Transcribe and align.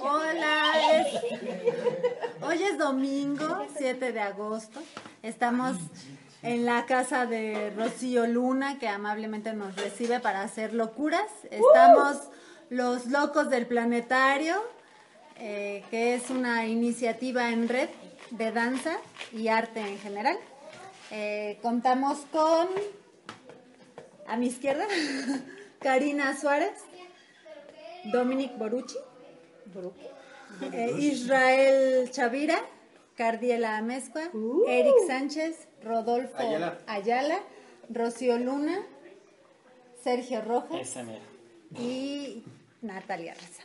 Hola, 0.00 0.72
hoy 2.42 2.62
es 2.62 2.76
domingo, 2.76 3.66
7 3.78 4.12
de 4.12 4.20
agosto. 4.20 4.80
Estamos 5.22 5.76
en 6.42 6.66
la 6.66 6.84
casa 6.84 7.24
de 7.24 7.72
Rocío 7.74 8.26
Luna, 8.26 8.78
que 8.78 8.88
amablemente 8.88 9.54
nos 9.54 9.76
recibe 9.76 10.20
para 10.20 10.42
hacer 10.42 10.74
locuras. 10.74 11.30
Estamos 11.50 12.18
los 12.68 13.06
locos 13.06 13.48
del 13.48 13.66
planetario, 13.66 14.62
eh, 15.38 15.84
que 15.90 16.14
es 16.14 16.28
una 16.28 16.66
iniciativa 16.66 17.48
en 17.48 17.68
red 17.68 17.88
de 18.30 18.52
danza 18.52 18.98
y 19.32 19.48
arte 19.48 19.80
en 19.80 19.98
general. 20.00 20.36
Eh, 21.10 21.58
contamos 21.62 22.18
con, 22.30 22.68
a 24.26 24.36
mi 24.36 24.48
izquierda, 24.48 24.84
Karina 25.80 26.38
Suárez, 26.38 26.72
Dominic 28.04 28.56
Borucci, 28.58 28.96
eh, 30.72 30.94
Israel 30.98 32.10
Chavira, 32.10 32.58
Cardiela 33.16 33.76
Amezcua, 33.76 34.22
Eric 34.66 34.94
Sánchez, 35.06 35.68
Rodolfo 35.82 36.36
Ayala. 36.86 37.40
Rocío 37.88 38.38
Luna, 38.38 38.80
Sergio 40.02 40.40
Rojas 40.40 40.96
y 41.78 42.44
Natalia 42.80 43.34
Reza. 43.34 43.62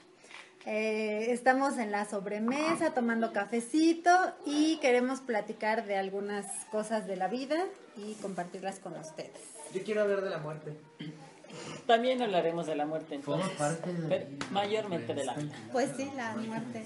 Eh, 0.65 1.31
estamos 1.31 1.77
en 1.77 1.91
la 1.91 2.03
sobremesa 2.03 2.93
tomando 2.93 3.31
cafecito 3.31 4.11
y 4.45 4.77
queremos 4.77 5.21
platicar 5.21 5.85
de 5.85 5.95
algunas 5.95 6.65
cosas 6.65 7.07
de 7.07 7.15
la 7.15 7.29
vida 7.29 7.65
y 7.95 8.15
compartirlas 8.15 8.79
con 8.79 8.93
ustedes. 8.97 9.31
Yo 9.73 9.81
quiero 9.83 10.01
hablar 10.01 10.21
de 10.21 10.29
la 10.29 10.39
muerte. 10.39 10.73
También 11.85 12.21
hablaremos 12.21 12.67
de 12.67 12.75
la 12.75 12.85
muerte 12.85 13.15
entonces. 13.15 13.51
Pero 14.09 14.25
mayormente 14.51 15.13
de 15.13 15.25
la 15.25 15.33
vida. 15.33 15.55
Pues 15.71 15.91
sí, 15.95 16.09
la 16.15 16.35
muerte 16.35 16.83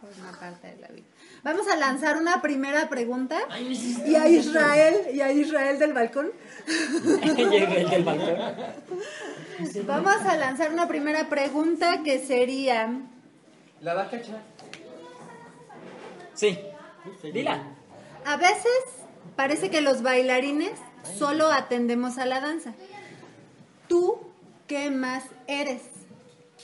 forma 0.00 0.38
parte 0.38 0.68
de 0.68 0.76
la 0.76 0.88
vida. 0.88 1.06
Vamos 1.42 1.66
a 1.68 1.76
lanzar 1.76 2.16
una 2.16 2.40
primera 2.42 2.88
pregunta 2.88 3.38
y 3.60 4.14
a 4.14 4.28
Israel 4.28 4.94
y 5.12 5.20
a 5.20 5.32
Israel 5.32 5.78
del 5.78 5.92
balcón. 5.92 6.30
Israel 6.66 7.90
del 7.90 8.04
balcón. 8.04 8.38
Vamos 9.86 10.16
a 10.16 10.36
lanzar 10.36 10.72
una 10.72 10.86
primera 10.86 11.28
pregunta 11.28 12.02
que 12.02 12.18
sería 12.18 12.90
¿La 13.80 13.94
vas 13.94 14.08
a 14.08 14.10
cachar? 14.10 14.40
Sí. 16.34 16.58
Dila. 17.22 17.62
A 18.24 18.36
veces 18.36 18.72
parece 19.36 19.70
que 19.70 19.80
los 19.80 20.02
bailarines 20.02 20.72
solo 21.18 21.50
atendemos 21.52 22.18
a 22.18 22.26
la 22.26 22.40
danza. 22.40 22.74
¿Tú 23.88 24.18
qué 24.66 24.90
más 24.90 25.24
eres? 25.46 25.82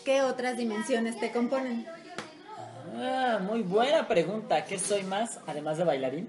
¿Qué 0.05 0.23
otras 0.23 0.56
dimensiones 0.56 1.19
te 1.20 1.31
componen? 1.33 1.87
Ah, 2.97 3.39
muy 3.42 3.62
buena 3.62 4.09
pregunta. 4.09 4.64
¿Qué 4.64 4.79
soy 4.79 5.03
más, 5.05 5.39
además 5.47 5.79
de 5.79 5.84
bailarín? 5.84 6.29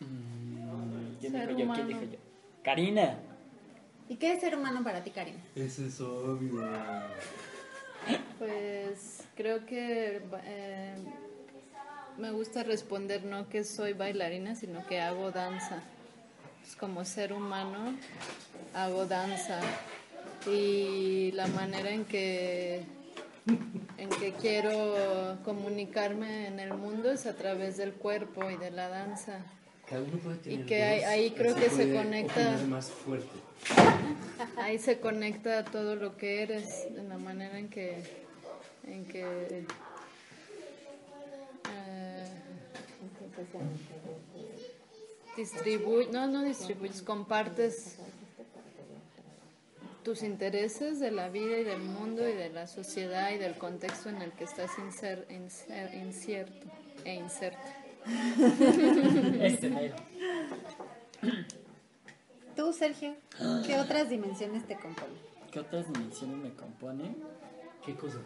Mm, 0.00 1.18
¿Quién 1.20 1.32
Ser 1.32 1.48
dijo 1.48 1.50
yo? 1.50 1.56
¿Quién 1.56 1.68
humano. 1.68 1.88
dijo 1.88 2.02
yo? 2.12 2.18
Karina. 2.62 3.18
¿Y 4.08 4.16
qué 4.16 4.32
es 4.34 4.40
ser 4.40 4.56
humano 4.56 4.82
para 4.84 5.02
ti, 5.02 5.10
Karina? 5.10 5.38
Eso 5.56 5.84
es 5.84 6.00
obvio. 6.00 6.62
Pues 8.38 9.22
creo 9.36 9.64
que 9.64 10.22
eh, 10.44 10.94
me 12.18 12.30
gusta 12.30 12.62
responder 12.62 13.24
no 13.24 13.48
que 13.48 13.64
soy 13.64 13.92
bailarina, 13.92 14.54
sino 14.54 14.86
que 14.86 15.00
hago 15.00 15.30
danza. 15.30 15.82
Como 16.78 17.04
ser 17.04 17.32
humano 17.32 17.94
hago 18.74 19.06
danza 19.06 19.60
y 20.46 21.30
la 21.32 21.46
manera 21.48 21.90
en 21.90 22.04
que 22.04 22.82
en 23.98 24.08
que 24.08 24.32
quiero 24.32 25.38
comunicarme 25.44 26.46
en 26.48 26.58
el 26.60 26.74
mundo 26.74 27.10
es 27.12 27.26
a 27.26 27.34
través 27.36 27.76
del 27.76 27.92
cuerpo 27.92 28.50
y 28.50 28.56
de 28.56 28.70
la 28.72 28.88
danza. 28.88 29.38
Cada 29.88 30.02
uno 30.02 30.16
puede 30.18 30.36
tener 30.38 30.66
que 30.66 30.82
ahí- 30.82 31.30
creo 31.32 31.54
que 31.54 31.68
se 31.70 31.92
conecta. 31.94 32.32
opinar 32.40 32.66
más 32.66 32.90
fuerte. 32.90 33.28
Ahí 34.56 34.78
se 34.78 34.98
conecta 34.98 35.64
todo 35.64 35.94
lo 35.94 36.16
que 36.16 36.42
eres, 36.42 36.86
en 36.96 37.08
la 37.08 37.16
manera 37.18 37.58
en 37.58 37.68
que, 37.68 38.02
en 38.84 39.04
que 39.04 39.64
eh, 41.70 42.26
distribu- 45.36 46.08
no, 46.10 46.26
no 46.26 46.42
distribuyes, 46.42 47.02
compartes 47.02 47.96
tus 50.04 50.22
intereses 50.22 50.98
de 50.98 51.10
la 51.12 51.28
vida 51.28 51.58
y 51.58 51.64
del 51.64 51.80
mundo 51.80 52.28
y 52.28 52.32
de 52.32 52.50
la 52.50 52.66
sociedad 52.66 53.30
y 53.32 53.38
del 53.38 53.54
contexto 53.56 54.08
en 54.08 54.20
el 54.20 54.32
que 54.32 54.44
estás 54.44 54.70
inser- 54.78 55.26
inser- 55.28 55.94
incierto 55.94 56.66
e 57.04 57.14
inserto. 57.14 57.58
Este. 59.40 59.92
Tú, 62.56 62.72
Sergio, 62.72 63.14
¿qué 63.66 63.78
otras 63.78 64.10
dimensiones 64.10 64.66
te 64.66 64.74
componen? 64.76 65.14
¿Qué 65.52 65.60
otras 65.60 65.86
dimensiones 65.92 66.36
me 66.36 66.52
componen? 66.54 67.16
¿Qué 67.84 67.94
cosa? 67.94 68.18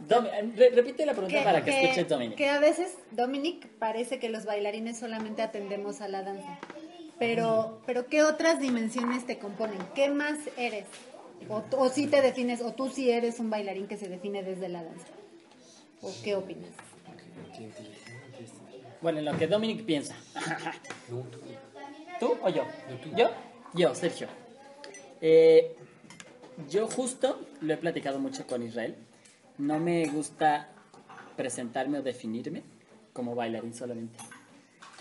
Domi- 0.00 0.28
re- 0.56 0.70
repite 0.70 1.06
la 1.06 1.12
pregunta 1.12 1.42
para 1.44 1.64
que, 1.64 1.70
escuche 1.84 2.04
Dominic. 2.04 2.36
que 2.36 2.48
a 2.48 2.58
veces, 2.58 2.96
Dominic, 3.12 3.66
parece 3.78 4.18
que 4.18 4.28
los 4.28 4.44
bailarines 4.44 4.98
solamente 4.98 5.42
atendemos 5.42 6.00
a 6.00 6.08
la 6.08 6.22
danza. 6.22 6.58
Pero, 7.18 7.80
pero 7.86 8.06
¿qué 8.06 8.22
otras 8.24 8.60
dimensiones 8.60 9.24
te 9.24 9.38
componen? 9.38 9.78
¿Qué 9.94 10.10
más 10.10 10.38
eres? 10.56 10.86
O, 11.48 11.62
o 11.78 11.88
si 11.88 12.06
te 12.06 12.20
defines, 12.22 12.60
o 12.60 12.72
tú 12.72 12.88
sí 12.90 13.10
eres 13.10 13.38
un 13.38 13.50
bailarín 13.50 13.86
que 13.86 13.96
se 13.96 14.08
define 14.08 14.42
desde 14.42 14.68
la 14.68 14.82
danza. 14.82 15.06
¿O 16.02 16.12
qué 16.22 16.34
opinas? 16.34 16.70
Bueno, 19.00 19.18
en 19.18 19.24
lo 19.26 19.36
que 19.38 19.46
Dominic 19.46 19.84
piensa. 19.84 20.14
Tú. 21.08 21.24
¿Tú 22.20 22.36
o 22.42 22.48
yo? 22.48 22.64
¿Yo? 23.16 23.30
Yo, 23.74 23.94
Sergio. 23.94 24.28
Eh, 25.20 25.74
yo 26.70 26.86
justo 26.88 27.40
lo 27.60 27.74
he 27.74 27.76
platicado 27.76 28.18
mucho 28.18 28.46
con 28.46 28.62
Israel. 28.62 28.96
No 29.58 29.78
me 29.78 30.06
gusta 30.06 30.68
presentarme 31.36 31.98
o 31.98 32.02
definirme 32.02 32.62
como 33.12 33.34
bailarín 33.34 33.74
solamente. 33.74 34.18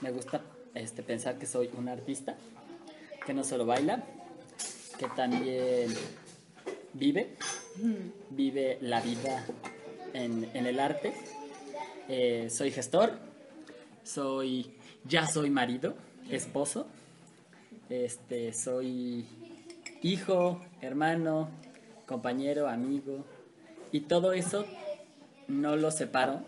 Me 0.02 0.12
gusta 0.12 0.42
este, 0.76 1.02
pensar 1.04 1.38
que 1.38 1.46
soy 1.46 1.70
un 1.78 1.90
artista, 1.90 2.36
que 3.26 3.34
no 3.34 3.44
solo 3.44 3.66
baila, 3.66 4.04
que 4.98 5.08
también 5.16 5.92
vive, 6.94 7.36
vive 8.30 8.78
la 8.82 9.02
vida 9.02 9.46
en, 10.14 10.50
en 10.54 10.66
el 10.66 10.80
arte. 10.80 11.14
Eh, 12.08 12.50
soy 12.50 12.72
gestor, 12.72 13.18
soy, 14.04 14.76
ya 15.06 15.26
soy 15.26 15.50
marido, 15.50 15.96
esposo, 16.30 16.86
este, 17.90 18.54
soy 18.54 19.26
hijo, 20.02 20.62
hermano, 20.82 21.50
compañero, 22.06 22.68
amigo, 22.68 23.26
y 23.94 24.02
todo 24.02 24.34
eso 24.34 24.66
no 25.48 25.78
lo 25.78 25.92
separo 25.92 26.42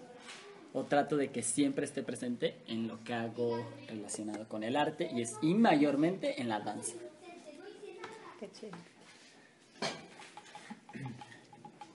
o 0.73 0.83
trato 0.83 1.15
de 1.15 1.29
que 1.29 1.43
siempre 1.43 1.85
esté 1.85 2.03
presente 2.03 2.57
en 2.67 2.87
lo 2.89 3.01
que 3.03 3.13
hago 3.13 3.65
relacionado 3.87 4.49
con 4.49 4.63
el 4.63 4.75
arte 4.75 5.09
y 5.13 5.21
es 5.21 5.37
y 5.41 5.53
mayormente 5.53 6.41
en 6.41 6.49
la 6.49 6.59
danza. 6.59 6.95
Qué 8.39 8.49
chido. 8.51 8.77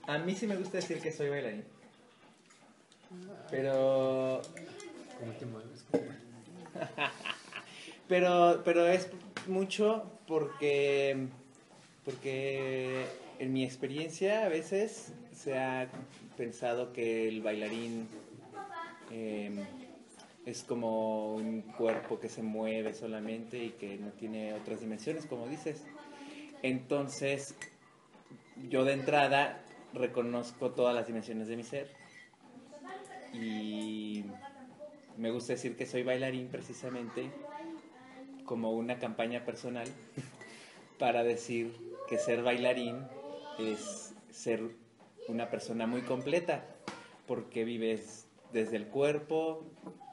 A 0.07 0.17
mí 0.17 0.35
sí 0.35 0.47
me 0.47 0.55
gusta 0.55 0.77
decir 0.77 0.99
que 0.99 1.11
soy 1.11 1.29
bailarín. 1.29 1.63
Pero 3.51 4.41
¿Cómo 5.19 5.33
te 5.33 5.45
mueves? 5.45 5.85
¿Cómo? 5.91 6.03
pero 8.07 8.61
pero 8.63 8.87
es 8.87 9.09
mucho 9.47 10.09
porque 10.27 11.27
porque 12.05 13.05
en 13.37 13.53
mi 13.53 13.65
experiencia 13.65 14.45
a 14.45 14.49
veces 14.49 15.13
se 15.41 15.57
ha 15.57 15.89
pensado 16.37 16.93
que 16.93 17.27
el 17.27 17.41
bailarín 17.41 18.07
eh, 19.11 19.51
es 20.45 20.63
como 20.63 21.35
un 21.35 21.61
cuerpo 21.61 22.19
que 22.19 22.29
se 22.29 22.43
mueve 22.43 22.93
solamente 22.93 23.63
y 23.63 23.69
que 23.71 23.97
no 23.97 24.11
tiene 24.11 24.53
otras 24.53 24.81
dimensiones 24.81 25.25
como 25.25 25.47
dices. 25.47 25.83
Entonces 26.61 27.55
yo 28.69 28.85
de 28.85 28.93
entrada 28.93 29.63
reconozco 29.93 30.71
todas 30.71 30.93
las 30.93 31.07
dimensiones 31.07 31.47
de 31.47 31.57
mi 31.57 31.63
ser 31.63 31.89
y 33.33 34.23
me 35.17 35.31
gusta 35.31 35.53
decir 35.53 35.75
que 35.75 35.87
soy 35.87 36.03
bailarín 36.03 36.49
precisamente 36.49 37.31
como 38.45 38.71
una 38.73 38.99
campaña 38.99 39.43
personal 39.43 39.87
para 40.99 41.23
decir 41.23 41.73
que 42.07 42.19
ser 42.19 42.43
bailarín 42.43 42.97
es 43.57 44.13
ser 44.29 44.80
una 45.27 45.49
persona 45.49 45.87
muy 45.87 46.01
completa 46.01 46.65
porque 47.27 47.63
vives 47.63 48.27
desde 48.53 48.77
el 48.77 48.87
cuerpo 48.87 49.63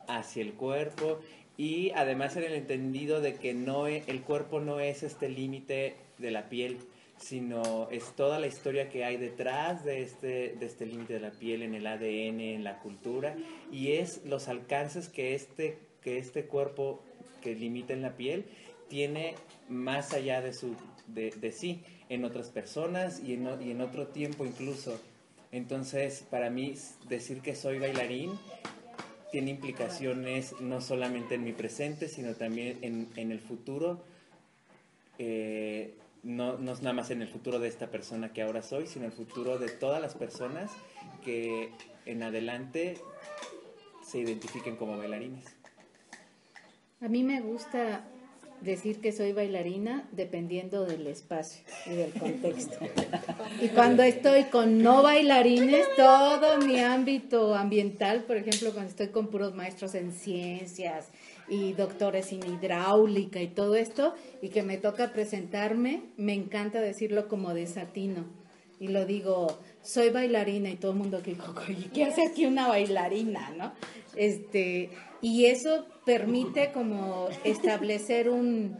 hacia 0.06 0.42
el 0.42 0.54
cuerpo 0.54 1.20
y 1.56 1.90
además 1.90 2.36
en 2.36 2.44
el 2.44 2.52
entendido 2.54 3.20
de 3.20 3.34
que 3.34 3.54
no 3.54 3.88
e- 3.88 4.04
el 4.06 4.22
cuerpo 4.22 4.60
no 4.60 4.80
es 4.80 5.02
este 5.02 5.28
límite 5.28 5.96
de 6.18 6.30
la 6.30 6.48
piel 6.48 6.78
sino 7.18 7.88
es 7.90 8.12
toda 8.14 8.38
la 8.38 8.46
historia 8.46 8.88
que 8.88 9.04
hay 9.04 9.16
detrás 9.16 9.84
de 9.84 10.02
este, 10.02 10.54
de 10.58 10.66
este 10.66 10.86
límite 10.86 11.14
de 11.14 11.20
la 11.20 11.30
piel 11.30 11.62
en 11.62 11.74
el 11.74 11.86
ADN, 11.86 12.40
en 12.40 12.64
la 12.64 12.78
cultura, 12.78 13.34
y 13.72 13.92
es 13.92 14.24
los 14.24 14.48
alcances 14.48 15.08
que 15.08 15.34
este, 15.34 15.78
que 16.02 16.18
este 16.18 16.44
cuerpo 16.44 17.02
que 17.42 17.54
limita 17.54 17.92
en 17.92 18.02
la 18.02 18.16
piel 18.16 18.44
tiene 18.88 19.34
más 19.68 20.12
allá 20.12 20.40
de, 20.40 20.52
su, 20.52 20.74
de, 21.08 21.30
de 21.30 21.52
sí, 21.52 21.82
en 22.08 22.24
otras 22.24 22.48
personas 22.48 23.20
y 23.22 23.34
en, 23.34 23.48
y 23.62 23.70
en 23.70 23.80
otro 23.80 24.08
tiempo 24.08 24.46
incluso. 24.46 24.98
Entonces, 25.52 26.24
para 26.30 26.50
mí, 26.50 26.74
decir 27.08 27.40
que 27.40 27.54
soy 27.54 27.78
bailarín 27.78 28.32
tiene 29.30 29.50
implicaciones 29.50 30.54
no 30.60 30.80
solamente 30.80 31.34
en 31.34 31.44
mi 31.44 31.52
presente, 31.52 32.08
sino 32.08 32.34
también 32.34 32.78
en, 32.82 33.08
en 33.16 33.30
el 33.30 33.40
futuro. 33.40 34.02
Eh, 35.18 35.94
no, 36.22 36.58
no 36.58 36.72
es 36.72 36.82
nada 36.82 36.94
más 36.94 37.10
en 37.10 37.22
el 37.22 37.28
futuro 37.28 37.58
de 37.58 37.68
esta 37.68 37.90
persona 37.90 38.32
que 38.32 38.42
ahora 38.42 38.62
soy, 38.62 38.86
sino 38.86 39.06
el 39.06 39.12
futuro 39.12 39.58
de 39.58 39.68
todas 39.68 40.00
las 40.00 40.14
personas 40.14 40.70
que 41.24 41.70
en 42.06 42.22
adelante 42.22 42.98
se 44.02 44.18
identifiquen 44.18 44.76
como 44.76 44.96
bailarines. 44.96 45.44
A 47.00 47.08
mí 47.08 47.22
me 47.22 47.40
gusta 47.40 48.04
decir 48.60 49.00
que 49.00 49.12
soy 49.12 49.32
bailarina 49.32 50.08
dependiendo 50.12 50.84
del 50.84 51.06
espacio 51.06 51.62
y 51.86 51.90
del 51.90 52.12
contexto. 52.12 52.76
Y 53.60 53.68
cuando 53.68 54.02
estoy 54.02 54.44
con 54.44 54.82
no 54.82 55.02
bailarines, 55.02 55.86
todo 55.96 56.58
mi 56.58 56.78
ámbito 56.78 57.54
ambiental, 57.54 58.24
por 58.24 58.36
ejemplo, 58.36 58.72
cuando 58.72 58.90
estoy 58.90 59.08
con 59.08 59.28
puros 59.28 59.54
maestros 59.54 59.94
en 59.94 60.12
ciencias 60.12 61.08
y 61.48 61.72
doctores 61.72 62.32
en 62.32 62.46
hidráulica 62.46 63.40
y 63.40 63.48
todo 63.48 63.74
esto, 63.74 64.14
y 64.42 64.50
que 64.50 64.62
me 64.62 64.76
toca 64.76 65.12
presentarme, 65.12 66.02
me 66.16 66.34
encanta 66.34 66.80
decirlo 66.80 67.26
como 67.26 67.54
desatino. 67.54 68.26
Y 68.80 68.88
lo 68.88 69.06
digo, 69.06 69.58
soy 69.82 70.10
bailarina 70.10 70.70
y 70.70 70.76
todo 70.76 70.92
el 70.92 70.98
mundo 70.98 71.20
que 71.22 71.32
dijo, 71.32 71.52
"Oye, 71.68 71.90
¿qué 71.92 72.04
hace 72.04 72.22
aquí 72.26 72.46
una 72.46 72.68
bailarina? 72.68 73.50
¿no? 73.56 73.72
Este, 74.14 74.90
y 75.20 75.46
eso 75.46 75.86
permite 76.04 76.72
como 76.72 77.28
establecer 77.44 78.28
un, 78.28 78.76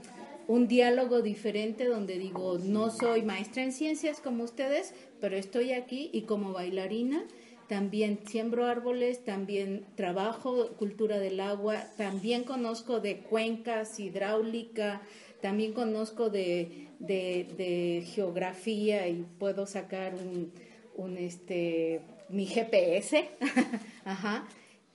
un 0.47 0.69
diálogo 0.69 1.21
diferente 1.23 1.85
donde 1.85 2.19
digo, 2.19 2.59
no 2.59 2.91
soy 2.91 3.23
maestra 3.23 3.63
en 3.63 3.73
ciencias 3.73 4.21
como 4.21 4.45
ustedes, 4.45 4.95
pero 5.21 5.37
estoy 5.37 5.73
aquí 5.73 6.11
y 6.13 6.23
como 6.23 6.53
bailarina 6.53 7.25
también 7.69 8.21
siembro 8.27 8.65
árboles, 8.65 9.25
también 9.25 9.85
trabajo 9.95 10.69
cultura 10.79 11.19
del 11.19 11.39
agua, 11.39 11.85
también 11.99 12.45
conozco 12.45 13.01
de 13.01 13.19
cuencas, 13.19 14.01
hidráulica, 14.01 15.03
también 15.43 15.75
conozco 15.75 16.31
de, 16.31 16.89
de- 16.99 18.05
geografía 18.15 19.07
y 19.09 19.25
puedo 19.39 19.67
sacar 19.67 20.15
un, 20.15 20.51
un, 20.97 21.19
este, 21.19 22.01
mi 22.31 22.47
GPS. 22.47 23.29
Ajá. 24.07 24.49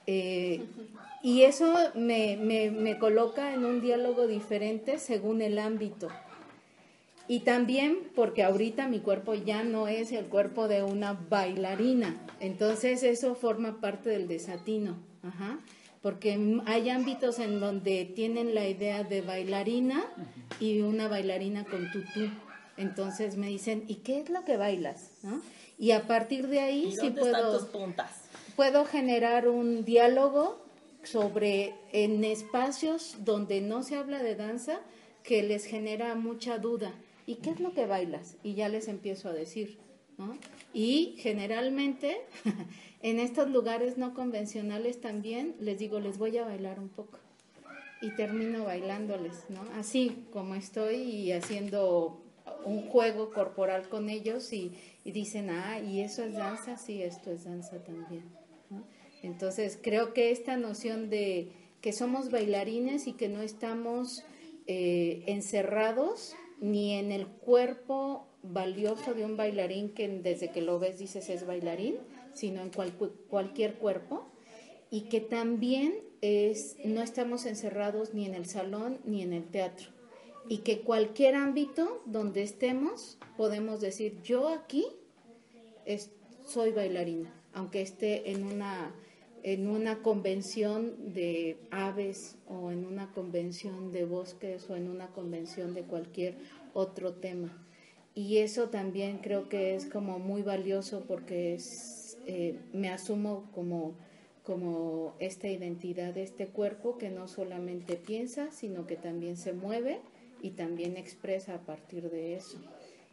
Eh, 0.07 0.61
y 1.23 1.43
eso 1.43 1.73
me, 1.95 2.37
me, 2.37 2.69
me 2.69 2.99
coloca 2.99 3.53
en 3.53 3.63
un 3.63 3.79
diálogo 3.81 4.27
diferente 4.27 4.99
según 4.99 5.41
el 5.41 5.57
ámbito. 5.57 6.09
Y 7.29 7.39
también 7.39 7.97
porque 8.15 8.43
ahorita 8.43 8.89
mi 8.89 8.99
cuerpo 8.99 9.33
ya 9.33 9.63
no 9.63 9.87
es 9.87 10.11
el 10.11 10.25
cuerpo 10.25 10.67
de 10.67 10.83
una 10.83 11.13
bailarina. 11.13 12.17
Entonces 12.41 13.03
eso 13.03 13.35
forma 13.35 13.79
parte 13.79 14.09
del 14.09 14.27
desatino. 14.27 14.97
Ajá. 15.23 15.59
Porque 16.01 16.61
hay 16.65 16.89
ámbitos 16.89 17.39
en 17.39 17.61
donde 17.61 18.03
tienen 18.03 18.53
la 18.53 18.67
idea 18.67 19.05
de 19.05 19.21
bailarina 19.21 20.03
y 20.59 20.81
una 20.81 21.07
bailarina 21.07 21.63
con 21.63 21.89
tutú. 21.91 22.29
Entonces 22.75 23.37
me 23.37 23.47
dicen, 23.47 23.85
¿y 23.87 23.95
qué 23.95 24.19
es 24.19 24.29
lo 24.29 24.43
que 24.43 24.57
bailas? 24.57 25.11
¿No? 25.23 25.39
Y 25.79 25.91
a 25.91 26.05
partir 26.05 26.49
de 26.49 26.59
ahí 26.59 26.87
¿Y 26.87 26.95
sí 26.97 27.09
puedo 27.11 27.69
puedo 28.57 28.85
generar 28.85 29.47
un 29.47 29.85
diálogo 29.85 30.62
sobre 31.03 31.75
en 31.91 32.23
espacios 32.23 33.17
donde 33.19 33.61
no 33.61 33.83
se 33.83 33.95
habla 33.95 34.23
de 34.23 34.35
danza 34.35 34.79
que 35.23 35.44
les 35.44 35.65
genera 35.65 36.15
mucha 36.15 36.57
duda. 36.57 36.94
¿Y 37.25 37.35
qué 37.35 37.51
es 37.51 37.59
lo 37.59 37.73
que 37.73 37.85
bailas? 37.85 38.38
Y 38.44 38.55
ya 38.55 38.69
les 38.69 38.88
empiezo 38.88 39.29
a 39.29 39.33
decir. 39.33 39.77
Y 40.73 41.15
generalmente 41.17 42.17
en 43.01 43.19
estos 43.19 43.50
lugares 43.50 43.97
no 43.97 44.13
convencionales 44.13 45.01
también 45.01 45.55
les 45.59 45.79
digo, 45.79 46.00
les 46.00 46.17
voy 46.17 46.38
a 46.38 46.45
bailar 46.45 46.79
un 46.79 46.89
poco. 46.89 47.19
Y 48.01 48.11
termino 48.11 48.65
bailándoles. 48.65 49.45
Así 49.75 50.25
como 50.31 50.55
estoy 50.55 50.95
y 50.95 51.31
haciendo 51.31 52.19
un 52.65 52.89
juego 52.89 53.31
corporal 53.31 53.88
con 53.89 54.09
ellos 54.09 54.51
y, 54.51 54.73
dicen, 55.05 55.50
ah, 55.50 55.79
¿y 55.79 56.01
eso 56.01 56.23
es 56.23 56.33
danza? 56.33 56.77
Sí, 56.77 57.01
esto 57.01 57.31
es 57.31 57.45
danza 57.45 57.81
también. 57.83 58.23
Entonces, 59.23 59.79
creo 59.81 60.13
que 60.13 60.29
esta 60.31 60.57
noción 60.57 61.09
de 61.09 61.49
que 61.81 61.93
somos 61.93 62.29
bailarines 62.29 63.07
y 63.07 63.13
que 63.13 63.29
no 63.29 63.41
estamos 63.41 64.23
eh, 64.67 65.23
encerrados 65.25 66.35
ni 66.59 66.93
en 66.93 67.11
el 67.11 67.27
cuerpo 67.27 68.27
valioso 68.43 69.13
de 69.13 69.25
un 69.25 69.37
bailarín 69.37 69.89
que 69.93 70.07
desde 70.07 70.51
que 70.51 70.61
lo 70.61 70.77
ves 70.77 70.99
dices 70.99 71.29
es 71.29 71.47
bailarín, 71.47 71.95
sino 72.33 72.61
en 72.61 72.69
cual- 72.69 72.93
cualquier 73.29 73.75
cuerpo 73.75 74.27
y 74.91 75.01
que 75.03 75.21
también 75.21 75.93
es 76.21 76.77
no 76.85 77.01
estamos 77.01 77.45
encerrados 77.45 78.13
ni 78.13 78.25
en 78.25 78.35
el 78.35 78.45
salón 78.45 78.99
ni 79.05 79.21
en 79.21 79.33
el 79.33 79.45
teatro. 79.45 79.89
Y 80.49 80.59
que 80.59 80.81
cualquier 80.81 81.35
ámbito 81.35 82.01
donde 82.05 82.43
estemos 82.43 83.17
podemos 83.37 83.79
decir 83.79 84.21
yo 84.23 84.49
aquí 84.49 84.85
soy 86.45 86.71
bailarina 86.71 87.33
aunque 87.53 87.81
esté 87.81 88.31
en 88.31 88.43
una 88.45 88.93
en 89.43 89.67
una 89.67 90.01
convención 90.01 91.13
de 91.13 91.57
aves 91.69 92.37
o 92.47 92.71
en 92.71 92.85
una 92.85 93.11
convención 93.11 93.91
de 93.91 94.05
bosques 94.05 94.69
o 94.69 94.75
en 94.75 94.87
una 94.89 95.07
convención 95.07 95.73
de 95.73 95.83
cualquier 95.83 96.35
otro 96.73 97.13
tema 97.13 97.63
y 98.15 98.37
eso 98.37 98.69
también 98.69 99.17
creo 99.19 99.49
que 99.49 99.75
es 99.75 99.85
como 99.85 100.19
muy 100.19 100.43
valioso 100.43 101.03
porque 101.07 101.57
eh, 102.27 102.59
me 102.71 102.89
asumo 102.89 103.49
como, 103.55 103.95
como 104.43 105.15
esta 105.19 105.47
identidad 105.47 106.13
de 106.13 106.21
este 106.21 106.47
cuerpo 106.47 106.97
que 106.99 107.09
no 107.09 107.27
solamente 107.27 107.95
piensa, 107.95 108.51
sino 108.51 108.85
que 108.85 108.97
también 108.97 109.35
se 109.35 109.53
mueve 109.53 109.99
y 110.43 110.51
también 110.51 110.95
expresa 110.95 111.55
a 111.55 111.61
partir 111.61 112.11
de 112.11 112.35
eso, 112.35 112.59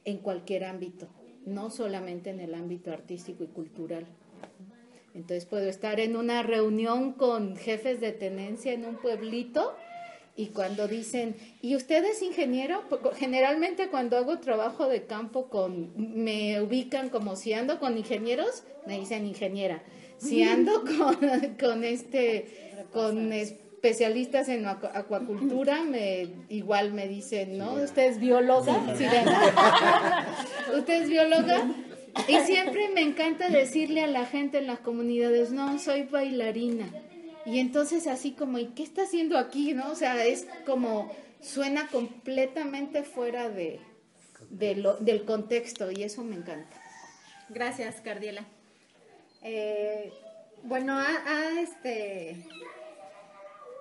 en 0.04 0.18
cualquier 0.18 0.64
ámbito, 0.64 1.06
no 1.46 1.70
solamente 1.70 2.28
en 2.28 2.40
el 2.40 2.54
ámbito 2.54 2.92
artístico 2.92 3.44
y 3.44 3.46
cultural. 3.46 4.06
Entonces 5.14 5.44
puedo 5.46 5.68
estar 5.68 5.98
en 6.00 6.16
una 6.16 6.42
reunión 6.42 7.12
con 7.12 7.56
jefes 7.56 8.00
de 8.00 8.12
tenencia 8.12 8.72
en 8.72 8.84
un 8.84 8.96
pueblito 8.96 9.74
y 10.36 10.46
cuando 10.48 10.86
dicen, 10.88 11.34
¿y 11.60 11.74
usted 11.76 12.04
es 12.04 12.22
ingeniero? 12.22 12.84
Porque 12.88 13.10
Generalmente 13.16 13.88
cuando 13.88 14.16
hago 14.16 14.38
trabajo 14.38 14.88
de 14.88 15.04
campo 15.06 15.48
con, 15.50 15.92
me 15.96 16.60
ubican 16.62 17.08
como 17.10 17.34
si 17.36 17.52
ando 17.52 17.78
con 17.80 17.98
ingenieros, 17.98 18.62
me 18.86 18.98
dicen 18.98 19.26
ingeniera. 19.26 19.82
Si 20.18 20.42
ando 20.42 20.84
con, 20.84 21.16
con 21.60 21.82
este, 21.84 22.46
con 22.92 23.32
especialistas 23.32 24.48
en 24.48 24.64
acu- 24.66 24.90
acuacultura, 24.94 25.82
me, 25.82 26.28
igual 26.48 26.92
me 26.92 27.08
dicen, 27.08 27.58
¿no? 27.58 27.74
¿Usted 27.74 28.04
es 28.10 28.20
bióloga? 28.20 28.96
Sirena. 28.96 30.26
¿Usted 30.78 31.02
es 31.02 31.08
bióloga? 31.08 31.68
Y 32.28 32.36
siempre 32.40 32.88
me 32.88 33.02
encanta 33.02 33.48
decirle 33.48 34.02
a 34.02 34.06
la 34.06 34.26
gente 34.26 34.58
en 34.58 34.66
las 34.66 34.80
comunidades, 34.80 35.52
no, 35.52 35.78
soy 35.78 36.02
bailarina. 36.04 36.90
Y 37.46 37.58
entonces 37.58 38.06
así 38.06 38.32
como, 38.32 38.58
¿y 38.58 38.66
qué 38.68 38.82
está 38.82 39.02
haciendo 39.02 39.38
aquí? 39.38 39.72
¿No? 39.74 39.90
O 39.90 39.94
sea, 39.94 40.24
es 40.24 40.46
como, 40.66 41.10
suena 41.40 41.86
completamente 41.88 43.02
fuera 43.02 43.48
de, 43.48 43.80
de 44.50 44.74
lo- 44.76 44.96
del 44.96 45.24
contexto 45.24 45.90
y 45.90 46.02
eso 46.02 46.22
me 46.22 46.36
encanta. 46.36 46.76
Gracias, 47.48 48.00
Cardiela. 48.00 48.44
Eh, 49.42 50.12
bueno, 50.62 50.92
a, 50.98 51.06
a 51.26 51.60
este 51.60 52.44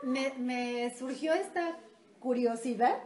me, 0.04 0.32
me 0.38 0.94
surgió 0.98 1.34
esta 1.34 1.78
curiosidad 2.20 2.98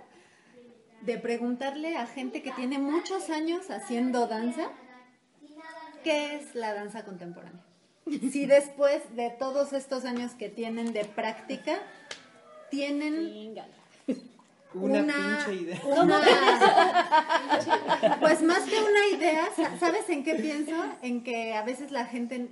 de 1.01 1.18
preguntarle 1.18 1.98
a 1.98 2.06
gente 2.06 2.42
que 2.44 2.51
tiene 2.51 2.77
muchos 2.77 3.30
años 3.32 3.70
haciendo 3.72 4.27
danza, 4.27 4.70
¿qué 6.03 6.36
es 6.36 6.53
la 6.55 6.74
danza 6.74 7.03
contemporánea? 7.05 7.62
Si 8.31 8.45
después 8.45 9.01
de 9.15 9.29
todos 9.31 9.72
estos 9.74 10.03
años 10.05 10.31
que 10.33 10.50
tienen 10.50 10.91
de 10.93 11.05
práctica, 11.05 11.77
tienen 12.69 13.55
Una, 14.74 15.00
una, 15.00 15.45
pinche 15.45 15.62
idea. 15.63 15.79
una- 15.86 16.19
pues 18.19 18.41
más 18.41 18.63
que 18.63 18.77
una 18.81 19.07
idea, 19.17 19.48
sa- 19.55 19.77
¿sabes 19.79 20.10
en 20.10 20.24
qué 20.24 20.36
pienso? 20.36 20.75
En 21.01 21.24
que 21.24 21.53
a 21.53 21.63
veces 21.63 21.91
la 21.91 22.05
gente 22.05 22.50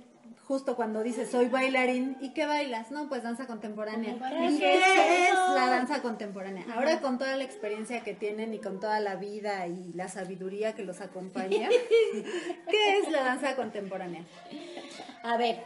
justo 0.52 0.76
cuando 0.76 1.02
dices 1.02 1.30
soy 1.30 1.48
bailarín, 1.48 2.18
¿y 2.20 2.34
qué 2.34 2.44
bailas? 2.44 2.90
No, 2.90 3.08
pues 3.08 3.22
danza 3.22 3.46
contemporánea. 3.46 4.10
Contemporánea. 4.10 4.50
¿Y 4.50 4.58
¿Qué 4.58 5.28
es 5.28 5.34
la 5.54 5.66
danza 5.70 6.02
contemporánea? 6.02 6.66
Ahora 6.74 7.00
con 7.00 7.16
toda 7.16 7.38
la 7.38 7.44
experiencia 7.44 8.02
que 8.04 8.12
tienen 8.12 8.52
y 8.52 8.58
con 8.58 8.78
toda 8.78 9.00
la 9.00 9.14
vida 9.14 9.66
y 9.66 9.94
la 9.94 10.08
sabiduría 10.08 10.74
que 10.74 10.82
los 10.82 11.00
acompaña, 11.00 11.70
¿qué 12.70 12.98
es 12.98 13.10
la 13.10 13.22
danza 13.24 13.56
contemporánea? 13.56 14.26
A 15.22 15.38
ver, 15.38 15.62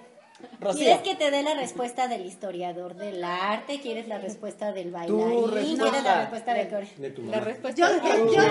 Rocío. 0.60 0.78
¿quieres 0.84 1.00
que 1.00 1.16
te 1.16 1.32
dé 1.32 1.42
la 1.42 1.54
respuesta 1.54 2.06
del 2.06 2.24
historiador 2.24 2.94
del 2.94 3.24
arte? 3.24 3.80
¿Quieres 3.80 4.06
la 4.06 4.18
respuesta 4.18 4.70
del 4.70 4.92
bailarín? 4.92 5.48
¿Quieres 5.50 5.78
respuesta. 5.80 6.02
la 6.02 6.20
respuesta 6.20 6.54
del? 6.54 6.96
De 6.98 7.10
tu 7.10 7.22
La 7.22 7.30
mamá. 7.38 7.44
respuesta 7.44 7.80
Yo, 7.80 7.88
yo, 8.04 8.32
yo, 8.32 8.42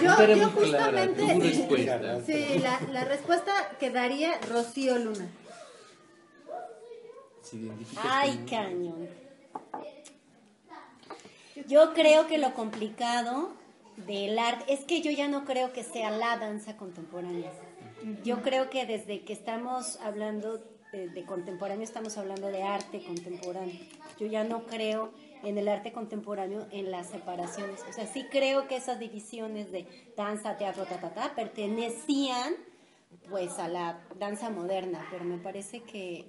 yo, 0.00 0.36
yo 0.36 0.48
justamente, 0.52 1.22
sí, 2.24 2.58
la, 2.60 2.80
la 2.92 3.04
respuesta 3.04 3.52
que 3.78 3.90
daría 3.90 4.38
Rocío 4.48 4.96
Luna. 4.96 5.28
Identificas 7.52 8.04
Ay, 8.08 8.36
con- 8.36 8.46
cañón. 8.46 9.08
Yo 11.66 11.92
creo 11.94 12.26
que 12.26 12.38
lo 12.38 12.54
complicado 12.54 13.50
del 14.06 14.38
arte 14.38 14.72
es 14.72 14.80
que 14.84 15.02
yo 15.02 15.10
ya 15.10 15.28
no 15.28 15.44
creo 15.44 15.72
que 15.72 15.84
sea 15.84 16.10
la 16.10 16.36
danza 16.38 16.76
contemporánea. 16.76 17.52
Yo 18.24 18.42
creo 18.42 18.70
que 18.70 18.86
desde 18.86 19.22
que 19.24 19.32
estamos 19.32 19.96
hablando 20.00 20.58
de, 20.92 21.08
de 21.08 21.24
contemporáneo 21.24 21.84
estamos 21.84 22.16
hablando 22.16 22.48
de 22.48 22.62
arte 22.62 23.02
contemporáneo. 23.04 23.74
Yo 24.18 24.26
ya 24.26 24.42
no 24.42 24.64
creo 24.66 25.12
en 25.42 25.58
el 25.58 25.68
arte 25.68 25.92
contemporáneo 25.92 26.66
en 26.70 26.90
las 26.90 27.08
separaciones. 27.08 27.80
O 27.88 27.92
sea, 27.92 28.06
sí 28.06 28.26
creo 28.30 28.66
que 28.68 28.76
esas 28.76 28.98
divisiones 28.98 29.70
de 29.70 29.86
danza, 30.16 30.56
teatro, 30.56 30.84
ta, 30.84 30.98
ta, 30.98 31.10
ta, 31.12 31.34
pertenecían 31.34 32.54
pues 33.28 33.58
a 33.58 33.68
la 33.68 34.00
danza 34.18 34.50
moderna, 34.50 35.06
pero 35.10 35.24
me 35.24 35.36
parece 35.38 35.82
que 35.82 36.26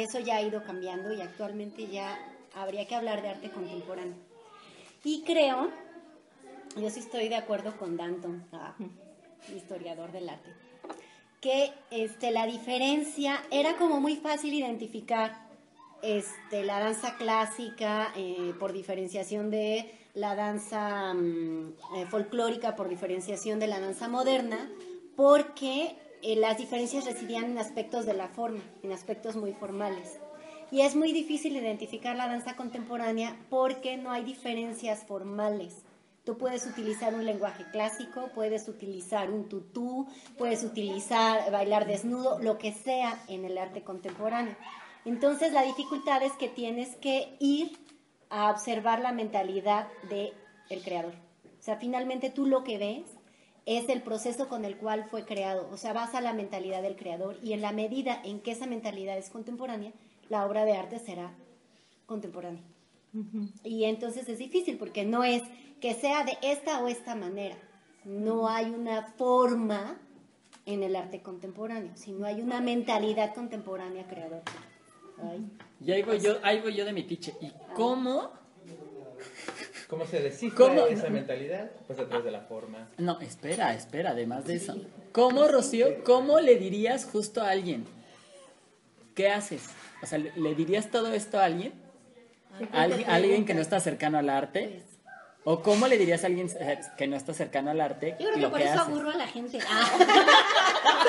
eso 0.00 0.20
ya 0.20 0.36
ha 0.36 0.42
ido 0.42 0.62
cambiando 0.64 1.12
y 1.12 1.20
actualmente 1.20 1.86
ya 1.88 2.18
habría 2.54 2.86
que 2.86 2.94
hablar 2.94 3.22
de 3.22 3.28
arte 3.28 3.50
contemporáneo. 3.50 4.16
Y 5.04 5.22
creo, 5.22 5.70
yo 6.76 6.90
sí 6.90 7.00
estoy 7.00 7.28
de 7.28 7.36
acuerdo 7.36 7.76
con 7.76 7.96
Danton, 7.96 8.44
ah, 8.52 8.74
historiador 9.54 10.12
del 10.12 10.28
arte, 10.28 10.50
que 11.40 11.72
este, 11.90 12.30
la 12.30 12.46
diferencia 12.46 13.42
era 13.50 13.76
como 13.76 14.00
muy 14.00 14.16
fácil 14.16 14.54
identificar 14.54 15.46
este, 16.02 16.64
la 16.64 16.78
danza 16.80 17.16
clásica 17.16 18.12
eh, 18.16 18.54
por 18.58 18.72
diferenciación 18.72 19.50
de 19.50 19.90
la 20.14 20.34
danza 20.34 21.14
mm, 21.14 21.74
eh, 21.96 22.06
folclórica, 22.08 22.74
por 22.74 22.88
diferenciación 22.88 23.58
de 23.58 23.66
la 23.66 23.80
danza 23.80 24.08
moderna, 24.08 24.70
porque 25.14 25.96
eh, 26.22 26.36
las 26.36 26.58
diferencias 26.58 27.04
residían 27.04 27.44
en 27.44 27.58
aspectos 27.58 28.06
de 28.06 28.14
la 28.14 28.28
forma, 28.28 28.62
en 28.82 28.92
aspectos 28.92 29.36
muy 29.36 29.52
formales. 29.52 30.18
Y 30.70 30.80
es 30.80 30.96
muy 30.96 31.12
difícil 31.12 31.56
identificar 31.56 32.16
la 32.16 32.26
danza 32.26 32.56
contemporánea 32.56 33.36
porque 33.50 33.96
no 33.96 34.10
hay 34.10 34.24
diferencias 34.24 35.04
formales. 35.04 35.84
Tú 36.24 36.36
puedes 36.38 36.66
utilizar 36.66 37.14
un 37.14 37.24
lenguaje 37.24 37.64
clásico, 37.70 38.30
puedes 38.34 38.66
utilizar 38.66 39.30
un 39.30 39.48
tutú, 39.48 40.08
puedes 40.36 40.64
utilizar 40.64 41.52
bailar 41.52 41.86
desnudo, 41.86 42.40
lo 42.40 42.58
que 42.58 42.72
sea 42.72 43.22
en 43.28 43.44
el 43.44 43.56
arte 43.56 43.82
contemporáneo. 43.82 44.56
Entonces 45.04 45.52
la 45.52 45.62
dificultad 45.62 46.24
es 46.24 46.32
que 46.32 46.48
tienes 46.48 46.96
que 46.96 47.36
ir 47.38 47.78
a 48.28 48.50
observar 48.50 48.98
la 48.98 49.12
mentalidad 49.12 49.86
del 50.10 50.32
el 50.68 50.82
creador. 50.82 51.14
O 51.60 51.62
sea, 51.62 51.76
finalmente 51.76 52.28
tú 52.28 52.44
lo 52.44 52.64
que 52.64 52.76
ves 52.76 53.15
es 53.66 53.88
el 53.88 54.00
proceso 54.02 54.48
con 54.48 54.64
el 54.64 54.76
cual 54.76 55.04
fue 55.10 55.24
creado. 55.24 55.68
O 55.72 55.76
sea, 55.76 55.92
vas 55.92 56.14
a 56.14 56.20
la 56.20 56.32
mentalidad 56.32 56.82
del 56.82 56.96
creador 56.96 57.36
y 57.42 57.52
en 57.52 57.60
la 57.60 57.72
medida 57.72 58.20
en 58.24 58.40
que 58.40 58.52
esa 58.52 58.66
mentalidad 58.66 59.18
es 59.18 59.28
contemporánea, 59.28 59.92
la 60.28 60.46
obra 60.46 60.64
de 60.64 60.76
arte 60.76 60.98
será 61.00 61.34
contemporánea. 62.06 62.62
Y 63.64 63.84
entonces 63.84 64.28
es 64.28 64.38
difícil 64.38 64.78
porque 64.78 65.04
no 65.04 65.24
es 65.24 65.42
que 65.80 65.94
sea 65.94 66.24
de 66.24 66.38
esta 66.42 66.82
o 66.82 66.88
esta 66.88 67.14
manera. 67.14 67.56
No 68.04 68.48
hay 68.48 68.66
una 68.66 69.02
forma 69.02 69.98
en 70.64 70.82
el 70.82 70.94
arte 70.94 71.22
contemporáneo, 71.22 71.92
sino 71.94 72.26
hay 72.26 72.40
una 72.40 72.60
mentalidad 72.60 73.34
contemporánea 73.34 74.06
creadora. 74.06 74.42
Ay. 75.22 75.48
Y 75.80 75.92
ahí 75.92 76.02
voy 76.02 76.20
yo, 76.20 76.36
ahí 76.42 76.60
voy 76.60 76.74
yo 76.74 76.84
de 76.84 76.92
mi 76.92 77.04
tiche. 77.04 77.34
¿Y 77.40 77.50
cómo? 77.74 78.30
¿Cómo 79.88 80.04
se 80.04 80.20
descifra 80.20 80.66
¿Cómo? 80.66 80.86
esa 80.86 81.08
mentalidad? 81.08 81.70
Pues 81.86 81.98
a 81.98 82.06
través 82.06 82.24
de 82.24 82.32
la 82.32 82.40
forma. 82.40 82.88
No, 82.98 83.20
espera, 83.20 83.72
espera, 83.74 84.10
además 84.10 84.44
de 84.44 84.56
eso. 84.56 84.74
¿Cómo, 85.12 85.46
Rocío, 85.46 86.02
cómo 86.04 86.40
le 86.40 86.56
dirías 86.56 87.04
justo 87.04 87.40
a 87.40 87.50
alguien? 87.50 87.86
¿Qué 89.14 89.30
haces? 89.30 89.62
O 90.02 90.06
sea, 90.06 90.18
¿le, 90.18 90.54
dirías 90.54 90.90
todo 90.90 91.12
esto 91.12 91.38
a 91.38 91.44
alguien? 91.44 91.72
¿A 92.72 92.82
alguien, 93.14 93.44
que 93.44 93.54
no 93.54 93.60
está 93.60 93.80
cercano 93.80 94.18
al 94.18 94.28
arte? 94.28 94.82
¿O 95.44 95.62
cómo 95.62 95.86
le 95.86 95.96
dirías 95.96 96.24
a 96.24 96.26
alguien 96.26 96.50
eh, 96.58 96.80
que 96.98 97.06
no 97.06 97.14
está 97.14 97.32
cercano 97.32 97.70
al 97.70 97.80
arte 97.80 98.16
Yo 98.18 98.26
creo 98.26 98.34
que 98.34 98.40
lo 98.40 98.50
por 98.50 98.58
que 98.58 98.64
eso 98.64 98.74
haces? 98.74 98.88
aburro 98.88 99.10
a 99.10 99.16
la 99.16 99.26
gente. 99.28 99.58
Ah. 100.88 101.02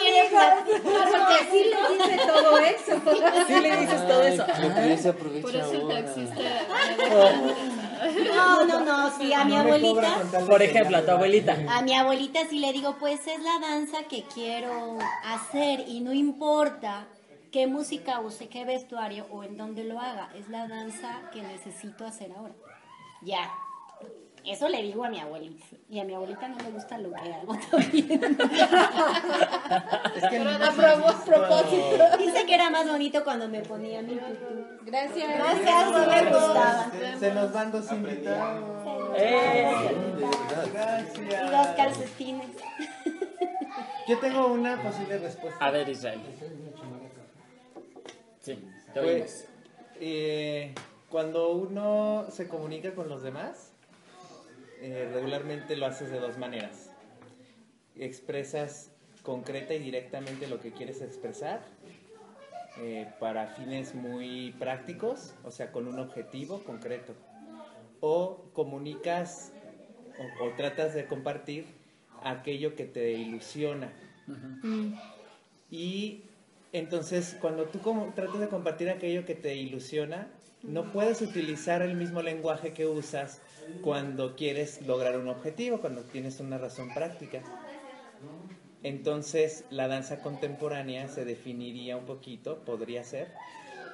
Quiere 0.00 0.28
platicar. 0.30 0.64
Porque 0.82 1.50
sí 1.50 1.64
le 1.70 1.79
dice 2.12 2.26
todo 2.26 2.58
eso. 2.58 3.46
Sí 3.46 3.60
le 3.60 3.76
dices 3.76 4.08
todo 4.08 4.22
eso. 4.22 4.46
Por 5.14 5.54
eso 5.54 5.72
el 5.72 5.80
ahora. 5.80 6.04
taxista. 6.04 6.36
No, 8.34 8.64
no, 8.64 8.80
no, 8.80 9.10
sí, 9.18 9.32
a 9.32 9.44
mi 9.44 9.54
abuelita. 9.56 10.22
Por 10.46 10.62
ejemplo, 10.62 10.96
a 10.96 11.02
tu 11.02 11.10
abuelita. 11.10 11.56
A 11.68 11.82
mi 11.82 11.94
abuelita 11.94 12.40
sí 12.48 12.58
le 12.58 12.72
digo, 12.72 12.96
pues 12.98 13.26
es 13.26 13.42
la 13.42 13.58
danza 13.60 14.04
que 14.08 14.24
quiero 14.24 14.98
hacer 15.22 15.84
y 15.86 16.00
no 16.00 16.12
importa 16.14 17.08
qué 17.52 17.66
música 17.66 18.20
use, 18.20 18.48
qué 18.48 18.64
vestuario 18.64 19.26
o 19.30 19.44
en 19.44 19.56
dónde 19.56 19.84
lo 19.84 20.00
haga, 20.00 20.30
es 20.34 20.48
la 20.48 20.66
danza 20.66 21.30
que 21.32 21.42
necesito 21.42 22.06
hacer 22.06 22.32
ahora. 22.32 22.54
Ya. 23.22 23.50
Eso 24.44 24.68
le 24.68 24.82
digo 24.82 25.04
a 25.04 25.10
mi 25.10 25.20
abuelita. 25.20 25.64
Y 25.88 26.00
a 26.00 26.04
mi 26.04 26.14
abuelita 26.14 26.48
no 26.48 26.56
le 26.58 26.70
gusta 26.70 26.98
lo 26.98 27.12
que 27.12 27.32
hago 27.32 27.56
también. 27.70 28.38
Es 30.16 30.28
que 30.28 30.38
A 30.38 30.72
pro- 30.72 31.24
propósito. 31.24 32.04
Dice 32.18 32.46
que 32.46 32.54
era 32.54 32.70
más 32.70 32.86
bonito 32.88 33.22
cuando 33.24 33.48
me 33.48 33.60
ponía 33.62 34.02
mi 34.02 34.14
tutú. 34.14 34.66
Gracias. 34.82 35.28
Gracias, 35.38 35.90
no 35.92 36.06
me 36.06 36.24
gustaba. 36.24 36.90
Se, 36.90 37.18
se 37.18 37.34
nos 37.34 37.52
van 37.52 37.70
dos 37.72 37.90
invitados. 37.92 38.80
Eh, 39.16 39.72
Y 40.18 40.70
Gracias. 40.72 41.50
dos 41.50 41.66
calcetines. 41.76 42.46
Yo 44.08 44.18
tengo 44.18 44.46
una 44.48 44.82
posible 44.82 45.18
respuesta. 45.18 45.64
a 45.64 45.70
ver, 45.70 45.88
Israel. 45.88 46.20
Sí, 48.40 48.58
te 48.94 49.00
oímos. 49.00 49.18
Pues, 49.20 49.48
eh, 50.00 50.74
cuando 51.10 51.50
uno 51.50 52.26
se 52.30 52.48
comunica 52.48 52.94
con 52.94 53.08
los 53.08 53.22
demás, 53.22 53.69
eh, 54.80 55.10
regularmente 55.12 55.76
lo 55.76 55.86
haces 55.86 56.10
de 56.10 56.18
dos 56.18 56.38
maneras. 56.38 56.90
Expresas 57.96 58.92
concreta 59.22 59.74
y 59.74 59.78
directamente 59.78 60.46
lo 60.46 60.60
que 60.60 60.72
quieres 60.72 61.02
expresar 61.02 61.60
eh, 62.78 63.06
para 63.18 63.48
fines 63.48 63.94
muy 63.94 64.52
prácticos, 64.58 65.34
o 65.44 65.50
sea, 65.50 65.70
con 65.72 65.86
un 65.86 65.98
objetivo 65.98 66.60
concreto. 66.64 67.14
O 68.00 68.44
comunicas 68.54 69.52
o, 70.18 70.46
o 70.46 70.50
tratas 70.56 70.94
de 70.94 71.06
compartir 71.06 71.66
aquello 72.22 72.74
que 72.74 72.84
te 72.84 73.12
ilusiona. 73.12 73.92
Y 75.70 76.22
entonces, 76.72 77.36
cuando 77.40 77.64
tú 77.64 77.80
como, 77.80 78.12
tratas 78.14 78.40
de 78.40 78.48
compartir 78.48 78.90
aquello 78.90 79.24
que 79.24 79.34
te 79.34 79.54
ilusiona, 79.56 80.28
no 80.62 80.92
puedes 80.92 81.22
utilizar 81.22 81.82
el 81.82 81.96
mismo 81.96 82.22
lenguaje 82.22 82.72
que 82.72 82.86
usas 82.86 83.40
cuando 83.80 84.36
quieres 84.36 84.82
lograr 84.82 85.18
un 85.18 85.28
objetivo, 85.28 85.80
cuando 85.80 86.02
tienes 86.04 86.40
una 86.40 86.58
razón 86.58 86.92
práctica. 86.92 87.42
Entonces, 88.82 89.64
la 89.70 89.88
danza 89.88 90.22
contemporánea 90.22 91.08
se 91.08 91.24
definiría 91.24 91.96
un 91.96 92.04
poquito, 92.06 92.64
podría 92.64 93.04
ser, 93.04 93.28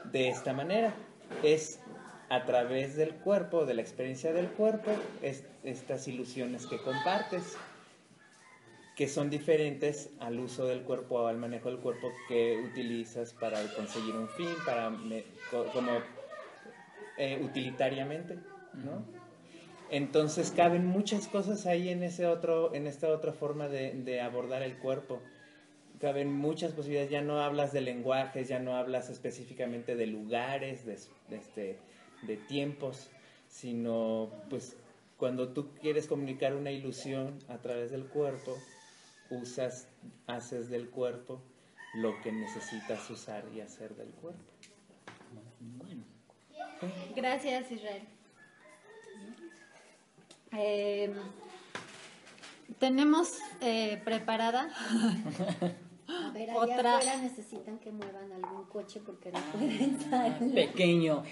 de 0.04 0.28
esta 0.28 0.52
manera. 0.52 0.94
Es 1.42 1.80
a 2.28 2.44
través 2.44 2.96
del 2.96 3.14
cuerpo, 3.14 3.66
de 3.66 3.74
la 3.74 3.82
experiencia 3.82 4.32
del 4.32 4.48
cuerpo, 4.48 4.90
es- 5.22 5.44
estas 5.64 6.06
ilusiones 6.08 6.66
que 6.66 6.80
compartes 6.82 7.56
que 8.94 9.08
son 9.08 9.28
diferentes 9.30 10.10
al 10.18 10.40
uso 10.40 10.66
del 10.66 10.82
cuerpo 10.82 11.16
o 11.22 11.26
al 11.26 11.36
manejo 11.36 11.68
del 11.70 11.78
cuerpo 11.80 12.14
que 12.26 12.56
utilizas 12.56 13.32
para 13.34 13.74
conseguir 13.74 14.16
un 14.16 14.28
fin, 14.28 14.64
para 14.64 14.90
me- 14.90 15.24
co- 15.50 15.70
como 15.70 16.06
eh, 17.16 17.38
utilitariamente, 17.42 18.38
¿no? 18.72 19.15
Entonces 19.90 20.50
caben 20.50 20.86
muchas 20.86 21.28
cosas 21.28 21.66
ahí 21.66 21.90
en 21.90 22.02
ese 22.02 22.26
otro, 22.26 22.74
en 22.74 22.86
esta 22.86 23.08
otra 23.08 23.32
forma 23.32 23.68
de, 23.68 23.92
de 23.92 24.20
abordar 24.20 24.62
el 24.62 24.76
cuerpo. 24.78 25.20
Caben 26.00 26.32
muchas 26.32 26.72
posibilidades. 26.72 27.10
Ya 27.10 27.22
no 27.22 27.40
hablas 27.40 27.72
de 27.72 27.80
lenguajes, 27.80 28.48
ya 28.48 28.58
no 28.58 28.76
hablas 28.76 29.10
específicamente 29.10 29.94
de 29.94 30.06
lugares, 30.06 30.84
de, 30.84 30.94
este, 30.94 31.78
de 32.22 32.36
tiempos, 32.36 33.08
sino 33.48 34.30
pues 34.50 34.76
cuando 35.16 35.48
tú 35.50 35.72
quieres 35.80 36.06
comunicar 36.06 36.54
una 36.54 36.72
ilusión 36.72 37.38
a 37.48 37.58
través 37.58 37.90
del 37.90 38.06
cuerpo, 38.06 38.56
usas, 39.30 39.88
haces 40.26 40.68
del 40.68 40.90
cuerpo 40.90 41.40
lo 41.94 42.20
que 42.20 42.32
necesitas 42.32 43.08
usar 43.08 43.44
y 43.54 43.60
hacer 43.60 43.94
del 43.94 44.10
cuerpo. 44.10 44.42
Bueno, 45.60 46.04
Gracias, 47.14 47.70
Israel. 47.72 48.02
Eh, 50.58 51.10
tenemos 52.78 53.38
eh, 53.60 54.00
preparada 54.04 54.68
A 56.08 56.30
ver, 56.30 56.50
allá 56.50 56.60
Otra- 56.60 56.96
afuera 56.98 57.16
necesitan 57.20 57.78
que 57.78 57.90
muevan 57.90 58.30
algún 58.32 58.64
coche 58.66 59.00
porque 59.04 59.32
no 59.32 59.40
pueden 59.52 59.98
salir. 60.00 60.54
pequeño. 60.54 61.22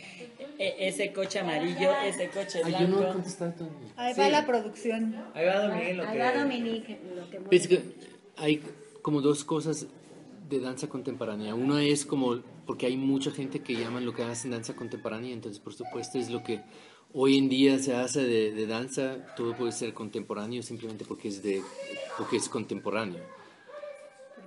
E- 0.58 0.76
ese 0.88 1.12
coche 1.12 1.38
amarillo, 1.40 1.92
ese 2.04 2.28
coche 2.28 2.60
Ay, 2.64 2.72
yo 2.72 2.80
no 2.88 2.96
he 2.96 2.98
blanco. 2.98 3.12
contestado 3.14 3.52
todavía. 3.52 3.88
Ahí 3.96 4.14
Sí. 4.14 4.20
va 4.20 4.28
la 4.30 4.46
producción. 4.46 5.14
Ahí 5.34 5.46
va 5.46 5.60
Dominique 5.60 5.94
lo 5.94 6.02
Ahí 6.08 6.12
que... 6.12 6.18
va 6.18 6.32
Dominique, 6.32 7.00
lo 7.14 7.30
que 7.30 7.36
Es 7.36 7.42
mueve. 7.42 7.68
que 7.68 7.82
hay 8.36 8.62
como 9.02 9.20
dos 9.20 9.44
cosas 9.44 9.86
de 10.48 10.60
danza 10.60 10.88
contemporánea. 10.88 11.54
Uno 11.54 11.78
es 11.78 12.04
como, 12.04 12.40
porque 12.66 12.86
hay 12.86 12.96
mucha 12.96 13.30
gente 13.30 13.60
que 13.60 13.74
llaman 13.76 14.04
lo 14.04 14.12
que 14.12 14.24
hacen 14.24 14.50
danza 14.50 14.74
contemporánea, 14.74 15.32
entonces 15.32 15.60
por 15.60 15.72
supuesto 15.74 16.18
es 16.18 16.30
lo 16.30 16.42
que 16.42 16.60
hoy 17.14 17.38
en 17.38 17.48
día 17.48 17.78
se 17.78 17.94
hace 17.94 18.22
de, 18.24 18.52
de 18.52 18.66
danza, 18.66 19.24
todo 19.36 19.56
puede 19.56 19.72
ser 19.72 19.94
contemporáneo 19.94 20.62
simplemente 20.62 21.04
porque 21.04 21.28
es, 21.28 21.42
de, 21.42 21.62
porque 22.18 22.36
es 22.36 22.48
contemporáneo. 22.48 23.20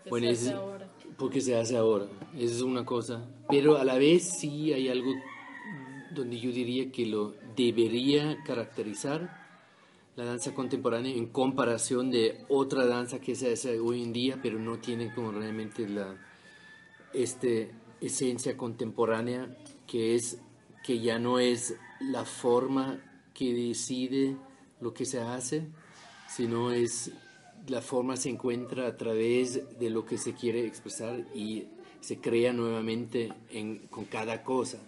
Porque 0.04 0.10
Bueno, 0.10 0.28
se 0.28 0.32
es- 0.34 0.40
hace 0.48 0.54
ahora. 0.54 0.88
porque 1.18 1.42
se 1.42 1.56
hace 1.56 1.78
ahora, 1.78 2.06
es 2.38 2.62
una 2.62 2.86
cosa. 2.86 3.26
Pero 3.50 3.78
a 3.78 3.84
la 3.84 3.98
vez 3.98 4.24
sí 4.40 4.74
hay 4.74 4.90
algo 4.90 5.12
donde 6.14 6.40
yo 6.40 6.52
diría 6.52 6.92
que 6.92 7.06
lo 7.06 7.36
debería 7.56 8.42
caracterizar 8.46 9.46
la 10.16 10.26
danza 10.26 10.54
contemporánea 10.56 11.14
en 11.16 11.28
comparación 11.28 12.10
de 12.10 12.44
otra 12.50 12.86
danza 12.86 13.20
que 13.20 13.36
se 13.36 13.54
hace 13.54 13.80
hoy 13.80 14.02
en 14.02 14.14
día, 14.14 14.40
pero 14.42 14.58
no 14.60 14.80
tiene 14.80 15.14
como 15.14 15.32
realmente 15.32 15.88
la 15.88 16.16
este, 17.14 17.72
esencia 18.02 18.58
contemporánea 18.58 19.56
que 19.86 20.16
es 20.16 20.40
que 20.84 21.00
ya 21.00 21.20
no 21.20 21.38
es 21.40 21.76
la 22.00 22.26
forma 22.26 23.00
que 23.34 23.54
decide 23.54 24.38
lo 24.80 24.94
que 24.94 25.06
se 25.06 25.20
hace, 25.20 25.68
sino 26.28 26.72
es 26.72 27.12
la 27.68 27.82
forma 27.82 28.16
se 28.16 28.30
encuentra 28.30 28.88
a 28.88 28.98
través 28.98 29.78
de 29.80 29.90
lo 29.90 30.06
que 30.06 30.18
se 30.18 30.34
quiere 30.34 30.66
expresar 30.66 31.26
y 31.36 31.68
se 32.00 32.20
crea 32.20 32.54
nuevamente 32.54 33.34
en, 33.50 33.88
con 33.88 34.06
cada 34.06 34.44
cosa. 34.44 34.80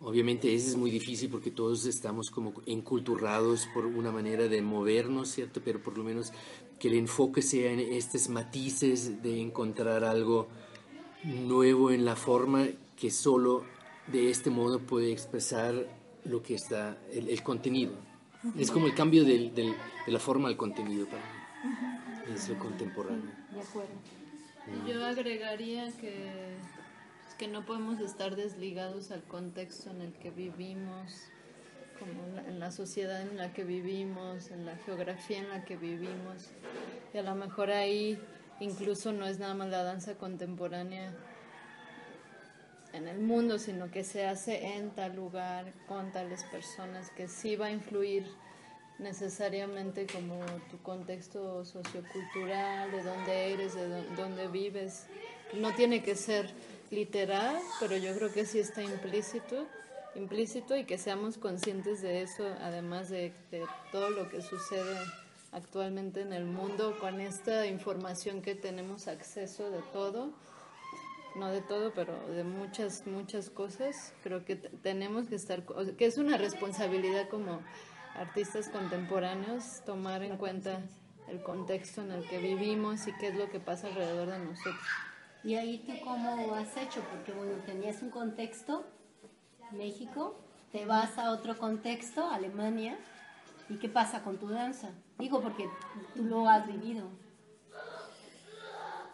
Obviamente 0.00 0.52
eso 0.52 0.68
es 0.68 0.76
muy 0.76 0.90
difícil 0.90 1.30
porque 1.30 1.52
todos 1.52 1.86
estamos 1.86 2.30
como 2.30 2.52
enculturados 2.66 3.68
por 3.72 3.86
una 3.86 4.10
manera 4.10 4.48
de 4.48 4.60
movernos, 4.60 5.28
¿cierto? 5.28 5.62
Pero 5.64 5.80
por 5.80 5.96
lo 5.96 6.02
menos 6.02 6.32
que 6.80 6.88
el 6.88 6.94
enfoque 6.94 7.40
sea 7.40 7.70
en 7.70 7.78
estos 7.78 8.28
matices 8.28 9.22
de 9.22 9.40
encontrar 9.40 10.02
algo 10.02 10.48
nuevo 11.24 11.92
en 11.92 12.04
la 12.04 12.16
forma 12.16 12.66
que 12.96 13.10
solo 13.10 13.64
de 14.08 14.30
este 14.30 14.50
modo 14.50 14.80
puede 14.80 15.12
expresar 15.12 16.01
lo 16.24 16.42
que 16.42 16.54
está, 16.54 16.96
el, 17.12 17.28
el 17.28 17.42
contenido. 17.42 17.92
Es 18.58 18.70
como 18.70 18.86
el 18.86 18.94
cambio 18.94 19.24
del- 19.24 19.54
del- 19.54 19.74
de 20.06 20.12
la 20.12 20.18
forma 20.18 20.48
al 20.48 20.56
contenido 20.56 21.06
para 21.06 21.22
mí. 21.22 22.34
Es 22.34 22.48
lo 22.48 22.58
contemporáneo. 22.58 23.30
De 23.52 23.60
acuerdo. 23.60 23.90
Yo 24.86 25.04
agregaría 25.04 25.90
que, 26.00 26.56
pues, 27.22 27.34
que 27.36 27.48
no 27.48 27.64
podemos 27.64 28.00
estar 28.00 28.34
desligados 28.36 29.10
al 29.10 29.22
contexto 29.24 29.90
en 29.90 30.00
el 30.02 30.12
que 30.12 30.30
vivimos, 30.30 31.12
como 31.98 32.24
en 32.24 32.34
la, 32.36 32.48
en 32.48 32.58
la 32.60 32.70
sociedad 32.72 33.20
en 33.22 33.36
la 33.36 33.52
que 33.52 33.64
vivimos, 33.64 34.50
en 34.50 34.64
la 34.66 34.76
geografía 34.76 35.38
en 35.38 35.48
la 35.48 35.64
que 35.64 35.76
vivimos. 35.76 36.50
Y 37.14 37.18
a 37.18 37.22
lo 37.22 37.34
mejor 37.34 37.70
ahí 37.70 38.18
incluso 38.60 39.12
no 39.12 39.26
es 39.26 39.38
nada 39.38 39.54
más 39.54 39.68
la 39.68 39.82
danza 39.82 40.14
contemporánea 40.16 41.14
en 42.92 43.08
el 43.08 43.18
mundo, 43.18 43.58
sino 43.58 43.90
que 43.90 44.04
se 44.04 44.26
hace 44.26 44.76
en 44.76 44.90
tal 44.90 45.16
lugar, 45.16 45.72
con 45.88 46.12
tales 46.12 46.44
personas, 46.44 47.10
que 47.10 47.28
sí 47.28 47.56
va 47.56 47.66
a 47.66 47.70
influir 47.70 48.26
necesariamente 48.98 50.06
como 50.06 50.38
tu 50.70 50.78
contexto 50.82 51.64
sociocultural, 51.64 52.90
de 52.92 53.02
dónde 53.02 53.52
eres, 53.52 53.74
de 53.74 53.88
dó- 53.88 54.04
dónde 54.16 54.48
vives. 54.48 55.06
No 55.54 55.74
tiene 55.74 56.02
que 56.02 56.14
ser 56.14 56.50
literal, 56.90 57.56
pero 57.80 57.96
yo 57.96 58.14
creo 58.14 58.32
que 58.32 58.46
sí 58.46 58.58
está 58.58 58.82
implícito, 58.82 59.66
implícito 60.14 60.76
y 60.76 60.84
que 60.84 60.98
seamos 60.98 61.38
conscientes 61.38 62.02
de 62.02 62.22
eso, 62.22 62.44
además 62.60 63.08
de, 63.08 63.32
de 63.50 63.64
todo 63.90 64.10
lo 64.10 64.28
que 64.28 64.42
sucede 64.42 64.96
actualmente 65.52 66.20
en 66.22 66.32
el 66.32 66.44
mundo 66.44 66.96
con 67.00 67.20
esta 67.20 67.66
información 67.66 68.40
que 68.42 68.54
tenemos 68.54 69.08
acceso 69.08 69.70
de 69.70 69.80
todo 69.92 70.30
no 71.34 71.48
de 71.48 71.60
todo, 71.60 71.92
pero 71.94 72.14
de 72.28 72.44
muchas, 72.44 73.06
muchas 73.06 73.50
cosas, 73.50 74.12
creo 74.22 74.44
que 74.44 74.56
tenemos 74.56 75.28
que 75.28 75.34
estar, 75.34 75.62
o 75.74 75.84
sea, 75.84 75.96
que 75.96 76.06
es 76.06 76.18
una 76.18 76.36
responsabilidad 76.36 77.28
como 77.28 77.60
artistas 78.14 78.68
contemporáneos 78.68 79.82
tomar 79.86 80.22
en 80.22 80.36
cuenta 80.36 80.82
el 81.28 81.42
contexto 81.42 82.02
en 82.02 82.12
el 82.12 82.28
que 82.28 82.38
vivimos 82.38 83.06
y 83.06 83.12
qué 83.14 83.28
es 83.28 83.34
lo 83.36 83.48
que 83.50 83.60
pasa 83.60 83.86
alrededor 83.86 84.30
de 84.30 84.38
nosotros. 84.38 84.76
¿Y 85.44 85.54
ahí 85.54 85.78
tú 85.86 85.92
cómo 86.04 86.54
has 86.54 86.76
hecho? 86.76 87.00
Porque 87.10 87.32
bueno, 87.32 87.54
tenías 87.66 88.02
un 88.02 88.10
contexto, 88.10 88.84
México, 89.72 90.38
te 90.70 90.84
vas 90.84 91.18
a 91.18 91.30
otro 91.32 91.56
contexto, 91.58 92.28
Alemania, 92.30 92.96
¿y 93.68 93.76
qué 93.76 93.88
pasa 93.88 94.22
con 94.22 94.38
tu 94.38 94.48
danza? 94.48 94.90
Digo, 95.18 95.40
porque 95.40 95.68
tú 96.14 96.24
lo 96.24 96.48
has 96.48 96.66
vivido. 96.66 97.08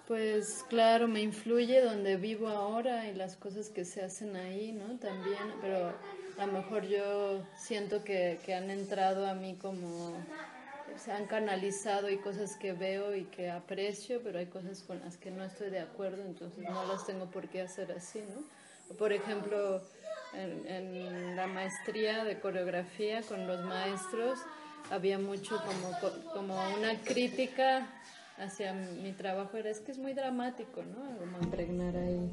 Pues 0.09 0.65
claro, 0.71 1.07
me 1.07 1.21
influye 1.21 1.83
donde 1.83 2.17
vivo 2.17 2.49
ahora 2.49 3.07
y 3.09 3.15
las 3.15 3.37
cosas 3.37 3.69
que 3.69 3.85
se 3.85 4.03
hacen 4.03 4.37
ahí, 4.37 4.73
¿no? 4.73 4.99
También, 4.99 5.53
pero 5.61 5.93
a 6.39 6.47
lo 6.47 6.53
mejor 6.55 6.87
yo 6.87 7.43
siento 7.59 8.03
que, 8.05 8.39
que 8.47 8.55
han 8.55 8.71
entrado 8.71 9.27
a 9.29 9.35
mí 9.35 9.59
como, 9.61 10.17
se 10.97 11.13
han 11.13 11.27
canalizado 11.27 12.09
y 12.09 12.17
cosas 12.17 12.57
que 12.57 12.73
veo 12.73 13.15
y 13.15 13.25
que 13.25 13.51
aprecio, 13.51 14.23
pero 14.25 14.39
hay 14.39 14.47
cosas 14.47 14.83
con 14.83 14.99
las 15.01 15.19
que 15.19 15.31
no 15.31 15.45
estoy 15.45 15.69
de 15.69 15.81
acuerdo, 15.81 16.23
entonces 16.23 16.67
no 16.67 16.87
las 16.87 17.05
tengo 17.05 17.27
por 17.27 17.47
qué 17.49 17.61
hacer 17.61 17.93
así, 17.93 18.21
¿no? 18.35 18.97
Por 18.97 19.13
ejemplo, 19.13 19.83
en, 20.33 21.37
la 21.37 21.47
maestría 21.49 22.25
de 22.25 22.41
coreografía 22.41 23.21
con 23.21 23.47
los 23.47 23.63
maestros 23.63 24.39
había 24.91 25.19
mucho 25.19 25.61
como, 25.67 26.01
co- 26.01 26.33
como 26.33 26.55
una 26.79 26.99
crítica 27.05 27.87
hacia 28.39 28.73
mi 28.73 29.13
trabajo 29.13 29.57
era 29.57 29.71
es 29.71 29.81
que 29.81 29.93
es 29.93 29.99
muy 29.99 30.13
dramático, 30.15 30.83
¿no? 30.83 31.19
Como 31.19 31.39
impregnar 31.43 31.97
ahí. 31.97 32.33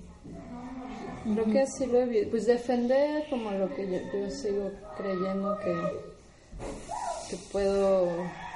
Creo 1.33 1.45
que 1.45 1.61
así 1.61 1.85
lo 1.87 1.99
he 2.01 2.05
visto. 2.05 2.29
Pues 2.31 2.45
defender 2.45 3.23
como 3.29 3.51
lo 3.51 3.73
que 3.73 3.85
yo, 3.91 3.99
yo 4.19 4.29
sigo 4.29 4.71
creyendo 4.97 5.57
que, 5.59 5.73
que 7.29 7.37
puedo 7.51 8.07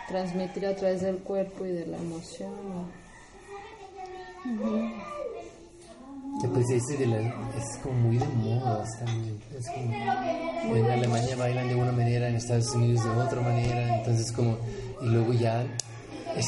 transmitir 0.08 0.66
a 0.68 0.76
través 0.76 1.02
del 1.02 1.18
cuerpo 1.20 1.66
y 1.66 1.72
de 1.72 1.86
la 1.88 1.98
emoción. 1.98 2.52
Pues 6.54 6.70
ese 6.72 6.98
de 6.98 7.06
la, 7.08 7.20
es 7.58 7.78
como 7.84 7.96
muy 7.96 8.18
de 8.18 8.26
moda, 8.28 8.86
muy- 9.18 9.40
es 9.58 9.68
como, 9.70 10.76
en 10.76 10.86
Alemania 10.92 11.36
bailan 11.36 11.68
de 11.68 11.76
una 11.76 11.92
manera, 11.92 12.30
en 12.30 12.36
Estados 12.36 12.74
Unidos 12.76 13.04
de 13.04 13.10
otra 13.22 13.42
manera, 13.42 13.98
entonces 13.98 14.32
como, 14.32 14.58
y 15.02 15.06
luego 15.08 15.34
ya 15.34 15.64
es, 16.38 16.48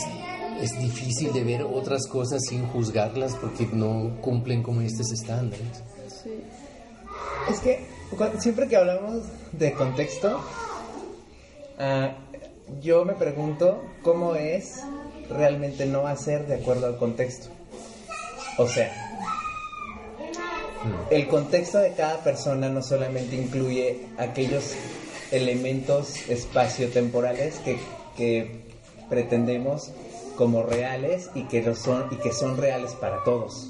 es 0.62 0.80
difícil 0.80 1.34
de 1.34 1.44
ver 1.44 1.64
otras 1.64 2.08
cosas 2.08 2.42
sin 2.48 2.68
juzgarlas 2.68 3.36
porque 3.36 3.68
no 3.72 4.18
cumplen 4.22 4.62
como 4.64 4.82
estos 4.82 5.12
estándares. 5.12 5.84
Sí. 6.08 6.32
Es 7.50 7.60
que 7.60 7.86
siempre 8.40 8.68
que 8.68 8.76
hablamos 8.76 9.24
de 9.52 9.74
contexto, 9.74 10.40
ah, 11.80 12.12
yo 12.82 13.06
me 13.06 13.14
pregunto 13.14 13.82
cómo 14.04 14.36
es 14.36 14.82
realmente 15.30 15.86
no 15.86 16.08
hacer 16.08 16.48
de 16.48 16.56
acuerdo 16.56 16.88
al 16.88 16.98
contexto. 16.98 17.50
O 18.58 18.68
sea, 18.68 18.92
el 21.10 21.28
contexto 21.28 21.80
de 21.80 21.94
cada 21.94 22.18
persona 22.24 22.70
no 22.70 22.82
solamente 22.82 23.36
incluye 23.36 24.08
aquellos 24.18 24.74
elementos 25.32 26.30
espaciotemporales 26.30 27.60
que, 27.60 27.80
que 28.16 28.62
pretendemos 29.10 29.92
como 30.42 30.64
reales 30.64 31.30
y 31.36 31.44
que, 31.44 31.62
lo 31.62 31.76
son, 31.76 32.08
y 32.10 32.16
que 32.16 32.34
son 32.34 32.58
reales 32.58 32.94
para 32.94 33.24
todos, 33.24 33.70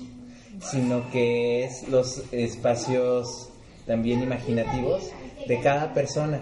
sino 0.62 1.12
que 1.12 1.66
es 1.66 1.90
los 1.90 2.24
espacios 2.32 3.50
también 3.86 4.24
imaginativos 4.24 5.12
de 5.50 5.60
cada 5.60 5.94
persona, 5.94 6.40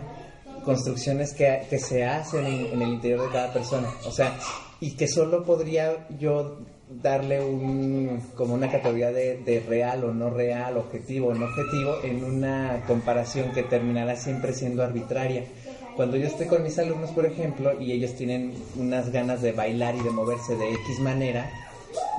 construcciones 0.64 1.34
que, 1.34 1.66
que 1.68 1.80
se 1.80 2.06
hacen 2.06 2.46
en, 2.46 2.68
en 2.68 2.80
el 2.80 2.90
interior 2.90 3.24
de 3.24 3.34
cada 3.34 3.52
persona, 3.52 3.92
o 4.06 4.12
sea, 4.12 4.38
y 4.80 4.96
que 4.96 5.08
solo 5.08 5.44
podría 5.44 6.08
yo 6.20 6.60
darle 6.90 7.44
un, 7.44 8.22
como 8.36 8.54
una 8.54 8.70
categoría 8.70 9.12
de, 9.12 9.38
de 9.38 9.62
real 9.62 10.04
o 10.04 10.14
no 10.14 10.30
real, 10.30 10.78
objetivo 10.78 11.30
o 11.30 11.34
no 11.34 11.46
objetivo, 11.46 11.96
en 12.04 12.24
una 12.24 12.84
comparación 12.86 13.52
que 13.52 13.64
terminará 13.64 14.16
siempre 14.16 14.54
siendo 14.54 14.84
arbitraria. 14.84 15.46
Cuando 15.96 16.16
yo 16.18 16.28
estoy 16.28 16.48
con 16.48 16.64
mis 16.64 16.80
alumnos, 16.80 17.12
por 17.12 17.26
ejemplo, 17.26 17.80
y 17.80 17.92
ellos 17.92 18.16
tienen 18.16 18.54
unas 18.78 19.12
ganas 19.12 19.42
de 19.42 19.52
bailar 19.52 19.96
y 19.96 20.02
de 20.02 20.12
moverse 20.12 20.56
de 20.56 20.72
X 20.74 21.00
manera, 21.02 21.50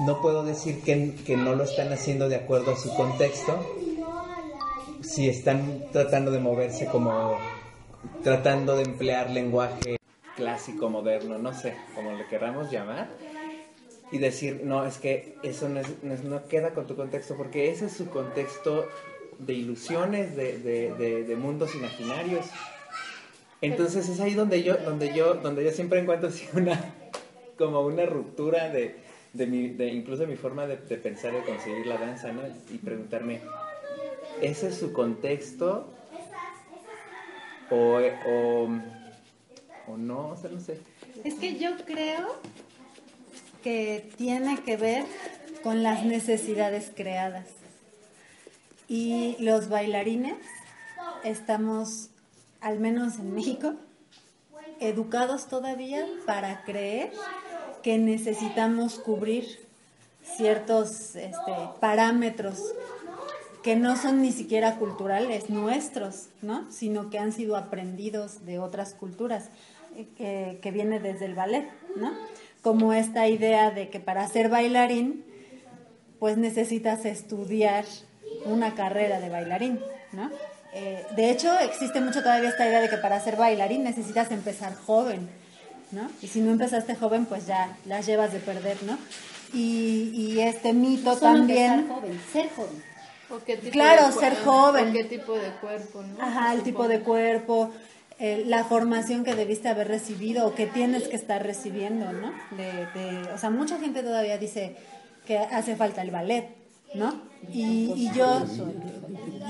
no 0.04 0.20
puedo 0.20 0.42
decir 0.44 0.82
que, 0.82 1.14
que 1.26 1.36
no 1.36 1.54
lo 1.54 1.64
están 1.64 1.92
haciendo 1.92 2.28
de 2.28 2.36
acuerdo 2.36 2.72
a 2.72 2.76
su 2.76 2.92
contexto, 2.94 3.58
si 5.02 5.28
están 5.28 5.84
tratando 5.92 6.30
de 6.30 6.40
moverse 6.40 6.86
como 6.86 7.38
tratando 8.22 8.76
de 8.76 8.82
emplear 8.82 9.30
lenguaje 9.30 9.98
clásico, 10.36 10.88
moderno, 10.90 11.38
no 11.38 11.54
sé, 11.54 11.74
como 11.94 12.12
le 12.12 12.26
queramos 12.26 12.70
llamar, 12.70 13.08
y 14.12 14.18
decir, 14.18 14.62
no, 14.64 14.84
es 14.86 14.98
que 14.98 15.36
eso 15.42 15.68
no, 15.68 15.80
no 16.02 16.14
es- 16.14 16.24
no 16.24 16.46
queda 16.48 16.70
con 16.74 16.86
tu 16.86 16.96
contexto, 16.96 17.34
porque 17.36 17.70
ese 17.70 17.86
es 17.86 17.92
su 17.92 18.08
contexto 18.10 18.88
de 19.38 19.52
ilusiones, 19.54 20.36
de, 20.36 20.58
de- 20.58 20.92
de- 20.94 21.24
de 21.24 21.36
mundos 21.36 21.74
imaginarios. 21.74 22.46
Entonces 23.62 24.08
es 24.08 24.20
ahí 24.20 24.34
donde 24.34 24.62
yo, 24.62 24.76
donde 24.78 25.14
yo, 25.14 25.34
donde 25.34 25.64
yo 25.64 25.70
siempre 25.70 26.00
encuentro 26.00 26.28
así 26.28 26.48
una, 26.54 26.94
como 27.58 27.80
una 27.82 28.06
ruptura 28.06 28.70
de, 28.70 28.96
de 29.32 29.46
mi, 29.46 29.68
de 29.68 29.88
incluso 29.88 30.26
mi 30.26 30.36
forma 30.36 30.66
de, 30.66 30.76
de 30.76 30.96
pensar 30.96 31.34
y 31.34 31.46
concebir 31.46 31.86
la 31.86 31.98
danza, 31.98 32.32
¿no? 32.32 32.42
Y 32.70 32.78
preguntarme, 32.78 33.40
¿ese 34.40 34.68
es 34.68 34.76
su 34.76 34.92
contexto? 34.92 35.88
O, 37.70 38.00
o, 38.26 38.68
o 39.86 39.96
no, 39.96 40.28
o 40.28 40.36
sea, 40.36 40.50
no 40.50 40.60
sé. 40.60 40.80
Es 41.22 41.34
que 41.34 41.58
yo 41.58 41.76
creo 41.84 42.36
que 43.62 44.10
tiene 44.16 44.58
que 44.62 44.76
ver 44.76 45.04
con 45.62 45.82
las 45.82 46.04
necesidades 46.04 46.90
creadas. 46.94 47.46
Y 48.88 49.36
los 49.38 49.68
bailarines 49.68 50.36
estamos, 51.22 52.09
al 52.60 52.78
menos 52.78 53.18
en 53.18 53.34
México, 53.34 53.74
educados 54.80 55.46
todavía 55.48 56.06
para 56.26 56.62
creer 56.64 57.12
que 57.82 57.98
necesitamos 57.98 58.98
cubrir 58.98 59.46
ciertos 60.22 61.16
este, 61.16 61.52
parámetros 61.80 62.74
que 63.62 63.76
no 63.76 63.96
son 63.96 64.22
ni 64.22 64.32
siquiera 64.32 64.76
culturales 64.76 65.50
nuestros, 65.50 66.28
¿no? 66.40 66.70
Sino 66.70 67.10
que 67.10 67.18
han 67.18 67.32
sido 67.32 67.56
aprendidos 67.56 68.46
de 68.46 68.58
otras 68.58 68.94
culturas, 68.94 69.50
eh, 70.18 70.58
que, 70.62 70.70
viene 70.70 70.98
desde 70.98 71.26
el 71.26 71.34
ballet, 71.34 71.68
¿no? 71.96 72.12
Como 72.62 72.92
esta 72.92 73.28
idea 73.28 73.70
de 73.70 73.90
que 73.90 74.00
para 74.00 74.26
ser 74.28 74.48
bailarín, 74.48 75.24
pues 76.18 76.38
necesitas 76.38 77.04
estudiar 77.04 77.84
una 78.44 78.74
carrera 78.74 79.20
de 79.20 79.28
bailarín, 79.28 79.80
¿no? 80.12 80.30
Eh, 80.72 81.04
de 81.16 81.30
hecho, 81.30 81.58
existe 81.60 82.00
mucho 82.00 82.22
todavía 82.22 82.48
esta 82.48 82.66
idea 82.66 82.80
de 82.80 82.88
que 82.88 82.96
para 82.96 83.18
ser 83.20 83.36
bailarín 83.36 83.82
necesitas 83.82 84.30
empezar 84.30 84.74
joven, 84.76 85.28
¿no? 85.90 86.08
Y 86.22 86.28
si 86.28 86.40
no 86.40 86.52
empezaste 86.52 86.94
joven, 86.94 87.26
pues 87.26 87.46
ya 87.46 87.76
las 87.86 88.06
llevas 88.06 88.32
de 88.32 88.38
perder, 88.38 88.76
¿no? 88.84 88.96
Y, 89.52 90.10
y 90.14 90.40
este 90.40 90.72
mito 90.72 91.14
Solo 91.16 91.20
también... 91.38 91.88
joven, 91.88 92.20
ser 92.32 92.48
joven. 92.54 92.82
¿O 93.30 93.38
qué 93.44 93.56
tipo 93.56 93.72
Claro, 93.72 94.06
de 94.06 94.12
ser 94.12 94.36
joven. 94.44 94.88
¿o 94.90 94.92
qué 94.92 95.04
tipo 95.04 95.34
de 95.34 95.50
cuerpo, 95.60 96.02
no? 96.02 96.22
Ajá, 96.22 96.52
el 96.54 96.62
tipo 96.62 96.86
de 96.88 97.00
cuerpo, 97.00 97.70
eh, 98.20 98.44
la 98.46 98.64
formación 98.64 99.24
que 99.24 99.34
debiste 99.34 99.68
haber 99.68 99.88
recibido 99.88 100.46
o 100.46 100.54
que 100.54 100.66
tienes 100.66 101.08
que 101.08 101.16
estar 101.16 101.42
recibiendo, 101.44 102.12
¿no? 102.12 102.32
De, 102.56 102.86
de- 102.94 103.32
o 103.32 103.38
sea, 103.38 103.50
mucha 103.50 103.78
gente 103.78 104.02
todavía 104.02 104.38
dice 104.38 104.76
que 105.26 105.38
hace 105.38 105.74
falta 105.76 106.02
el 106.02 106.10
ballet, 106.12 106.48
¿no? 106.94 107.20
Y, 107.52 107.92
y 107.96 108.10
yo, 108.14 108.44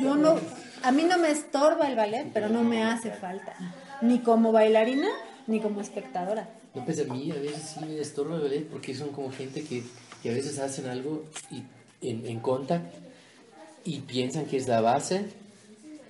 yo 0.01 0.15
no, 0.15 0.37
a 0.83 0.93
mí 0.93 1.05
no 1.05 1.19
me 1.19 1.31
estorba 1.31 1.89
el 1.89 1.97
ballet, 1.97 2.31
pero 2.33 2.49
no 2.49 2.63
me 2.63 2.83
hace 2.83 3.11
falta, 3.11 3.55
ni 4.01 4.21
como 4.21 4.53
bailarina, 4.53 5.09
ni 5.47 5.61
como 5.61 5.81
espectadora. 5.81 6.49
No, 6.75 6.85
pues 6.85 7.01
a 7.01 7.13
mí 7.13 7.31
a 7.31 7.35
veces 7.35 7.75
sí 7.75 7.85
me 7.85 7.99
estorba 7.99 8.37
el 8.37 8.43
ballet 8.43 8.67
porque 8.69 8.95
son 8.95 9.11
como 9.11 9.31
gente 9.33 9.65
que, 9.65 9.83
que 10.23 10.31
a 10.31 10.33
veces 10.33 10.59
hacen 10.59 10.87
algo 10.87 11.25
y, 11.51 11.63
en, 12.07 12.27
en 12.27 12.41
contact 12.41 12.95
y 13.85 14.01
piensan 14.01 14.47
que 14.47 14.57
es 14.57 14.69
la 14.69 14.81
base 14.81 15.27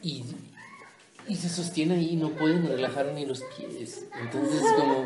y, 0.02 0.24
y 1.28 1.36
se 1.36 1.48
sostiene 1.48 1.94
ahí 1.94 2.16
no 2.16 2.30
pueden 2.30 2.66
relajar 2.66 3.12
ni 3.14 3.24
los 3.24 3.42
pies. 3.56 4.06
Entonces 4.20 4.62
es 4.62 4.72
como, 4.72 5.04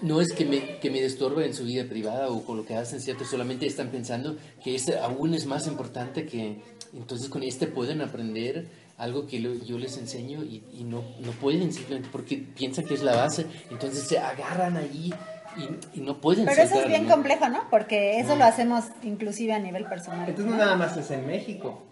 no 0.00 0.20
es 0.20 0.32
que 0.32 0.44
me, 0.44 0.78
que 0.78 0.90
me 0.90 1.00
destorbe 1.00 1.44
en 1.46 1.54
su 1.54 1.64
vida 1.64 1.84
privada 1.84 2.28
o 2.28 2.44
con 2.44 2.56
lo 2.56 2.64
que 2.64 2.76
hacen, 2.76 3.00
¿cierto? 3.00 3.24
Solamente 3.24 3.66
están 3.66 3.90
pensando 3.90 4.36
que 4.62 4.74
este 4.74 4.98
aún 4.98 5.34
es 5.34 5.46
más 5.46 5.66
importante 5.66 6.26
que, 6.26 6.62
entonces 6.94 7.28
con 7.28 7.42
este 7.42 7.66
pueden 7.66 8.00
aprender 8.00 8.66
algo 9.00 9.26
que 9.26 9.40
lo- 9.40 9.54
yo 9.64 9.78
les 9.78 9.96
enseño 9.98 10.44
y, 10.44 10.62
y 10.72 10.84
no, 10.84 11.02
no 11.20 11.32
pueden 11.32 11.72
simplemente 11.72 12.08
porque 12.12 12.36
piensan 12.36 12.84
que 12.84 12.94
es 12.94 13.02
la 13.02 13.16
base, 13.16 13.46
entonces 13.70 14.04
se 14.06 14.18
agarran 14.18 14.76
allí 14.76 15.12
y, 15.56 15.98
y 15.98 16.02
no 16.02 16.20
pueden 16.20 16.44
Pero 16.46 16.62
eso 16.62 16.80
es 16.80 16.86
bien 16.86 17.06
¿no? 17.06 17.14
complejo, 17.14 17.48
¿no? 17.48 17.64
Porque 17.70 18.20
eso 18.20 18.36
lo 18.36 18.44
hacemos 18.44 18.84
inclusive 19.02 19.52
a 19.52 19.58
nivel 19.58 19.86
personal. 19.86 20.28
Entonces 20.28 20.52
no 20.52 20.56
nada 20.58 20.76
más 20.76 20.96
es 20.96 21.10
en 21.10 21.26
México. 21.26 21.82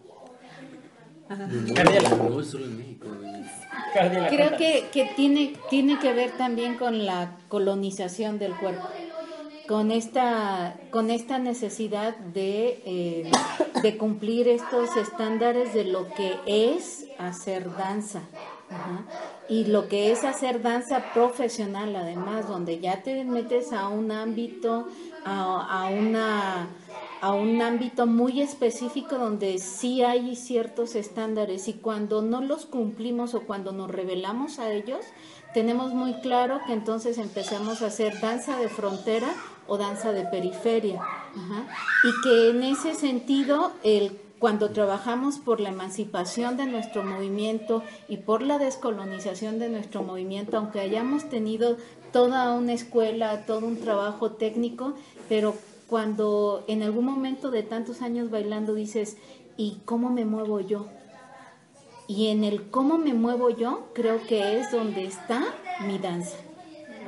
No 1.28 2.42
solo 2.44 2.64
en 2.66 2.78
México. 2.78 3.06
Creo 4.28 4.56
que, 4.56 4.86
que 4.92 5.10
tiene, 5.16 5.54
tiene 5.70 5.98
que 5.98 6.12
ver 6.12 6.30
también 6.32 6.76
con 6.76 7.04
la 7.06 7.36
colonización 7.48 8.38
del 8.38 8.54
cuerpo, 8.56 8.86
con 9.68 9.92
esta, 9.92 10.80
con 10.90 11.10
esta 11.10 11.38
necesidad 11.38 12.16
de, 12.16 12.82
eh, 12.86 13.30
de 13.82 13.98
cumplir 13.98 14.48
estos 14.48 14.96
estándares 14.96 15.74
de 15.74 15.84
lo 15.84 16.08
que 16.14 16.36
es 16.46 17.06
hacer 17.18 17.76
danza. 17.76 18.22
Y 19.48 19.64
lo 19.64 19.88
que 19.88 20.12
es 20.12 20.24
hacer 20.24 20.60
danza 20.62 21.12
profesional, 21.14 21.94
además, 21.96 22.48
donde 22.48 22.80
ya 22.80 23.02
te 23.02 23.24
metes 23.24 23.72
a 23.72 23.88
un 23.88 24.10
ámbito, 24.10 24.88
a, 25.24 25.84
a 25.84 25.90
una 25.90 26.68
a 27.20 27.32
un 27.32 27.60
ámbito 27.62 28.06
muy 28.06 28.40
específico 28.40 29.18
donde 29.18 29.58
sí 29.58 30.04
hay 30.04 30.36
ciertos 30.36 30.94
estándares 30.94 31.66
y 31.66 31.72
cuando 31.72 32.22
no 32.22 32.40
los 32.40 32.64
cumplimos 32.64 33.34
o 33.34 33.40
cuando 33.40 33.72
nos 33.72 33.90
revelamos 33.90 34.60
a 34.60 34.70
ellos, 34.70 35.04
tenemos 35.52 35.94
muy 35.94 36.14
claro 36.20 36.60
que 36.64 36.72
entonces 36.72 37.18
empezamos 37.18 37.82
a 37.82 37.86
hacer 37.86 38.20
danza 38.20 38.56
de 38.60 38.68
frontera 38.68 39.26
o 39.68 39.78
danza 39.78 40.12
de 40.12 40.24
periferia. 40.24 41.00
Y 42.02 42.22
que 42.22 42.50
en 42.50 42.62
ese 42.64 42.94
sentido, 42.94 43.72
el, 43.84 44.18
cuando 44.38 44.70
trabajamos 44.70 45.38
por 45.38 45.60
la 45.60 45.68
emancipación 45.68 46.56
de 46.56 46.66
nuestro 46.66 47.04
movimiento 47.04 47.82
y 48.08 48.16
por 48.16 48.42
la 48.42 48.58
descolonización 48.58 49.58
de 49.58 49.68
nuestro 49.68 50.02
movimiento, 50.02 50.56
aunque 50.56 50.80
hayamos 50.80 51.28
tenido 51.28 51.76
toda 52.12 52.54
una 52.54 52.72
escuela, 52.72 53.44
todo 53.46 53.66
un 53.66 53.78
trabajo 53.80 54.32
técnico, 54.32 54.94
pero 55.28 55.54
cuando 55.86 56.64
en 56.66 56.82
algún 56.82 57.04
momento 57.04 57.50
de 57.50 57.62
tantos 57.62 58.02
años 58.02 58.30
bailando 58.30 58.74
dices, 58.74 59.16
¿y 59.56 59.78
cómo 59.84 60.10
me 60.10 60.24
muevo 60.24 60.60
yo? 60.60 60.86
Y 62.06 62.28
en 62.28 62.42
el 62.42 62.70
cómo 62.70 62.96
me 62.96 63.12
muevo 63.12 63.50
yo, 63.50 63.88
creo 63.92 64.22
que 64.26 64.58
es 64.58 64.70
donde 64.70 65.04
está 65.04 65.44
mi 65.86 65.98
danza. 65.98 66.36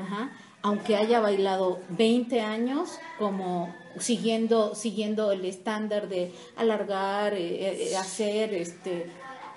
Ajá. 0.02 0.30
Aunque 0.62 0.96
haya 0.96 1.20
bailado 1.20 1.80
20 1.90 2.40
años 2.40 2.98
como 3.18 3.74
siguiendo, 3.98 4.74
siguiendo 4.74 5.32
el 5.32 5.44
estándar 5.44 6.08
de 6.08 6.32
alargar, 6.56 7.34
eh, 7.34 7.90
eh, 7.90 7.96
hacer, 7.96 8.52
este, 8.54 9.06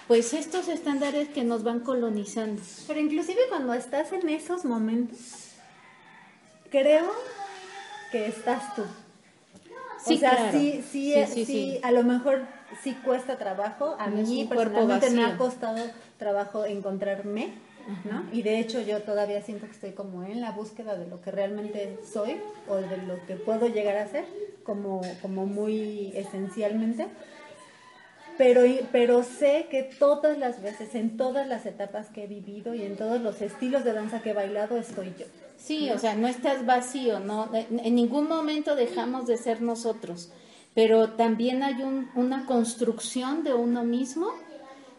pues 0.08 0.34
estos 0.34 0.68
estándares 0.68 1.30
que 1.30 1.44
nos 1.44 1.64
van 1.64 1.82
colonizando. 1.82 2.62
Pero 2.88 3.00
inclusive 3.00 3.42
cuando 3.50 3.74
estás 3.74 4.12
en 4.14 4.30
esos 4.30 4.66
momentos, 4.66 5.20
creo 6.70 7.12
que 8.12 8.28
estás 8.28 8.76
tú. 8.76 8.84
Sí, 10.06 10.16
o 10.16 10.18
sea, 10.18 10.32
claro. 10.36 10.60
sí, 10.60 10.72
sí, 10.74 10.84
Sí, 10.92 11.14
eh, 11.14 11.28
sí, 11.28 11.46
sí, 11.46 11.46
sí. 11.46 11.80
a 11.82 11.92
lo 11.92 12.04
mejor 12.04 12.42
sí 12.82 12.94
cuesta 13.06 13.38
trabajo. 13.38 13.96
A 14.00 14.08
mí 14.08 14.46
personalmente 14.50 15.10
me 15.12 15.24
ha 15.24 15.38
costado 15.38 15.82
trabajo 16.18 16.66
encontrarme, 16.66 17.54
¿no? 18.10 18.24
Y 18.32 18.42
de 18.42 18.60
hecho 18.60 18.82
yo 18.82 19.02
todavía 19.02 19.42
siento 19.42 19.66
que 19.66 19.72
estoy 19.74 19.92
como 19.92 20.24
en 20.24 20.42
la 20.42 20.52
búsqueda 20.52 20.96
de 20.96 21.08
lo 21.08 21.22
que 21.22 21.32
realmente 21.32 21.98
soy 22.12 22.40
o 22.68 22.76
de 22.76 22.98
lo 22.98 23.26
que 23.26 23.36
puedo 23.36 23.68
llegar 23.68 23.98
a 23.98 24.08
ser, 24.08 24.26
como, 24.64 25.02
como 25.22 25.46
muy 25.46 26.12
esencialmente. 26.16 27.08
Pero, 28.38 28.62
pero 28.92 29.22
sé 29.24 29.68
que 29.70 29.84
todas 29.84 30.38
las 30.40 30.62
veces, 30.62 30.96
en 30.96 31.18
todas 31.18 31.48
las 31.48 31.66
etapas 31.68 32.10
que 32.10 32.24
he 32.24 32.28
vivido 32.28 32.74
y 32.74 32.82
en 32.82 32.96
todos 32.96 33.22
los 33.22 33.42
estilos 33.42 33.84
de 33.84 33.94
danza 33.94 34.22
que 34.24 34.32
he 34.32 34.34
bailado, 34.34 34.78
estoy 34.78 35.14
yo. 35.20 35.26
Sí, 35.58 35.92
o 35.92 36.00
sea, 36.00 36.16
no 36.16 36.28
estás 36.28 36.66
vacío, 36.66 37.20
no, 37.20 37.50
en 37.54 37.80
en 37.80 37.96
ningún 37.96 38.28
momento 38.28 38.76
dejamos 38.76 39.28
de 39.28 39.38
ser 39.38 39.62
nosotros, 39.62 40.32
pero 40.74 41.12
también 41.12 41.62
hay 41.62 41.84
un- 41.84 42.10
una 42.16 42.46
construcción 42.48 43.44
de 43.44 43.54
uno 43.54 43.84
mismo 43.84 44.32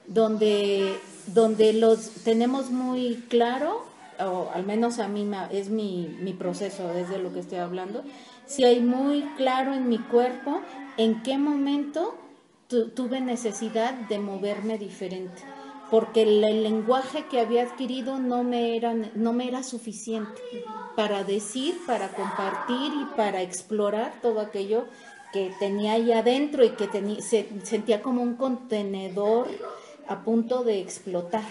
donde, 0.06 0.94
donde 1.26 1.72
los 1.72 2.10
tenemos 2.24 2.70
muy 2.70 3.24
claro, 3.28 3.84
o 4.20 4.50
al 4.54 4.64
menos 4.64 4.98
a 4.98 5.08
mí 5.08 5.28
es 5.50 5.68
mi, 5.70 6.08
mi 6.20 6.32
proceso 6.32 6.88
desde 6.92 7.18
lo 7.18 7.32
que 7.32 7.40
estoy 7.40 7.58
hablando, 7.58 8.02
si 8.46 8.64
hay 8.64 8.80
muy 8.80 9.22
claro 9.36 9.72
en 9.74 9.88
mi 9.88 9.98
cuerpo 9.98 10.60
en 10.96 11.22
qué 11.22 11.38
momento 11.38 12.14
tu- 12.68 12.88
tuve 12.90 13.20
necesidad 13.20 13.92
de 14.08 14.18
moverme 14.18 14.78
diferente. 14.78 15.42
porque 15.90 16.22
el, 16.22 16.42
el 16.42 16.62
lenguaje 16.62 17.26
que 17.30 17.38
había 17.40 17.62
adquirido 17.62 18.18
no 18.18 18.42
me, 18.42 18.76
era, 18.76 18.94
no 19.14 19.32
me 19.32 19.46
era 19.46 19.62
suficiente 19.62 20.40
para 20.96 21.22
decir, 21.24 21.76
para 21.86 22.08
compartir 22.08 22.90
y 23.02 23.04
para 23.16 23.42
explorar 23.42 24.14
todo 24.22 24.40
aquello 24.40 24.86
que 25.32 25.52
tenía 25.58 25.92
ahí 25.92 26.10
adentro 26.12 26.64
y 26.64 26.70
que 26.70 26.88
tenía, 26.88 27.20
se, 27.20 27.48
sentía 27.64 28.02
como 28.02 28.22
un 28.22 28.34
contenedor 28.34 29.48
a 30.08 30.24
punto 30.24 30.64
de 30.64 30.80
explotar. 30.80 31.44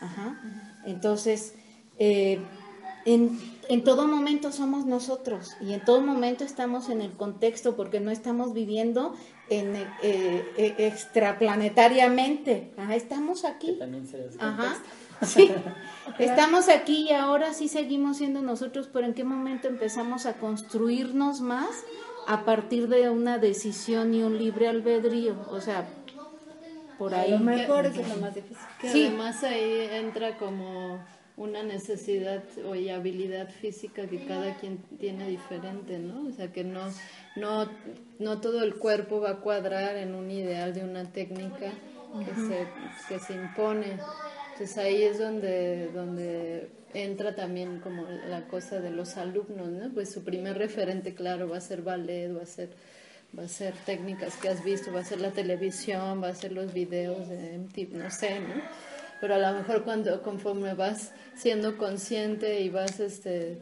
Ajá. 0.00 0.40
Entonces, 0.84 1.54
eh, 1.98 2.40
en, 3.04 3.38
en 3.68 3.84
todo 3.84 4.06
momento 4.06 4.52
somos 4.52 4.86
nosotros 4.86 5.56
y 5.60 5.72
en 5.74 5.84
todo 5.84 6.00
momento 6.00 6.44
estamos 6.44 6.88
en 6.88 7.00
el 7.00 7.12
contexto 7.12 7.76
porque 7.76 8.00
no 8.00 8.10
estamos 8.10 8.52
viviendo 8.52 9.14
en, 9.48 9.76
eh, 9.76 9.86
eh, 10.02 10.74
extraplanetariamente. 10.78 12.72
Ajá, 12.76 12.94
estamos 12.96 13.44
aquí. 13.44 13.76
También 13.78 14.06
se 14.06 14.28
Ajá. 14.38 14.76
Sí, 15.22 15.50
estamos 16.18 16.70
aquí 16.70 17.08
y 17.10 17.12
ahora 17.12 17.52
sí 17.52 17.68
seguimos 17.68 18.16
siendo 18.16 18.40
nosotros, 18.40 18.88
pero 18.90 19.04
¿en 19.06 19.12
qué 19.12 19.22
momento 19.22 19.68
empezamos 19.68 20.24
a 20.24 20.38
construirnos 20.38 21.42
más 21.42 21.84
a 22.26 22.46
partir 22.46 22.88
de 22.88 23.10
una 23.10 23.36
decisión 23.36 24.14
y 24.14 24.22
un 24.22 24.38
libre 24.38 24.66
albedrío? 24.66 25.36
O 25.50 25.60
sea, 25.60 25.86
por 27.00 27.14
A 27.14 27.22
ahí. 27.22 27.30
lo 27.30 27.38
mejor 27.38 27.86
eso 27.86 28.02
es 28.02 28.08
lo 28.08 28.16
más 28.16 28.34
difícil. 28.34 28.58
Que 28.80 28.88
Sí. 28.92 29.06
además 29.06 29.42
ahí 29.42 29.88
entra 29.92 30.36
como 30.36 31.02
una 31.38 31.62
necesidad 31.62 32.42
o 32.68 32.74
y 32.74 32.90
habilidad 32.90 33.48
física 33.48 34.06
que 34.06 34.26
cada 34.26 34.56
quien 34.58 34.76
tiene 34.98 35.26
diferente, 35.26 35.98
¿no? 35.98 36.28
O 36.28 36.32
sea, 36.32 36.52
que 36.52 36.62
no, 36.62 36.82
no, 37.36 37.70
no 38.18 38.40
todo 38.42 38.62
el 38.62 38.74
cuerpo 38.74 39.20
va 39.22 39.30
a 39.30 39.36
cuadrar 39.40 39.96
en 39.96 40.14
un 40.14 40.30
ideal 40.30 40.74
de 40.74 40.84
una 40.84 41.10
técnica 41.10 41.72
que, 42.26 42.34
se, 42.34 42.66
que 43.08 43.18
se 43.18 43.32
impone. 43.32 43.96
Entonces 44.52 44.76
ahí 44.76 45.02
es 45.02 45.18
donde, 45.18 45.88
donde 45.94 46.68
entra 46.92 47.34
también 47.34 47.80
como 47.80 48.04
la 48.28 48.46
cosa 48.46 48.80
de 48.80 48.90
los 48.90 49.16
alumnos, 49.16 49.68
¿no? 49.70 49.88
Pues 49.94 50.12
su 50.12 50.22
primer 50.22 50.58
referente, 50.58 51.14
claro, 51.14 51.48
va 51.48 51.56
a 51.56 51.60
ser 51.62 51.80
ballet, 51.80 52.36
va 52.36 52.42
a 52.42 52.46
ser 52.46 52.68
va 53.38 53.44
a 53.44 53.48
ser 53.48 53.74
técnicas 53.86 54.36
que 54.36 54.48
has 54.48 54.64
visto, 54.64 54.92
va 54.92 55.00
a 55.00 55.04
ser 55.04 55.20
la 55.20 55.30
televisión, 55.30 56.22
va 56.22 56.28
a 56.28 56.34
ser 56.34 56.52
los 56.52 56.72
videos 56.72 57.28
de 57.28 57.58
MTV, 57.58 57.94
no 57.94 58.10
sé, 58.10 58.40
¿no? 58.40 58.62
Pero 59.20 59.34
a 59.34 59.38
lo 59.38 59.52
mejor 59.58 59.84
cuando 59.84 60.22
conforme 60.22 60.74
vas 60.74 61.12
siendo 61.36 61.76
consciente 61.76 62.60
y 62.60 62.70
vas 62.70 63.00
este 63.00 63.58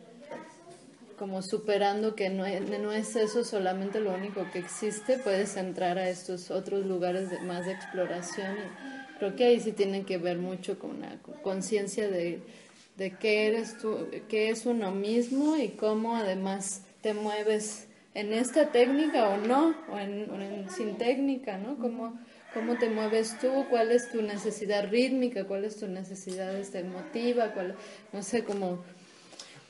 como 1.18 1.42
superando 1.42 2.14
que 2.14 2.31
no 2.31 2.46
es, 2.46 2.62
no 2.62 2.92
es 2.92 3.16
eso 3.16 3.44
solamente 3.44 3.98
lo 3.98 4.14
único 4.14 4.48
que 4.52 4.61
existe, 4.61 5.18
puedes 5.18 5.57
entrar 5.57 5.98
a 5.98 6.09
estos 6.09 6.52
otros 6.52 6.87
lugares 6.87 7.28
de, 7.28 7.40
más 7.40 7.66
de 7.66 7.72
exploración 7.72 8.54
y 8.57 9.18
creo 9.18 9.35
que 9.35 9.44
ahí 9.46 9.59
sí 9.59 9.72
tiene 9.72 10.04
que 10.04 10.16
ver 10.16 10.38
mucho 10.38 10.78
con 10.78 11.00
la 11.00 11.18
conciencia 11.42 12.09
de, 12.09 12.40
de 12.96 13.16
qué 13.16 13.48
eres 13.48 13.78
tú, 13.78 14.07
qué 14.28 14.50
es 14.50 14.64
uno 14.64 14.92
mismo 14.92 15.57
y 15.57 15.70
cómo 15.70 16.14
además 16.14 16.83
te 17.02 17.14
mueves 17.14 17.88
en 18.20 18.33
esta 18.33 18.66
técnica 18.72 19.28
o 19.28 19.37
no, 19.37 19.74
o, 19.92 19.98
en, 19.98 20.31
o 20.31 20.35
en- 20.40 20.70
sin 20.70 20.96
técnica, 20.96 21.57
¿no? 21.59 21.76
¿Cómo, 21.78 22.18
¿Cómo 22.54 22.76
te 22.76 22.88
mueves 22.90 23.38
tú? 23.40 23.66
¿Cuál 23.70 23.92
es 23.92 24.11
tu 24.11 24.22
necesidad 24.22 24.88
rítmica? 24.88 25.44
¿Cuál 25.44 25.64
es 25.64 25.78
tu 25.78 25.87
necesidad 25.87 26.54
este, 26.57 26.81
emotiva? 26.81 27.52
¿Cuál, 27.52 27.76
no 28.12 28.22
sé, 28.22 28.44
cómo... 28.44 28.83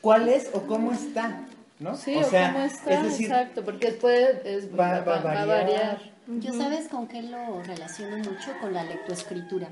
¿Cuál 0.00 0.28
es 0.28 0.50
o 0.52 0.62
cómo 0.62 0.92
está? 0.92 1.44
¿No? 1.80 1.96
Sí, 1.96 2.14
o 2.14 2.20
o, 2.20 2.24
sea, 2.24 2.52
cómo 2.52 2.64
está, 2.64 2.94
es 2.94 3.02
decir, 3.04 3.26
exacto, 3.26 3.64
porque 3.64 3.88
puede, 3.92 4.40
es, 4.56 4.68
va- 4.78 5.00
va 5.00 5.16
a 5.42 5.44
variar. 5.44 5.98
Yo 6.26 6.52
sabes 6.52 6.88
con 6.88 7.06
qué 7.08 7.22
lo 7.22 7.62
relaciono 7.62 8.16
mucho 8.18 8.52
con 8.60 8.72
la 8.74 8.84
lectoescritura. 8.84 9.68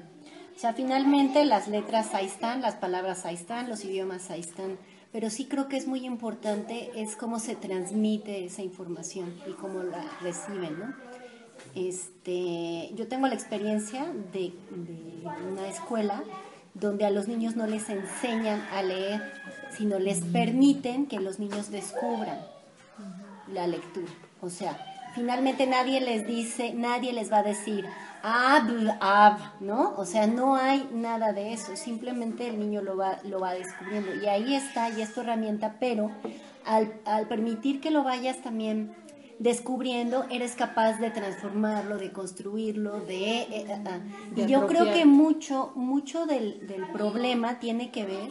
O 0.57 0.59
sea, 0.59 0.73
finalmente 0.73 1.45
las 1.45 1.69
letras 1.69 2.15
ahí 2.15 2.27
están, 2.27 2.63
las 2.63 2.75
palabras 2.77 3.25
ahí 3.27 3.35
están, 3.35 3.69
los 3.69 3.85
idiomas 3.85 4.31
ahí 4.31 4.41
están, 4.41 4.79
pero 5.17 5.31
sí 5.31 5.47
creo 5.47 5.67
que 5.67 5.79
es 5.79 5.87
muy 5.87 6.05
importante 6.05 6.91
es 6.95 7.17
cómo 7.17 7.39
se 7.39 7.57
transmite 7.57 8.45
esa 8.45 8.61
información 8.61 9.33
y 9.49 9.53
cómo 9.53 9.83
la 9.83 10.05
reciben, 10.21 10.79
¿no? 10.79 10.95
Este, 11.75 12.91
yo 12.95 13.09
tengo 13.09 13.27
la 13.27 13.33
experiencia 13.33 14.13
de, 14.35 14.53
de 14.73 15.27
una 15.51 15.69
escuela 15.69 16.23
donde 16.75 17.07
a 17.07 17.11
los 17.11 17.29
niños 17.29 17.57
no 17.57 17.67
les 17.67 17.89
enseñan 17.89 18.61
a 18.75 18.83
leer, 18.83 19.23
sino 19.75 19.99
les 19.99 20.21
permiten 20.21 21.07
que 21.07 21.19
los 21.19 21.39
niños 21.39 21.71
descubran 21.71 22.39
la 23.51 23.67
lectura. 23.67 24.13
O 24.43 24.51
sea, 24.51 24.77
finalmente 25.15 25.67
nadie 25.67 26.03
les 26.03 26.27
dice, 26.27 26.75
nadie 26.75 27.15
les 27.15 27.33
va 27.33 27.39
a 27.39 27.43
decir 27.43 27.87
¿no? 29.61 29.95
O 29.97 30.05
sea, 30.05 30.27
no 30.27 30.57
hay 30.57 30.89
nada 30.93 31.33
de 31.33 31.53
eso, 31.53 31.77
simplemente 31.77 32.49
el 32.49 32.59
niño 32.59 32.83
lo 32.83 32.97
va, 32.97 33.19
lo 33.25 33.41
va 33.41 33.55
descubriendo. 33.55 34.15
Y 34.15 34.27
ahí 34.27 34.55
está, 34.55 34.91
y 34.91 35.01
es 35.01 35.15
tu 35.15 35.21
herramienta, 35.21 35.77
pero 35.79 36.11
al, 36.65 36.93
al 37.05 37.29
permitir 37.29 37.81
que 37.81 37.91
lo 37.91 38.03
vayas 38.03 38.39
también 38.43 38.95
descubriendo, 39.39 40.25
eres 40.31 40.57
capaz 40.57 40.99
de 40.99 41.11
transformarlo, 41.11 41.99
de 41.99 42.11
construirlo, 42.11 43.01
de... 43.01 43.43
eh, 43.43 43.49
eh, 43.53 43.83
ah. 43.87 44.01
De 44.35 44.43
y 44.43 44.47
yo 44.47 44.67
creo 44.67 44.93
que 44.93 45.05
mucho, 45.05 45.73
mucho 45.75 46.27
del, 46.27 46.67
del 46.67 46.87
problema 46.89 47.59
tiene 47.59 47.91
que 47.91 48.07
ver 48.07 48.31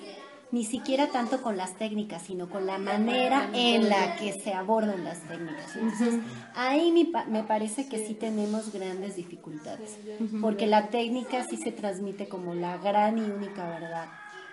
ni 0.52 0.64
siquiera 0.64 1.08
tanto 1.12 1.42
con 1.42 1.58
las 1.58 1.76
técnicas, 1.78 2.22
sino 2.22 2.50
con 2.50 2.66
la 2.66 2.78
manera 2.78 3.50
en 3.54 3.90
la 3.90 4.16
que 4.16 4.34
se 4.40 4.54
abordan 4.54 5.04
las 5.04 5.20
técnicas. 5.28 5.76
Entonces, 5.76 6.16
ahí 6.56 6.92
mi 6.92 7.06
pa- 7.06 7.26
me 7.26 7.44
parece 7.44 7.88
que 7.90 8.06
sí. 8.08 8.14
tenemos 8.14 8.72
grandes 8.72 9.16
dificultades, 9.16 9.98
porque 10.42 10.68
la 10.68 10.88
técnica 10.90 11.44
sí 11.44 11.58
se 11.58 11.72
transmite 11.72 12.28
como 12.30 12.54
la 12.54 12.78
gran 12.78 13.18
y 13.18 13.22
única 13.22 13.68
verdad 13.68 14.08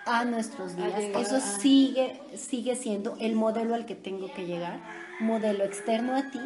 a 0.05 0.25
nuestros 0.25 0.75
días. 0.75 0.95
Eso 1.21 1.39
sigue, 1.61 2.19
sigue 2.35 2.75
siendo 2.75 3.15
el 3.21 3.35
modelo 3.35 3.73
al 3.75 3.85
que 3.85 3.95
tengo 3.95 4.33
que 4.33 4.45
llegar, 4.45 4.81
modelo 5.21 5.63
externo 5.63 6.15
a 6.17 6.29
ti, 6.31 6.41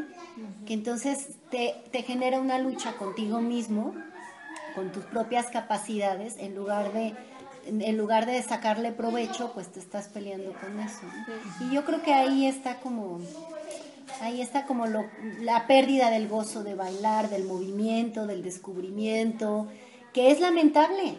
que 0.67 0.73
entonces 0.73 1.38
te, 1.49 1.73
te 1.91 2.03
genera 2.03 2.39
una 2.39 2.60
lucha 2.60 2.93
contigo 2.93 3.41
mismo 3.41 3.95
con 4.75 4.91
tus 4.91 5.05
propias 5.05 5.47
capacidades 5.47 6.36
en 6.38 6.53
lugar 6.53 6.93
de 6.93 7.15
en 7.67 7.97
lugar 7.97 8.25
de 8.25 8.41
sacarle 8.41 8.91
provecho 8.91 9.51
pues 9.53 9.67
te 9.71 9.80
estás 9.80 10.08
peleando 10.08 10.53
con 10.53 10.80
eso 10.80 11.01
¿no? 11.03 11.65
y 11.67 11.73
yo 11.73 11.84
creo 11.86 12.01
que 12.01 12.13
ahí 12.13 12.45
está 12.47 12.75
como 12.80 13.19
ahí 14.21 14.41
está 14.41 14.65
como 14.65 14.88
lo- 14.88 15.06
la 15.41 15.67
pérdida 15.67 16.10
del 16.10 16.27
gozo 16.27 16.63
de 16.63 16.75
bailar 16.75 17.30
del 17.30 17.43
movimiento 17.43 18.25
del 18.25 18.41
descubrimiento 18.43 19.67
que 20.13 20.32
es 20.32 20.39
lamentable. 20.39 21.15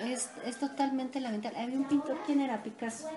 Es, 0.00 0.30
es 0.44 0.56
totalmente 0.58 1.20
lamentable. 1.20 1.58
Había 1.60 1.76
un 1.78 1.84
pintor 1.86 2.18
quién 2.26 2.40
era 2.40 2.62
Picasso. 2.62 3.08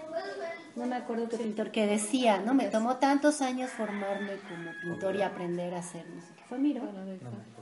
No 0.75 0.85
me 0.85 0.95
acuerdo 0.95 1.27
qué 1.29 1.37
pintor 1.37 1.71
que 1.71 1.87
decía 1.87 2.37
no 2.39 2.53
me 2.53 2.65
tomó 2.65 2.97
tantos 2.97 3.41
años 3.41 3.71
formarme 3.71 4.33
como 4.47 4.71
pintor 4.83 5.15
y 5.15 5.21
aprender 5.23 5.73
a 5.73 5.79
hacer 5.79 6.05
no 6.07 6.21
sé 6.21 6.27
qué 6.35 6.43
fue 6.47 6.57
Miro 6.59 6.81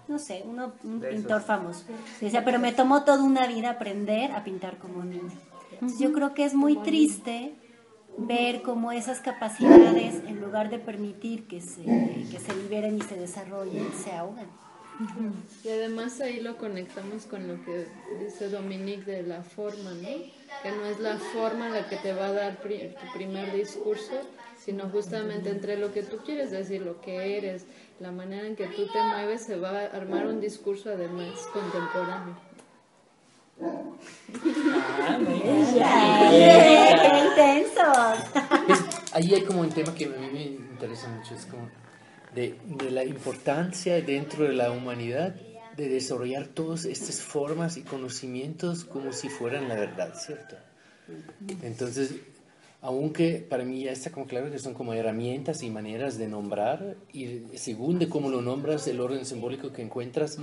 no 0.07 0.19
sé, 0.19 0.43
uno, 0.45 0.73
un 0.83 0.99
pintor 0.99 1.41
famoso. 1.41 1.85
Decía, 2.21 2.43
pero 2.43 2.59
me 2.59 2.71
tomó 2.73 3.03
toda 3.03 3.23
una 3.23 3.47
vida 3.47 3.71
aprender 3.71 4.31
a 4.31 4.43
pintar 4.43 4.77
como 4.77 5.03
niño. 5.03 5.31
Entonces, 5.71 5.99
yo 5.99 6.11
creo 6.13 6.33
que 6.33 6.45
es 6.45 6.53
muy 6.53 6.75
triste 6.77 7.55
ver 8.17 8.61
cómo 8.61 8.91
esas 8.91 9.19
capacidades, 9.21 10.15
en 10.27 10.39
lugar 10.39 10.69
de 10.69 10.79
permitir 10.79 11.47
que 11.47 11.61
se, 11.61 11.83
que 11.83 12.39
se 12.39 12.55
liberen 12.55 12.97
y 12.97 13.01
se 13.01 13.15
desarrollen, 13.15 13.87
se 14.03 14.11
ahogan. 14.11 14.47
Y 15.63 15.69
además 15.69 16.21
ahí 16.21 16.39
lo 16.39 16.57
conectamos 16.57 17.25
con 17.25 17.47
lo 17.47 17.63
que 17.65 17.87
dice 18.23 18.49
Dominique 18.49 19.09
de 19.11 19.23
la 19.23 19.41
forma, 19.41 19.91
¿no? 19.95 20.09
Que 20.61 20.71
no 20.71 20.85
es 20.85 20.99
la 20.99 21.17
forma 21.17 21.69
la 21.69 21.89
que 21.89 21.97
te 21.97 22.13
va 22.13 22.27
a 22.27 22.31
dar 22.31 22.57
pri- 22.61 22.93
tu 23.01 23.17
primer 23.17 23.51
discurso, 23.51 24.21
sino 24.63 24.87
justamente 24.89 25.49
entre 25.49 25.77
lo 25.77 25.91
que 25.91 26.03
tú 26.03 26.17
quieres 26.23 26.51
decir, 26.51 26.83
lo 26.83 27.01
que 27.01 27.37
eres, 27.37 27.65
la 28.03 28.11
manera 28.11 28.45
en 28.45 28.55
que 28.55 28.67
tú 28.67 28.85
te 28.91 29.01
mueves, 29.01 29.41
se 29.43 29.57
va 29.57 29.69
a 29.69 29.85
armar 29.85 30.27
un 30.27 30.39
discurso 30.41 30.89
además 30.89 31.47
contemporáneo. 31.53 32.35
¡Qué 36.29 37.19
intensos! 37.27 38.19
Es- 38.69 39.13
ahí 39.13 39.33
hay 39.33 39.43
como 39.43 39.61
un 39.61 39.69
tema 39.69 39.93
que 39.93 40.05
a 40.05 40.09
mí 40.09 40.29
me 40.31 40.43
interesa 40.43 41.07
mucho, 41.07 41.35
es 41.35 41.45
como 41.45 41.69
de, 42.35 42.57
de 42.65 42.91
la 42.91 43.03
importancia 43.03 44.01
dentro 44.01 44.43
de 44.45 44.53
la 44.53 44.71
humanidad 44.71 45.35
de 45.77 45.89
desarrollar 45.89 46.47
todas 46.47 46.85
estas 46.85 47.21
formas 47.21 47.77
y 47.77 47.83
conocimientos 47.83 48.83
como 48.85 49.11
si 49.13 49.29
fueran 49.29 49.67
la 49.69 49.75
verdad, 49.75 50.13
¿cierto? 50.15 50.55
Entonces, 51.63 52.15
aunque 52.83 53.45
para 53.49 53.63
mí 53.63 53.85
ya 53.85 53.91
está 53.91 54.11
como 54.11 54.27
claro 54.27 54.51
que 54.51 54.59
son 54.59 54.73
como 54.73 54.93
herramientas 54.93 55.63
y 55.63 55.69
maneras 55.69 56.17
de 56.17 56.27
nombrar, 56.27 56.97
y 57.13 57.43
según 57.55 57.97
de 57.97 58.09
cómo 58.09 58.29
lo 58.29 58.41
nombras, 58.41 58.85
el 58.87 58.99
orden 58.99 59.25
simbólico 59.25 59.71
que 59.71 59.81
encuentras, 59.81 60.37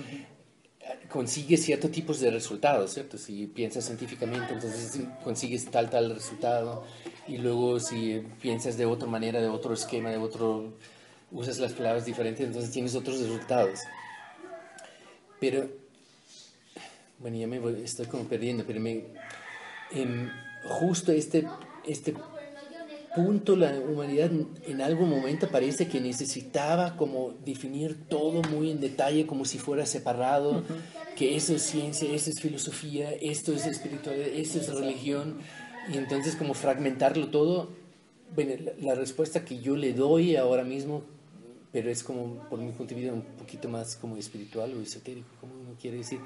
consigue 1.11 1.59
ciertos 1.59 1.91
tipos 1.91 2.19
de 2.19 2.31
resultados, 2.31 2.95
¿cierto? 2.95 3.19
Si 3.19 3.47
piensas 3.47 3.85
científicamente, 3.85 4.55
entonces 4.55 5.03
consigues 5.23 5.67
tal, 5.67 5.91
tal 5.91 6.15
resultado, 6.15 6.83
y 7.29 7.37
luego 7.37 7.79
si 7.79 8.23
piensas 8.41 8.79
de 8.79 8.87
otra 8.87 9.07
manera, 9.07 9.39
de 9.43 9.49
otro 9.49 9.75
esquema, 9.75 10.09
de 10.09 10.17
otro, 10.17 10.73
usas 11.31 11.59
las 11.59 11.75
palabras 11.75 12.07
diferentes, 12.07 12.47
entonces 12.47 12.71
tienes 12.71 12.95
otros 12.95 13.21
resultados. 13.21 13.81
Pero 15.39 15.69
bueno, 17.19 17.37
ya 17.37 17.47
me 17.47 17.59
voy, 17.59 17.83
estoy 17.85 18.07
como 18.07 18.25
perdiendo, 18.25 18.65
pero 18.67 18.81
me, 18.81 19.05
em, 19.93 20.31
justo 20.65 21.13
este, 21.13 21.47
este 21.87 22.15
punto 23.15 23.57
la 23.57 23.73
humanidad 23.81 24.31
en 24.67 24.81
algún 24.81 25.11
momento 25.11 25.49
parece 25.49 25.89
que 25.89 26.01
necesitaba 26.01 26.97
como 26.97 27.35
definir 27.45 28.07
todo 28.09 28.43
muy 28.43 28.71
en 28.71 28.81
detalle 28.81 29.27
como 29.27 29.45
si 29.45 29.59
fuera 29.59 29.85
separado, 29.87 30.63
que 31.17 31.37
eso 31.37 31.55
es 31.55 31.63
ciencia, 31.63 32.13
eso 32.13 32.31
es 32.31 32.41
filosofía, 32.41 33.13
esto 33.13 33.53
es 33.53 33.67
espiritualidad, 33.67 34.29
esto 34.29 34.61
es 34.61 34.73
religión, 34.73 35.39
y 35.93 35.99
entonces 35.99 36.37
como 36.37 36.55
fragmentarlo 36.55 37.29
todo. 37.29 37.71
Bueno, 38.35 38.53
la, 38.65 38.73
la 38.81 38.95
respuesta 38.95 39.45
que 39.45 39.59
yo 39.59 39.77
le 39.77 39.93
doy 39.93 40.37
ahora 40.37 40.63
mismo, 40.63 41.03
pero 41.73 41.91
es 41.91 42.05
como 42.05 42.49
por 42.49 42.61
mi 42.61 42.71
punto 42.71 42.95
de 42.95 43.01
vista 43.01 43.15
un 43.15 43.23
poquito 43.23 43.69
más 43.69 43.97
como 43.97 44.17
espiritual 44.17 44.73
o 44.75 44.81
esotérico, 44.81 45.29
como 45.41 45.55
uno 45.55 45.75
quiere 45.81 45.97
decir, 45.99 46.21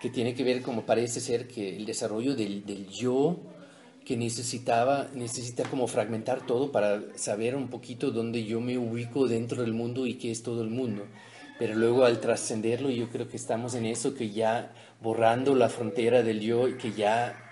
que 0.00 0.10
tiene 0.10 0.34
que 0.34 0.44
ver 0.44 0.60
como 0.60 0.84
parece 0.84 1.20
ser 1.20 1.48
que 1.48 1.76
el 1.76 1.86
desarrollo 1.86 2.34
del, 2.34 2.66
del 2.66 2.88
yo, 2.88 3.38
que 4.06 4.16
necesitaba, 4.16 5.08
necesita 5.14 5.64
como 5.64 5.88
fragmentar 5.88 6.46
todo 6.46 6.70
para 6.70 7.02
saber 7.16 7.56
un 7.56 7.66
poquito 7.66 8.12
dónde 8.12 8.44
yo 8.44 8.60
me 8.60 8.78
ubico 8.78 9.26
dentro 9.26 9.62
del 9.62 9.74
mundo 9.74 10.06
y 10.06 10.14
qué 10.14 10.30
es 10.30 10.44
todo 10.44 10.62
el 10.62 10.70
mundo. 10.70 11.02
Pero 11.58 11.74
luego 11.74 12.04
al 12.04 12.20
trascenderlo 12.20 12.88
yo 12.90 13.08
creo 13.08 13.28
que 13.28 13.36
estamos 13.36 13.74
en 13.74 13.84
eso, 13.84 14.14
que 14.14 14.30
ya 14.30 14.72
borrando 15.02 15.56
la 15.56 15.68
frontera 15.68 16.22
del 16.22 16.40
yo, 16.40 16.78
que 16.78 16.92
ya 16.92 17.45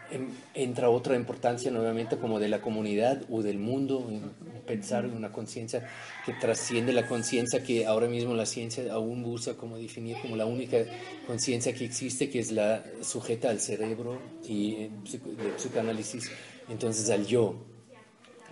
entra 0.55 0.91
otra 0.91 1.17
importancia 1.17 1.71
nuevamente 1.71 2.17
como 2.19 2.39
de 2.39 2.49
la 2.49 2.61
comunidad 2.61 3.23
o 3.31 3.43
del 3.43 3.59
mundo, 3.59 4.07
en 4.09 4.31
pensar 4.67 5.05
en 5.05 5.13
una 5.13 5.31
conciencia 5.33 5.87
que 6.25 6.33
trasciende 6.33 6.93
la 6.93 7.07
conciencia 7.07 7.63
que 7.63 7.85
ahora 7.87 8.07
mismo 8.07 8.35
la 8.35 8.47
ciencia 8.47 8.91
aún 8.93 9.25
usa 9.25 9.55
como 9.55 9.77
definir 9.77 10.17
como 10.23 10.37
la 10.37 10.47
única 10.47 10.79
conciencia 11.27 11.75
que 11.75 11.85
existe, 11.85 12.31
que 12.31 12.39
es 12.39 12.51
la 12.53 12.83
sujeta 13.03 13.51
al 13.51 13.61
cerebro 13.61 14.19
y 14.49 14.89
psico- 15.05 15.31
de 15.31 15.51
psicoanálisis, 15.57 16.31
entonces 16.69 17.11
al 17.11 17.27
yo, 17.27 17.57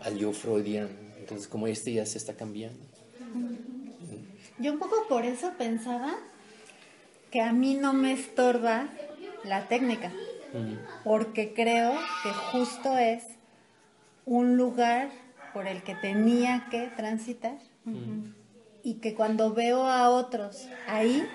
al 0.02 0.18
yo 0.18 0.32
freudiano. 0.32 0.90
Entonces 1.20 1.46
como 1.48 1.66
este 1.66 1.92
ya 1.92 2.04
se 2.04 2.18
está 2.18 2.34
cambiando. 2.34 2.78
Yo 4.58 4.72
un 4.72 4.78
poco 4.78 4.96
por 5.08 5.24
eso 5.24 5.52
pensaba 5.56 6.14
que 7.30 7.40
a 7.40 7.52
mí 7.52 7.74
no 7.74 7.92
me 7.94 8.12
estorba 8.12 8.88
la 9.44 9.66
técnica, 9.68 10.12
porque 11.04 11.54
creo 11.54 11.92
que 12.22 12.30
justo 12.30 12.96
es 12.96 13.24
un 14.24 14.56
lugar 14.56 15.10
por 15.52 15.66
el 15.66 15.82
que 15.82 15.94
tenía 15.94 16.66
que 16.70 16.88
transitar 16.96 17.58
y 18.82 18.94
que 18.94 19.14
cuando 19.14 19.52
veo 19.52 19.86
a 19.86 20.08
otros 20.08 20.68
ahí 20.88 21.26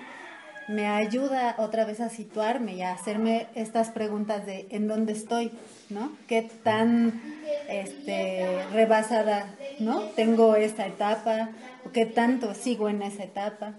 me 0.68 0.88
ayuda 0.88 1.56
otra 1.58 1.86
vez 1.86 2.02
a 2.02 2.10
situarme 2.10 2.76
y 2.76 2.82
a 2.82 2.92
hacerme 2.92 3.48
estas 3.56 3.90
preguntas 3.90 4.46
de 4.46 4.68
en 4.70 4.88
dónde 4.88 5.14
estoy, 5.14 5.52
¿no? 5.90 6.12
¿Qué 6.28 6.50
tan 6.64 7.22
este, 7.70 8.66
rebasada, 8.74 9.48
¿no? 9.80 10.02
Tengo 10.16 10.56
esta 10.56 10.86
etapa, 10.86 11.50
o 11.86 11.92
qué 11.92 12.06
tanto 12.06 12.54
sigo 12.54 12.90
en 12.90 13.02
esa 13.02 13.24
etapa. 13.24 13.76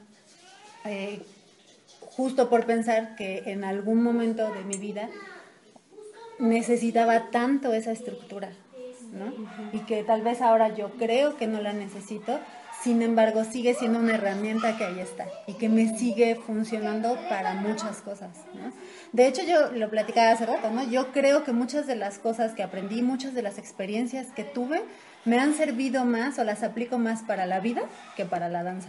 Eh, 0.86 1.20
justo 2.18 2.50
por 2.50 2.66
pensar 2.66 3.14
que 3.14 3.44
en 3.46 3.62
algún 3.62 4.02
momento 4.02 4.52
de 4.52 4.64
mi 4.64 4.76
vida 4.76 5.08
necesitaba 6.40 7.30
tanto 7.30 7.72
esa 7.72 7.92
estructura, 7.92 8.50
¿no? 9.12 9.32
Y 9.72 9.84
que 9.86 10.02
tal 10.02 10.22
vez 10.22 10.40
ahora 10.40 10.74
yo 10.74 10.90
creo 10.98 11.36
que 11.36 11.46
no 11.46 11.60
la 11.62 11.72
necesito, 11.72 12.40
sin 12.82 13.02
embargo 13.02 13.44
sigue 13.44 13.72
siendo 13.74 14.00
una 14.00 14.16
herramienta 14.16 14.76
que 14.76 14.84
ahí 14.84 14.98
está 14.98 15.26
y 15.46 15.54
que 15.54 15.68
me 15.68 15.96
sigue 15.96 16.34
funcionando 16.34 17.16
para 17.28 17.54
muchas 17.54 17.98
cosas, 17.98 18.30
¿no? 18.52 18.72
De 19.12 19.28
hecho 19.28 19.42
yo 19.44 19.70
lo 19.70 19.88
platicaba 19.88 20.32
hace 20.32 20.44
rato, 20.44 20.70
¿no? 20.70 20.82
Yo 20.90 21.12
creo 21.12 21.44
que 21.44 21.52
muchas 21.52 21.86
de 21.86 21.94
las 21.94 22.18
cosas 22.18 22.52
que 22.52 22.64
aprendí, 22.64 23.00
muchas 23.00 23.32
de 23.32 23.42
las 23.42 23.58
experiencias 23.58 24.26
que 24.34 24.42
tuve, 24.42 24.82
me 25.24 25.38
han 25.38 25.54
servido 25.54 26.04
más 26.04 26.40
o 26.40 26.44
las 26.44 26.64
aplico 26.64 26.98
más 26.98 27.22
para 27.22 27.46
la 27.46 27.60
vida 27.60 27.82
que 28.16 28.24
para 28.24 28.48
la 28.48 28.64
danza. 28.64 28.88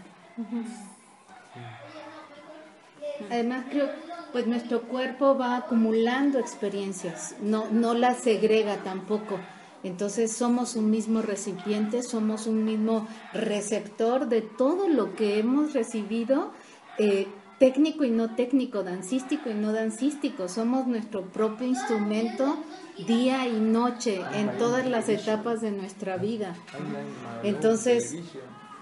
Además 3.30 3.66
creo, 3.70 3.90
pues 4.32 4.48
nuestro 4.48 4.82
cuerpo 4.84 5.38
va 5.38 5.58
acumulando 5.58 6.40
experiencias, 6.40 7.36
no, 7.42 7.66
no 7.72 7.94
las 7.94 8.20
segrega 8.20 8.78
tampoco. 8.84 9.40
Entonces 9.84 10.36
somos 10.36 10.76
un 10.76 10.90
mismo 10.92 11.22
recipiente, 11.22 12.04
somos 12.04 12.48
un 12.48 12.66
mismo 12.66 13.08
receptor 13.34 14.28
de 14.28 14.42
todo 14.42 14.90
lo 14.90 15.16
que 15.16 15.40
hemos 15.40 15.74
recibido, 15.74 16.52
eh, 16.98 17.28
técnico 17.60 18.04
y 18.04 18.10
no 18.10 18.36
técnico, 18.36 18.84
dancístico 18.84 19.50
y 19.50 19.54
no 19.54 19.72
dancístico. 19.72 20.48
Somos 20.50 20.88
nuestro 20.88 21.26
propio 21.26 21.68
instrumento 21.68 22.58
día 23.08 23.48
y 23.48 23.60
noche 23.60 24.22
en 24.34 24.58
todas 24.58 24.86
las 24.86 25.08
etapas 25.08 25.62
de 25.62 25.72
nuestra 25.72 26.18
vida. 26.18 26.56
Entonces, 27.44 28.18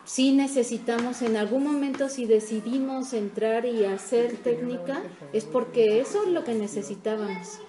sí 0.08 0.32
necesitamos 0.32 1.22
en 1.22 1.36
algún 1.36 1.64
momento 1.64 2.08
si 2.08 2.26
decidimos 2.26 3.12
entrar 3.12 3.66
y 3.66 3.84
hacer 3.84 4.38
técnica 4.38 5.04
es 5.34 5.44
porque 5.44 6.00
eso 6.00 6.24
es 6.24 6.30
lo 6.30 6.46
que 6.46 6.54
necesitábamos. 6.54 7.60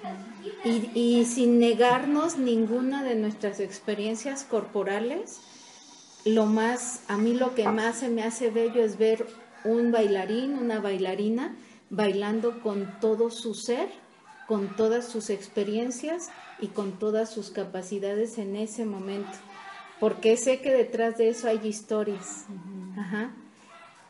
Y, 0.65 0.91
y 0.95 1.25
sin 1.25 1.59
negarnos 1.59 2.39
ninguna 2.39 3.03
de 3.03 3.17
nuestras 3.17 3.61
experiencias 3.61 4.45
corporales 4.45 5.41
lo 6.25 6.47
más 6.47 7.03
a 7.09 7.17
mí 7.19 7.35
lo 7.35 7.55
que 7.55 7.69
más 7.69 7.99
se 7.99 8.09
me 8.09 8.23
hace 8.23 8.51
bello 8.51 8.83
es 8.83 8.99
ver 8.99 9.27
un 9.65 9.93
bailarín 9.93 10.55
una 10.55 10.81
bailarina 10.81 11.57
bailando 11.91 12.61
con 12.61 12.99
todo 13.01 13.31
su 13.31 13.55
ser 13.55 13.89
con 14.47 14.75
todas 14.77 15.07
sus 15.07 15.29
experiencias 15.31 16.31
y 16.61 16.69
con 16.69 16.99
todas 16.99 17.31
sus 17.31 17.51
capacidades 17.51 18.39
en 18.39 18.57
ese 18.57 18.85
momento 18.85 19.39
porque 20.01 20.37
sé 20.37 20.61
que 20.61 20.71
detrás 20.71 21.19
de 21.19 21.29
eso 21.31 21.49
hay 21.49 21.61
historias. 21.67 22.47
Ajá. 22.97 23.31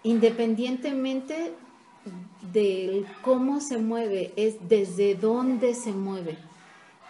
Independientemente 0.02 1.52
del 2.52 3.06
cómo 3.22 3.60
se 3.60 3.78
mueve, 3.78 4.32
es 4.36 4.56
desde 4.68 5.14
dónde 5.14 5.74
se 5.74 5.92
mueve. 5.92 6.36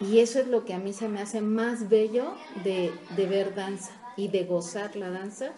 Y 0.00 0.18
eso 0.18 0.38
es 0.40 0.46
lo 0.48 0.64
que 0.64 0.74
a 0.74 0.78
mí 0.78 0.92
se 0.92 1.08
me 1.08 1.20
hace 1.20 1.40
más 1.40 1.88
bello 1.88 2.32
de, 2.64 2.92
de 3.16 3.26
ver 3.26 3.54
danza 3.54 3.90
y 4.16 4.28
de 4.28 4.44
gozar 4.44 4.94
la 4.96 5.10
danza 5.10 5.52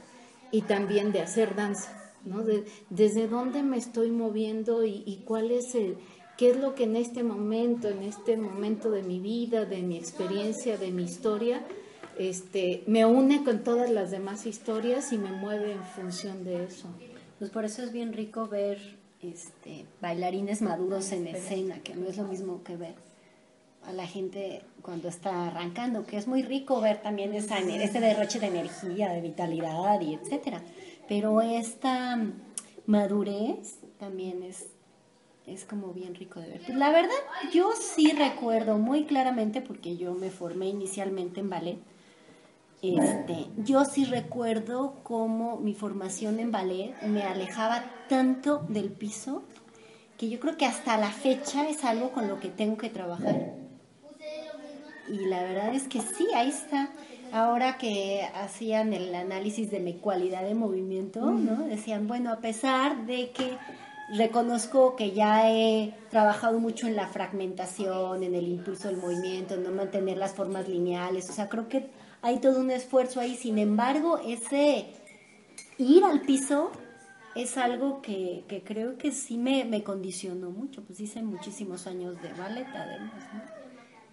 y 0.51 0.63
también 0.63 1.13
de 1.13 1.21
hacer 1.21 1.55
danza. 1.55 1.97
¿no? 2.25 2.43
De- 2.43 2.65
desde 2.91 3.29
dónde 3.29 3.63
me 3.63 3.77
estoy 3.77 4.11
moviendo 4.11 4.85
y, 4.85 5.03
y 5.07 5.23
cuál 5.25 5.51
es 5.51 5.75
el, 5.75 5.97
qué 6.37 6.51
es 6.51 6.57
lo 6.57 6.75
que 6.75 6.85
en 6.85 6.97
este 6.97 7.23
momento, 7.23 7.89
en 7.89 8.03
este 8.03 8.37
momento 8.37 8.91
de 8.91 9.03
mi 9.03 9.21
vida, 9.21 9.65
de 9.67 9.83
mi 9.83 9.97
experiencia, 9.97 10.77
de 10.79 10.91
mi 10.91 11.05
historia, 11.05 11.63
este, 12.21 12.83
me 12.87 13.07
une 13.07 13.43
con 13.45 13.65
todas 13.65 13.89
las 13.89 14.11
demás 14.11 14.45
historias 14.45 15.11
y 15.11 15.17
me 15.17 15.33
mueve 15.33 15.73
en 15.73 15.83
función 15.83 16.45
de 16.45 16.65
eso. 16.65 16.87
Pues 17.39 17.51
por 17.51 17.65
eso 17.65 17.83
es 17.83 17.93
bien 17.93 18.13
rico 18.13 18.47
ver 18.47 18.79
este, 19.23 19.87
bailarines 20.03 20.61
maduros 20.61 21.13
en 21.13 21.27
escena, 21.29 21.79
que 21.83 21.95
no 21.95 22.07
es 22.07 22.19
lo 22.19 22.25
mismo 22.25 22.63
que 22.63 22.77
ver 22.77 22.95
a 23.87 23.93
la 23.95 24.07
gente 24.07 24.61
cuando 24.83 25.09
está 25.09 25.47
arrancando, 25.47 26.05
que 26.05 26.19
es 26.19 26.27
muy 26.27 26.43
rico 26.43 26.83
ver 26.83 27.01
también 27.01 27.33
esa, 27.33 27.59
ese 27.59 28.01
derroche 28.01 28.39
de 28.39 28.49
energía, 28.49 29.09
de 29.09 29.23
vitalidad 29.23 29.99
y 30.03 30.13
etcétera. 30.13 30.61
Pero 31.09 31.41
esta 31.41 32.19
madurez 32.85 33.79
también 33.99 34.43
es, 34.43 34.67
es 35.47 35.65
como 35.65 35.95
bien 35.95 36.15
rico 36.15 36.39
de 36.39 36.49
ver. 36.49 36.61
Pues 36.67 36.77
la 36.77 36.91
verdad, 36.91 37.17
yo 37.51 37.71
sí 37.73 38.13
recuerdo 38.13 38.77
muy 38.77 39.05
claramente, 39.05 39.63
porque 39.63 39.97
yo 39.97 40.13
me 40.13 40.29
formé 40.29 40.69
inicialmente 40.69 41.41
en 41.41 41.49
ballet, 41.49 41.79
este, 42.83 43.47
yo 43.59 43.85
sí 43.85 44.05
recuerdo 44.05 45.01
cómo 45.03 45.59
mi 45.59 45.75
formación 45.75 46.41
en 46.41 46.51
ballet 46.51 46.95
me 47.03 47.23
alejaba 47.23 47.85
tanto 48.09 48.65
del 48.69 48.91
piso 48.91 49.43
que 50.17 50.29
yo 50.29 50.41
creo 50.41 50.57
que 50.57 50.67
hasta 50.67 50.97
la 50.99 51.11
fecha 51.11 51.69
es 51.69 51.85
algo 51.85 52.11
con 52.13 52.29
lo 52.29 52.41
que 52.41 52.49
tengo 52.49 52.77
que 52.77 52.91
trabajar. 52.91 53.55
Y 55.09 55.27
la 55.27 55.43
verdad 55.43 55.75
es 55.75 55.89
que 55.89 56.01
sí, 56.01 56.27
ahí 56.35 56.51
está. 56.51 56.91
Ahora 57.33 57.79
que 57.79 58.29
hacían 58.35 58.93
el 58.93 59.15
análisis 59.15 59.71
de 59.71 59.81
mi 59.81 59.95
cualidad 59.95 60.43
de 60.43 60.55
movimiento, 60.55 61.31
¿no? 61.31 61.65
Decían, 61.67 62.07
bueno, 62.07 62.33
a 62.33 62.41
pesar 62.41 63.07
de 63.07 63.31
que 63.31 63.57
reconozco 64.17 64.97
que 64.97 65.13
ya 65.13 65.51
he 65.51 65.95
trabajado 66.11 66.59
mucho 66.59 66.87
en 66.87 66.97
la 66.97 67.07
fragmentación, 67.07 68.23
en 68.23 68.35
el 68.35 68.49
impulso 68.49 68.89
del 68.89 68.97
movimiento, 68.97 69.55
en 69.55 69.63
no 69.63 69.71
mantener 69.71 70.19
las 70.19 70.33
formas 70.35 70.69
lineales, 70.69 71.31
o 71.31 71.33
sea, 71.33 71.49
creo 71.49 71.69
que 71.69 71.89
hay 72.23 72.39
todo 72.39 72.61
un 72.61 72.71
esfuerzo 72.71 73.21
ahí. 73.21 73.37
Sin 73.37 73.59
embargo, 73.59 74.19
ese 74.19 74.87
ir 75.79 76.05
al 76.05 76.21
piso 76.23 76.71
es 77.35 77.57
algo 77.57 78.03
que, 78.03 78.45
creo 78.65 78.99
que 78.99 79.13
sí 79.13 79.39
me, 79.39 79.65
me 79.65 79.83
condicionó 79.83 80.51
mucho, 80.51 80.83
pues 80.83 81.01
hice 81.01 81.23
muchísimos 81.23 81.87
años 81.87 82.21
de 82.23 82.33
ballet 82.33 82.67
además, 82.75 83.25
¿no? 83.33 83.61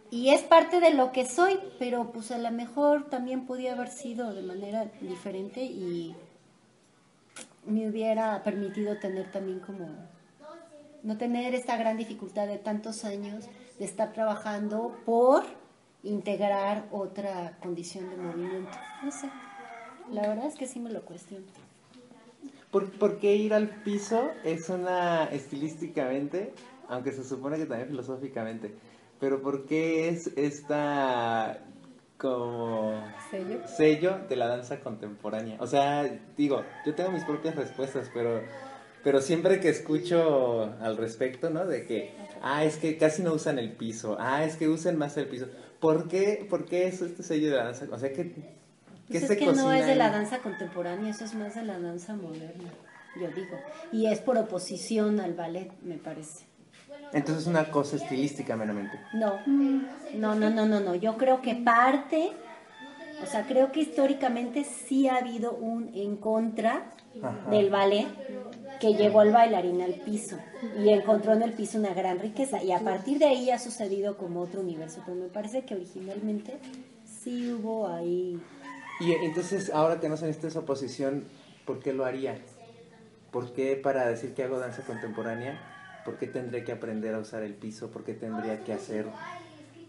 Y 0.10 0.30
es 0.30 0.42
parte 0.42 0.80
de 0.80 0.94
lo 0.94 1.12
que 1.12 1.26
soy, 1.26 1.60
pero 1.80 2.12
pues 2.14 2.32
a 2.32 2.38
lo 2.38 2.50
mejor 2.52 3.10
también 3.10 3.46
podía 3.46 3.74
haber 3.74 3.90
sido 3.90 4.34
de 4.34 4.42
manera 4.42 4.86
diferente 5.02 5.62
y 5.64 6.16
me 7.66 7.90
hubiera 7.90 8.42
permitido 8.44 8.98
tener 8.98 9.30
también 9.32 9.60
como 9.60 9.90
no 11.04 11.18
tener 11.18 11.54
esta 11.56 11.76
gran 11.76 11.98
dificultad 11.98 12.48
de 12.48 12.58
tantos 12.58 13.04
años 13.04 13.46
de 13.80 13.86
estar 13.86 14.14
trabajando 14.14 14.98
por 15.06 15.44
integrar 16.08 16.86
otra 16.92 17.58
condición 17.62 18.10
de 18.10 18.18
movimiento. 18.18 18.78
No 19.04 19.12
sé, 19.12 19.30
la 20.12 20.28
verdad 20.28 20.48
es 20.48 20.56
que 20.56 20.68
sí 20.68 20.80
me 20.80 20.90
lo 20.90 21.02
cuestiono. 21.02 21.46
¿Por, 22.72 22.92
por 22.92 23.20
qué 23.20 23.36
ir 23.36 23.54
al 23.54 23.70
piso 23.70 24.30
es 24.44 24.70
una 24.70 25.26
estilísticamente, 25.26 26.54
aunque 26.90 27.12
se 27.12 27.24
supone 27.24 27.58
que 27.58 27.66
también 27.66 27.90
filosóficamente, 27.90 28.74
pero 29.20 29.42
por 29.42 29.66
qué 29.66 30.10
es 30.10 30.28
esta 30.36 31.60
como 32.18 32.94
¿Sello? 33.30 33.68
sello 33.68 34.18
de 34.28 34.36
la 34.36 34.48
danza 34.48 34.80
contemporánea? 34.80 35.58
O 35.60 35.68
sea, 35.68 36.04
digo, 36.36 36.64
yo 36.86 36.94
tengo 36.96 37.12
mis 37.12 37.24
propias 37.24 37.56
respuestas, 37.56 38.10
pero 38.14 38.42
pero 39.08 39.22
siempre 39.22 39.62
que 39.62 39.70
escucho 39.70 40.64
al 40.82 40.98
respecto, 40.98 41.50
¿no? 41.50 41.66
De 41.66 41.86
que, 41.86 42.14
ah, 42.42 42.66
es 42.66 42.76
que 42.76 42.98
casi 42.98 43.22
no 43.22 43.34
usan 43.34 43.58
el 43.58 43.72
piso, 43.72 44.18
ah, 44.20 44.44
es 44.44 44.58
que 44.58 44.68
usan 44.68 44.98
más 44.98 45.16
el 45.16 45.28
piso. 45.28 45.48
¿Por 45.80 46.08
qué, 46.08 46.46
por 46.50 46.66
qué 46.66 46.88
es 46.88 47.02
este 47.02 47.24
sello 47.24 47.52
de 47.52 47.58
la 47.58 47.66
danza? 47.66 47.86
O 47.92 48.00
sea, 48.00 48.12
¿qué, 48.12 48.34
qué 48.34 49.20
Pues 49.20 49.30
es 49.30 49.38
que 49.38 49.46
no 49.46 49.72
es 49.72 49.86
de 49.86 49.96
la 49.96 50.10
danza 50.10 50.40
contemporánea, 50.40 51.12
eso 51.12 51.26
es 51.26 51.36
más 51.36 51.56
de 51.56 51.64
la 51.64 51.80
danza 51.80 52.16
moderna, 52.16 52.72
yo 53.20 53.28
digo. 53.30 53.58
Y 53.92 54.08
es 54.08 54.20
por 54.20 54.38
oposición 54.38 55.20
al 55.20 55.34
ballet, 55.34 55.72
me 55.82 55.98
parece. 55.98 56.46
Entonces 57.14 57.44
es 57.44 57.48
una 57.48 57.70
cosa 57.70 57.96
estilística 57.96 58.56
meramente. 58.56 59.00
No, 59.14 59.40
no, 59.46 60.36
no, 60.36 60.50
no, 60.50 60.66
no, 60.66 60.80
no. 60.80 60.96
Yo 60.96 61.18
creo 61.18 61.42
que 61.42 61.56
parte, 61.56 62.32
o 63.24 63.26
sea, 63.26 63.44
creo 63.44 63.72
que 63.72 63.82
históricamente 63.82 64.64
sí 64.64 65.08
ha 65.08 65.18
habido 65.18 65.54
un 65.54 65.92
en 65.94 66.18
contra 66.18 66.92
Ajá. 67.22 67.50
del 67.50 67.70
ballet 67.70 68.08
que 68.80 68.94
llevó 68.94 69.22
al 69.22 69.32
bailarín 69.32 69.82
al 69.82 69.96
piso 69.96 70.38
y 70.80 70.90
encontró 70.90 71.34
en 71.34 71.42
el 71.42 71.54
piso 71.54 71.78
una 71.80 71.94
gran 71.94 72.20
riqueza 72.20 72.62
y 72.64 72.72
a 72.72 72.80
partir 72.80 73.20
de 73.20 73.26
ahí 73.26 73.50
ha 73.52 73.60
sucedido 73.60 74.18
como 74.18 74.42
otro 74.42 74.62
universo, 74.62 75.02
pero 75.06 75.18
me 75.18 75.28
parece 75.28 75.64
que 75.66 75.76
originalmente 75.76 76.58
sí 77.06 77.52
hubo 77.52 77.88
ahí 77.88 78.40
Y 79.00 79.12
entonces, 79.14 79.72
ahora 79.74 80.00
que 80.00 80.10
no 80.10 80.18
se 80.18 80.26
necesita 80.26 80.48
esa 80.48 80.60
oposición, 80.60 81.26
¿por 81.66 81.80
qué 81.80 81.94
lo 81.94 82.06
haría? 82.06 82.38
¿Por 83.32 83.54
qué 83.54 83.76
para 83.76 84.08
decir 84.08 84.34
que 84.34 84.44
hago 84.44 84.58
danza 84.60 84.82
contemporánea? 84.84 85.60
¿Por 86.06 86.18
qué 86.18 86.28
tendré 86.28 86.64
que 86.64 86.72
aprender 86.72 87.14
a 87.14 87.20
usar 87.20 87.44
el 87.44 87.54
piso? 87.54 87.92
¿Por 87.92 88.04
qué 88.04 88.14
tendría 88.14 88.64
que 88.64 88.74
hacer... 88.74 89.06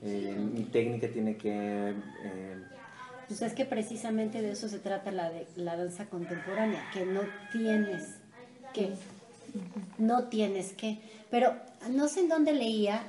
eh, 0.02 0.34
mi 0.36 0.64
técnica 0.64 1.08
tiene 1.08 1.36
que... 1.36 1.94
eh, 2.24 2.56
Pues 3.28 3.40
es 3.42 3.52
que 3.54 3.64
precisamente 3.64 4.42
de 4.42 4.50
eso 4.52 4.68
se 4.68 4.78
trata 4.80 5.10
la, 5.12 5.30
de, 5.30 5.46
la 5.56 5.76
danza 5.76 6.06
contemporánea, 6.06 6.82
que 6.92 7.06
no 7.06 7.20
tienes 7.52 8.17
no 9.98 10.24
tienes 10.24 10.72
que. 10.72 10.98
Pero 11.30 11.54
no 11.90 12.08
sé 12.08 12.20
en 12.20 12.28
dónde 12.28 12.52
leía 12.52 13.02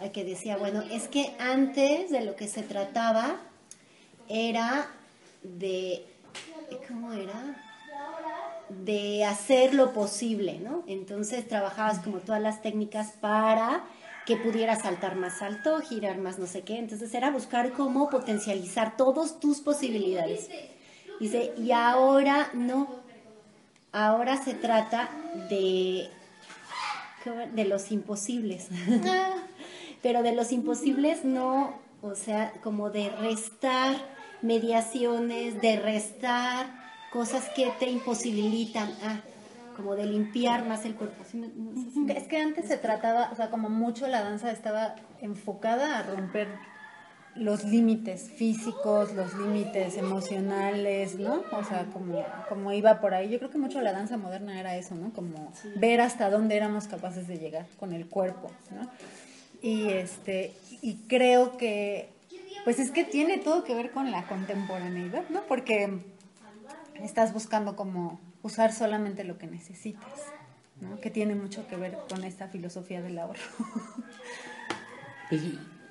eh, 0.00 0.10
que 0.12 0.24
decía, 0.24 0.56
bueno, 0.56 0.82
es 0.82 1.08
que 1.08 1.34
antes 1.38 2.10
de 2.10 2.22
lo 2.22 2.36
que 2.36 2.48
se 2.48 2.62
trataba 2.62 3.36
era 4.28 4.88
de, 5.42 6.06
¿cómo 6.88 7.12
era? 7.12 7.56
De 8.68 9.24
hacer 9.24 9.74
lo 9.74 9.92
posible, 9.92 10.60
¿no? 10.60 10.82
Entonces 10.86 11.46
trabajabas 11.46 11.98
como 12.00 12.18
todas 12.18 12.40
las 12.40 12.62
técnicas 12.62 13.12
para 13.20 13.84
que 14.24 14.36
pudiera 14.36 14.76
saltar 14.76 15.16
más 15.16 15.42
alto, 15.42 15.80
girar 15.80 16.18
más 16.18 16.38
no 16.38 16.46
sé 16.46 16.62
qué. 16.62 16.78
Entonces 16.78 17.12
era 17.14 17.30
buscar 17.30 17.72
cómo 17.72 18.08
potencializar 18.08 18.96
todas 18.96 19.40
tus 19.40 19.60
posibilidades. 19.60 20.48
Dice, 21.18 21.52
y 21.58 21.72
ahora 21.72 22.50
no. 22.54 23.01
Ahora 23.92 24.42
se 24.42 24.54
trata 24.54 25.10
de, 25.50 26.08
de 27.54 27.64
los 27.64 27.92
imposibles. 27.92 28.68
Pero 30.02 30.22
de 30.22 30.32
los 30.34 30.50
imposibles 30.52 31.24
no, 31.24 31.74
o 32.02 32.14
sea, 32.14 32.52
como 32.64 32.90
de 32.90 33.10
restar 33.10 33.94
mediaciones, 34.40 35.60
de 35.60 35.78
restar 35.78 36.66
cosas 37.12 37.48
que 37.54 37.70
te 37.78 37.90
imposibilitan. 37.90 38.90
Ah, 39.04 39.20
como 39.76 39.94
de 39.94 40.04
limpiar 40.06 40.66
más 40.66 40.84
el 40.84 40.94
cuerpo. 40.94 41.24
¿Sí 41.30 41.36
me- 41.38 41.48
no 41.48 41.72
sé 41.82 41.90
si- 41.92 42.10
Es 42.12 42.24
que 42.28 42.38
antes 42.38 42.66
se 42.68 42.76
trataba, 42.76 43.30
o 43.32 43.36
sea, 43.36 43.50
como 43.50 43.68
mucho 43.70 44.06
la 44.06 44.22
danza 44.22 44.50
estaba 44.50 44.96
enfocada 45.20 45.98
a 45.98 46.02
romper 46.02 46.48
los 47.34 47.64
límites 47.64 48.30
físicos, 48.30 49.14
los 49.14 49.34
límites 49.34 49.96
emocionales, 49.96 51.16
¿no? 51.18 51.42
O 51.52 51.64
sea, 51.64 51.86
como, 51.92 52.24
como 52.48 52.72
iba 52.72 53.00
por 53.00 53.14
ahí. 53.14 53.30
Yo 53.30 53.38
creo 53.38 53.50
que 53.50 53.58
mucho 53.58 53.80
la 53.80 53.92
danza 53.92 54.16
moderna 54.16 54.58
era 54.60 54.76
eso, 54.76 54.94
¿no? 54.94 55.12
Como 55.12 55.52
ver 55.76 56.00
hasta 56.00 56.30
dónde 56.30 56.56
éramos 56.56 56.88
capaces 56.88 57.26
de 57.28 57.38
llegar 57.38 57.66
con 57.78 57.92
el 57.92 58.06
cuerpo, 58.06 58.50
¿no? 58.70 58.88
Y 59.62 59.88
este, 59.90 60.52
y 60.82 60.96
creo 61.08 61.56
que, 61.56 62.10
pues 62.64 62.78
es 62.78 62.90
que 62.90 63.04
tiene 63.04 63.38
todo 63.38 63.64
que 63.64 63.74
ver 63.74 63.92
con 63.92 64.10
la 64.10 64.26
contemporaneidad, 64.26 65.28
¿no? 65.30 65.42
Porque 65.46 66.00
estás 67.00 67.32
buscando 67.32 67.76
como 67.76 68.20
usar 68.42 68.72
solamente 68.72 69.24
lo 69.24 69.38
que 69.38 69.46
necesitas, 69.46 70.20
¿no? 70.80 71.00
Que 71.00 71.10
tiene 71.10 71.34
mucho 71.34 71.66
que 71.66 71.76
ver 71.76 71.96
con 72.10 72.24
esta 72.24 72.48
filosofía 72.48 73.00
del 73.00 73.18
ahorro. 73.18 73.40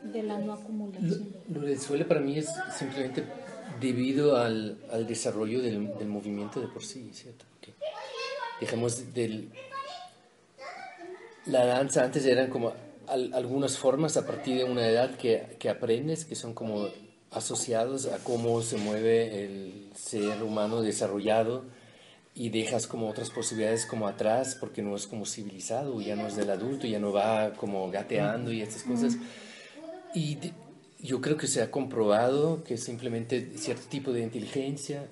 De 0.04 0.24
la 0.24 0.38
no 0.40 0.46
Lo, 0.48 0.54
acumulación. 0.54 1.28
lo 1.54 1.62
del 1.62 1.80
suelo 1.80 2.08
para 2.08 2.20
mí 2.22 2.38
es 2.38 2.50
simplemente 2.78 3.24
debido 3.80 4.36
al, 4.38 4.78
al 4.92 5.08
desarrollo 5.08 5.62
del, 5.62 5.96
del 5.98 6.08
movimiento 6.08 6.60
de 6.60 6.68
por 6.68 6.84
sí, 6.84 7.10
¿cierto? 7.14 7.46
Que 7.62 7.74
dejemos 8.60 9.14
del... 9.14 9.50
La 11.46 11.66
danza 11.66 12.04
antes 12.04 12.26
eran 12.26 12.50
como 12.50 12.74
al- 13.08 13.34
algunas 13.34 13.78
formas 13.78 14.16
a 14.18 14.26
partir 14.28 14.58
de 14.58 14.64
una 14.64 14.88
edad 14.88 15.16
que, 15.16 15.56
que 15.60 15.70
aprendes, 15.70 16.26
que 16.26 16.36
son 16.36 16.54
como 16.54 16.88
asociados 17.32 18.08
a 18.08 18.18
cómo 18.20 18.62
se 18.62 18.78
mueve 18.78 19.46
el 19.46 19.90
ser 19.96 20.44
humano 20.44 20.82
desarrollado 20.82 21.64
y 22.36 22.50
dejas 22.50 22.88
como 22.88 23.10
otras 23.10 23.30
posibilidades 23.30 23.86
como 23.86 24.08
atrás 24.08 24.56
porque 24.60 24.82
no 24.82 24.96
es 24.96 25.08
como 25.08 25.26
civilizado, 25.26 26.00
ya 26.02 26.16
no 26.16 26.28
es 26.28 26.36
del 26.36 26.50
adulto, 26.50 26.88
ya 26.88 27.00
no 27.00 27.12
va 27.12 27.54
como 27.54 27.90
gateando 27.90 28.52
y 28.52 28.62
estas 28.62 28.84
cosas. 28.84 29.18
Y 30.14 30.36
de- 30.36 30.54
yo 31.02 31.22
creo 31.22 31.38
que 31.38 31.48
se 31.48 31.62
ha 31.62 31.72
comprobado 31.72 32.64
que 32.64 32.78
simplemente 32.78 33.58
cierto 33.58 33.84
tipo 33.90 34.12
de 34.12 34.22
inteligencia 34.22 35.06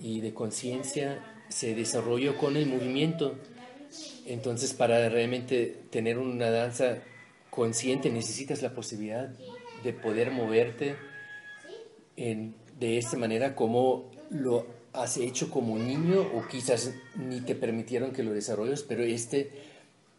y 0.00 0.20
de 0.20 0.32
conciencia 0.34 1.18
se 1.48 1.74
desarrolla 1.74 2.36
con 2.36 2.56
el 2.56 2.66
movimiento. 2.66 3.34
Entonces, 4.26 4.72
para 4.72 5.08
realmente 5.08 5.74
tener 5.90 6.18
una 6.18 6.50
danza 6.50 6.98
consciente 7.50 8.10
necesitas 8.10 8.62
la 8.62 8.72
posibilidad 8.74 9.30
de 9.82 9.92
poder 9.92 10.30
moverte 10.30 10.96
de 12.16 12.98
esta 12.98 13.16
manera 13.16 13.54
como 13.54 14.10
lo 14.30 14.66
has 14.92 15.16
hecho 15.16 15.50
como 15.50 15.78
niño 15.78 16.20
o 16.20 16.46
quizás 16.50 16.94
ni 17.16 17.40
te 17.40 17.54
permitieron 17.54 18.12
que 18.12 18.22
lo 18.22 18.32
desarrolles, 18.32 18.82
pero 18.82 19.02
este 19.02 19.50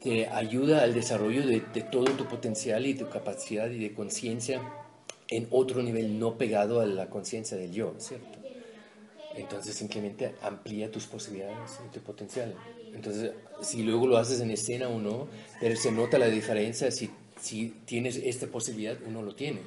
te 0.03 0.27
ayuda 0.27 0.83
al 0.83 0.93
desarrollo 0.93 1.47
de, 1.47 1.61
de 1.73 1.81
todo 1.81 2.05
tu 2.05 2.25
potencial 2.25 2.85
y 2.85 2.93
tu 2.93 3.09
capacidad 3.09 3.69
y 3.69 3.79
de 3.79 3.93
conciencia 3.93 4.61
en 5.29 5.47
otro 5.49 5.81
nivel 5.81 6.19
no 6.19 6.37
pegado 6.37 6.81
a 6.81 6.85
la 6.85 7.09
conciencia 7.09 7.57
del 7.57 7.71
yo, 7.71 7.95
¿cierto? 7.97 8.39
Entonces 9.35 9.75
simplemente 9.75 10.35
amplía 10.41 10.91
tus 10.91 11.05
posibilidades 11.07 11.79
y 11.85 11.93
tu 11.93 12.01
potencial. 12.01 12.53
Entonces, 12.93 13.31
si 13.61 13.81
luego 13.81 14.05
lo 14.05 14.17
haces 14.17 14.39
en 14.41 14.51
escena 14.51 14.87
o 14.89 14.99
no, 14.99 15.27
pero 15.59 15.75
se 15.75 15.91
nota 15.91 16.19
la 16.19 16.27
diferencia 16.27 16.91
si, 16.91 17.09
si 17.41 17.73
tienes 17.85 18.17
esta 18.17 18.45
posibilidad 18.47 18.97
o 19.07 19.09
no 19.09 19.23
lo 19.23 19.33
tienes. 19.33 19.63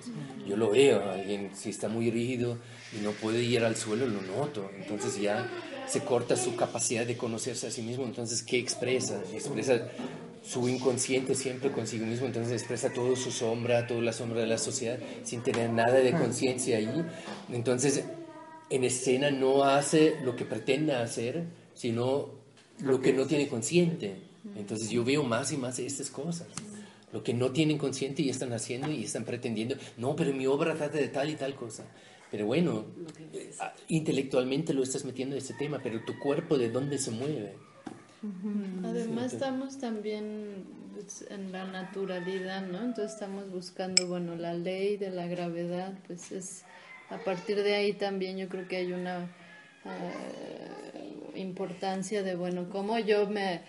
Yo 0.46 0.56
lo 0.56 0.70
veo, 0.70 1.02
alguien 1.10 1.50
si 1.54 1.70
está 1.70 1.88
muy 1.88 2.10
rígido 2.10 2.58
y 2.96 3.02
no 3.02 3.10
puede 3.10 3.42
ir 3.42 3.64
al 3.64 3.74
suelo, 3.74 4.06
lo 4.06 4.22
noto. 4.22 4.70
Entonces 4.76 5.20
ya 5.20 5.50
se 5.88 6.02
corta 6.02 6.36
su 6.36 6.54
capacidad 6.54 7.04
de 7.04 7.16
conocerse 7.16 7.66
a 7.66 7.70
sí 7.72 7.82
mismo. 7.82 8.04
Entonces, 8.04 8.42
¿qué 8.42 8.58
expresa? 8.58 9.20
Expresa 9.32 9.88
su 10.46 10.68
inconsciente 10.68 11.34
siempre 11.34 11.72
consigo 11.72 12.06
mismo, 12.06 12.26
entonces 12.26 12.52
expresa 12.52 12.92
toda 12.92 13.16
su 13.16 13.32
sombra, 13.32 13.86
toda 13.86 14.00
la 14.00 14.12
sombra 14.12 14.40
de 14.40 14.46
la 14.46 14.58
sociedad, 14.58 14.98
sin 15.24 15.42
tener 15.42 15.70
nada 15.70 15.94
de 15.94 16.12
conciencia 16.12 16.76
ahí. 16.76 17.04
Entonces, 17.52 18.04
en 18.70 18.84
escena 18.84 19.30
no 19.30 19.64
hace 19.64 20.16
lo 20.22 20.36
que 20.36 20.44
pretende 20.44 20.94
hacer, 20.94 21.44
sino 21.74 22.30
lo 22.80 23.00
que 23.00 23.12
no 23.12 23.26
tiene 23.26 23.48
consciente. 23.48 24.14
Entonces 24.56 24.90
yo 24.90 25.04
veo 25.04 25.24
más 25.24 25.50
y 25.50 25.56
más 25.56 25.80
estas 25.80 26.10
cosas. 26.10 26.46
Lo 27.12 27.24
que 27.24 27.34
no 27.34 27.50
tienen 27.50 27.78
consciente 27.78 28.22
y 28.22 28.30
están 28.30 28.52
haciendo 28.52 28.90
y 28.90 29.04
están 29.04 29.24
pretendiendo, 29.24 29.76
no, 29.96 30.14
pero 30.14 30.32
mi 30.32 30.46
obra 30.46 30.74
trata 30.74 30.98
de 30.98 31.08
tal 31.08 31.30
y 31.30 31.34
tal 31.34 31.56
cosa. 31.56 31.84
Pero 32.30 32.46
bueno, 32.46 32.84
ah, 33.60 33.74
intelectualmente 33.88 34.74
lo 34.74 34.82
estás 34.82 35.04
metiendo 35.04 35.34
en 35.34 35.42
ese 35.42 35.54
tema, 35.54 35.80
pero 35.82 36.04
tu 36.04 36.18
cuerpo 36.18 36.56
de 36.56 36.70
dónde 36.70 36.98
se 36.98 37.10
mueve. 37.10 37.54
Además 38.84 39.32
estamos 39.32 39.78
también 39.78 40.64
pues, 40.94 41.26
en 41.30 41.52
la 41.52 41.64
naturalidad, 41.64 42.66
¿no? 42.66 42.78
Entonces 42.78 43.14
estamos 43.14 43.50
buscando, 43.50 44.06
bueno, 44.06 44.34
la 44.34 44.54
ley 44.54 44.96
de 44.96 45.10
la 45.10 45.26
gravedad, 45.26 45.92
pues 46.06 46.32
es 46.32 46.64
a 47.10 47.18
partir 47.18 47.62
de 47.62 47.74
ahí 47.74 47.92
también 47.92 48.36
yo 48.36 48.48
creo 48.48 48.66
que 48.66 48.76
hay 48.76 48.92
una 48.92 49.28
eh, 49.84 51.36
importancia 51.36 52.22
de, 52.22 52.34
bueno, 52.34 52.68
cómo 52.70 52.98
yo 52.98 53.28
me 53.28 53.60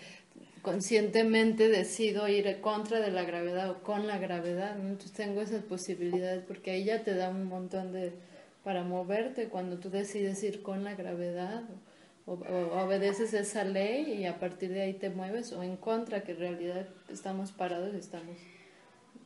conscientemente 0.62 1.68
decido 1.68 2.28
ir 2.28 2.60
contra 2.60 3.00
de 3.00 3.10
la 3.10 3.22
gravedad 3.22 3.70
o 3.70 3.82
con 3.82 4.06
la 4.06 4.18
gravedad, 4.18 4.76
¿no? 4.76 4.88
Entonces 4.88 5.12
tengo 5.12 5.40
esas 5.40 5.62
posibilidades 5.62 6.42
porque 6.46 6.72
ahí 6.72 6.84
ya 6.84 7.04
te 7.04 7.14
da 7.14 7.30
un 7.30 7.44
montón 7.44 7.92
de 7.92 8.12
para 8.64 8.82
moverte 8.82 9.48
cuando 9.48 9.78
tú 9.78 9.88
decides 9.88 10.42
ir 10.42 10.62
con 10.62 10.84
la 10.84 10.94
gravedad 10.94 11.62
o, 11.62 11.87
o 12.34 12.82
obedeces 12.84 13.32
esa 13.34 13.64
ley 13.64 14.12
y 14.12 14.26
a 14.26 14.38
partir 14.38 14.70
de 14.70 14.82
ahí 14.82 14.92
te 14.94 15.08
mueves 15.10 15.52
o 15.52 15.62
en 15.62 15.76
contra, 15.76 16.22
que 16.22 16.32
en 16.32 16.38
realidad 16.38 16.86
estamos 17.10 17.52
parados 17.52 17.94
y 17.94 17.98
estamos 17.98 18.36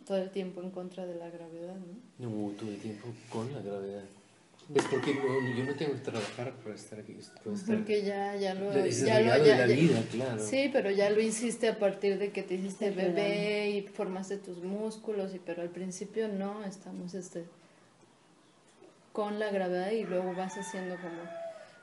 todo 0.07 0.19
el 0.19 0.31
tiempo 0.31 0.63
en 0.63 0.71
contra 0.71 1.05
de 1.07 1.15
la 1.17 1.29
gravedad, 1.31 1.75
¿no? 2.19 2.29
No, 2.29 2.51
todo 2.53 2.71
el 2.71 2.79
tiempo 2.79 3.09
con 3.31 3.53
la 3.53 3.61
gravedad. 3.61 4.05
Es 4.75 4.85
porque 4.87 5.13
yo 5.57 5.65
no 5.65 5.75
tengo 5.75 5.93
que 5.95 5.99
trabajar 6.01 6.53
para 6.63 6.75
estar 6.77 6.99
aquí. 7.01 7.13
estar- 7.19 7.43
Porque 7.67 8.03
ya, 8.05 8.37
ya 8.37 8.55
lo... 8.55 8.71
Es 8.73 9.05
ya 9.05 9.19
lo- 9.21 9.27
ya- 9.27 9.39
de 9.39 9.49
la 9.57 9.67
ya- 9.67 9.75
vida, 9.75 10.03
claro. 10.11 10.39
Sí, 10.39 10.71
pero 10.73 10.91
ya 10.91 11.11
lo 11.11 11.21
hiciste 11.21 11.69
a 11.69 11.79
partir 11.79 12.19
de 12.19 12.31
que 12.31 12.43
te 12.45 12.55
hiciste 12.55 12.91
bebé 12.93 13.71
y 13.71 13.83
formaste 13.83 14.39
tus 14.39 14.59
músculos, 14.63 15.35
y 15.35 15.41
pero 15.41 15.63
al 15.63 15.69
principio 15.71 16.29
no, 16.29 16.65
estamos 16.65 17.15
este 17.15 17.45
con 19.13 19.39
la 19.39 19.51
gravedad 19.51 19.91
y 19.91 20.05
luego 20.05 20.35
vas 20.35 20.57
haciendo 20.57 20.97
como, 20.97 21.21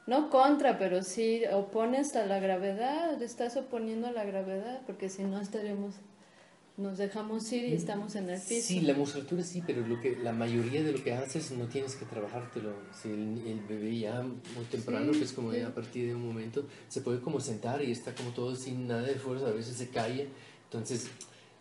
no 0.09 0.29
contra, 0.29 0.77
pero 0.79 1.03
sí 1.03 1.43
opones 1.51 2.15
a 2.15 2.25
la 2.25 2.39
gravedad, 2.39 3.21
estás 3.21 3.55
oponiendo 3.57 4.07
a 4.07 4.11
la 4.11 4.25
gravedad, 4.25 4.81
porque 4.85 5.07
si 5.07 5.23
no 5.23 5.39
estaríamos, 5.39 5.95
nos 6.77 6.97
dejamos 6.97 7.51
ir 7.51 7.65
y 7.65 7.73
estamos 7.73 8.15
en 8.15 8.29
el 8.29 8.39
piso. 8.41 8.67
Sí, 8.67 8.81
la 8.81 8.93
musculatura 8.93 9.43
sí, 9.43 9.61
pero 9.67 9.85
lo 9.85 10.01
que 10.01 10.15
la 10.15 10.31
mayoría 10.33 10.81
de 10.81 10.93
lo 10.93 11.03
que 11.03 11.13
haces 11.13 11.51
no 11.51 11.67
tienes 11.67 11.95
que 11.95 12.05
trabajártelo. 12.05 12.71
Si 12.99 13.09
el, 13.09 13.45
el 13.45 13.59
bebé 13.67 13.99
ya 13.99 14.21
muy 14.21 14.65
temprano, 14.71 15.13
Sí, 15.13 15.19
pues 15.19 15.33
como 15.33 15.51
sí. 15.51 15.59
ya 15.59 15.67
a 15.67 15.73
partir 15.75 16.07
de 16.07 16.15
un 16.15 16.25
momento 16.25 16.65
se 16.87 17.01
puede 17.01 17.19
como 17.19 17.39
sentar 17.39 17.83
y 17.83 17.91
está 17.91 18.15
como 18.15 18.31
todo 18.31 18.55
sin 18.55 18.87
nada 18.87 19.01
de 19.03 19.15
fuerza, 19.15 19.47
a 19.47 19.51
veces 19.51 19.75
se 19.77 19.89
cae. 19.89 20.29
Entonces, 20.65 21.09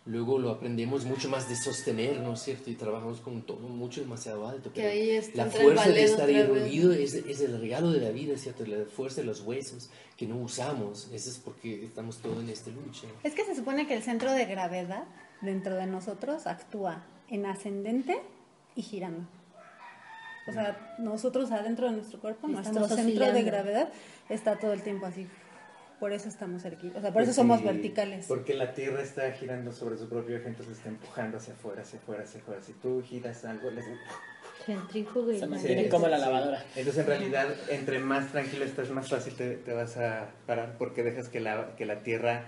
luego 0.09 0.39
lo 0.39 0.49
aprendemos 0.49 1.05
mucho 1.05 1.29
más 1.29 1.47
de 1.47 1.55
sostener, 1.55 2.19
¿no 2.19 2.33
es 2.33 2.41
cierto? 2.41 2.69
Y 2.69 2.75
trabajamos 2.75 3.21
con 3.21 3.35
un 3.35 3.41
tono 3.43 3.67
mucho 3.69 4.01
demasiado 4.01 4.47
alto. 4.47 4.73
Que 4.73 4.81
pero 4.81 4.91
ahí 4.91 5.09
es- 5.11 5.35
la 5.35 5.45
fuerza 5.45 5.89
de 5.89 6.03
estar 6.03 6.29
erguido 6.29 6.91
es, 6.91 7.13
es 7.13 7.41
el 7.41 7.59
regalo 7.61 7.91
de 7.91 8.01
la 8.01 8.09
vida, 8.09 8.35
¿cierto? 8.37 8.65
La 8.65 8.85
fuerza 8.85 9.21
de 9.21 9.27
los 9.27 9.41
huesos 9.41 9.89
que 10.17 10.25
no 10.25 10.37
usamos. 10.37 11.09
Eso 11.13 11.29
es 11.29 11.37
porque 11.37 11.85
estamos 11.85 12.17
todos 12.17 12.39
en 12.43 12.49
esta 12.49 12.71
lucha. 12.71 13.07
Es 13.23 13.33
que 13.33 13.45
se 13.45 13.55
supone 13.55 13.87
que 13.87 13.93
el 13.93 14.01
centro 14.03 14.31
de 14.33 14.45
gravedad 14.45 15.03
dentro 15.41 15.75
de 15.75 15.85
nosotros 15.85 16.47
actúa 16.47 17.03
en 17.29 17.45
ascendente 17.45 18.19
y 18.75 18.81
girando. 18.81 19.21
O 20.47 20.51
sea, 20.51 20.95
nosotros 20.97 21.51
adentro 21.51 21.85
de 21.87 21.91
nuestro 21.97 22.19
cuerpo, 22.19 22.47
Estamos 22.47 22.71
nuestro 22.73 22.97
centro 22.97 23.25
de 23.25 23.29
oscilando. 23.31 23.51
gravedad 23.51 23.89
está 24.29 24.57
todo 24.57 24.73
el 24.73 24.81
tiempo 24.81 25.05
así. 25.05 25.27
Por 25.99 26.13
eso 26.13 26.29
estamos 26.29 26.61
cerquitos. 26.61 26.97
O 26.97 27.01
sea, 27.01 27.11
por 27.11 27.21
eso 27.21 27.29
Pues 27.29 27.35
somos 27.35 27.59
sí, 27.59 27.65
verticales. 27.65 28.25
Porque 28.27 28.53
la 28.53 28.73
Tierra 28.73 29.01
está 29.01 29.31
girando 29.33 29.71
sobre 29.73 29.97
su 29.97 30.07
propio 30.07 30.37
eje, 30.37 30.47
entonces 30.47 30.77
está 30.77 30.89
empujando 30.89 31.37
hacia 31.37 31.53
afuera, 31.53 31.81
hacia 31.81 31.99
afuera, 31.99 32.23
hacia 32.23 32.39
afuera. 32.39 32.61
Si 32.61 32.73
tú 32.73 33.03
giras 33.05 33.43
algo, 33.45 33.69
les... 33.71 33.85
Centrífugo 34.65 35.31
y 35.31 35.35
Se 35.39 35.45
Sí, 35.45 35.49
mantiene 35.49 35.81
es- 35.85 35.89
como 35.91 36.07
la 36.07 36.17
sí. 36.17 36.21
lavadora. 36.23 36.63
Entonces, 36.75 36.97
en 37.01 37.07
realidad, 37.07 37.47
entre 37.69 37.99
más 37.99 38.31
tranquilo 38.31 38.65
estás, 38.65 38.89
más 38.91 39.09
fácil 39.09 39.35
te, 39.35 39.55
te 39.57 39.73
vas 39.73 39.97
a 39.97 40.29
parar 40.45 40.75
porque 40.77 41.03
dejas 41.03 41.29
que 41.29 41.39
la, 41.39 41.75
que 41.75 41.85
la 41.85 41.99
Tierra 42.03 42.43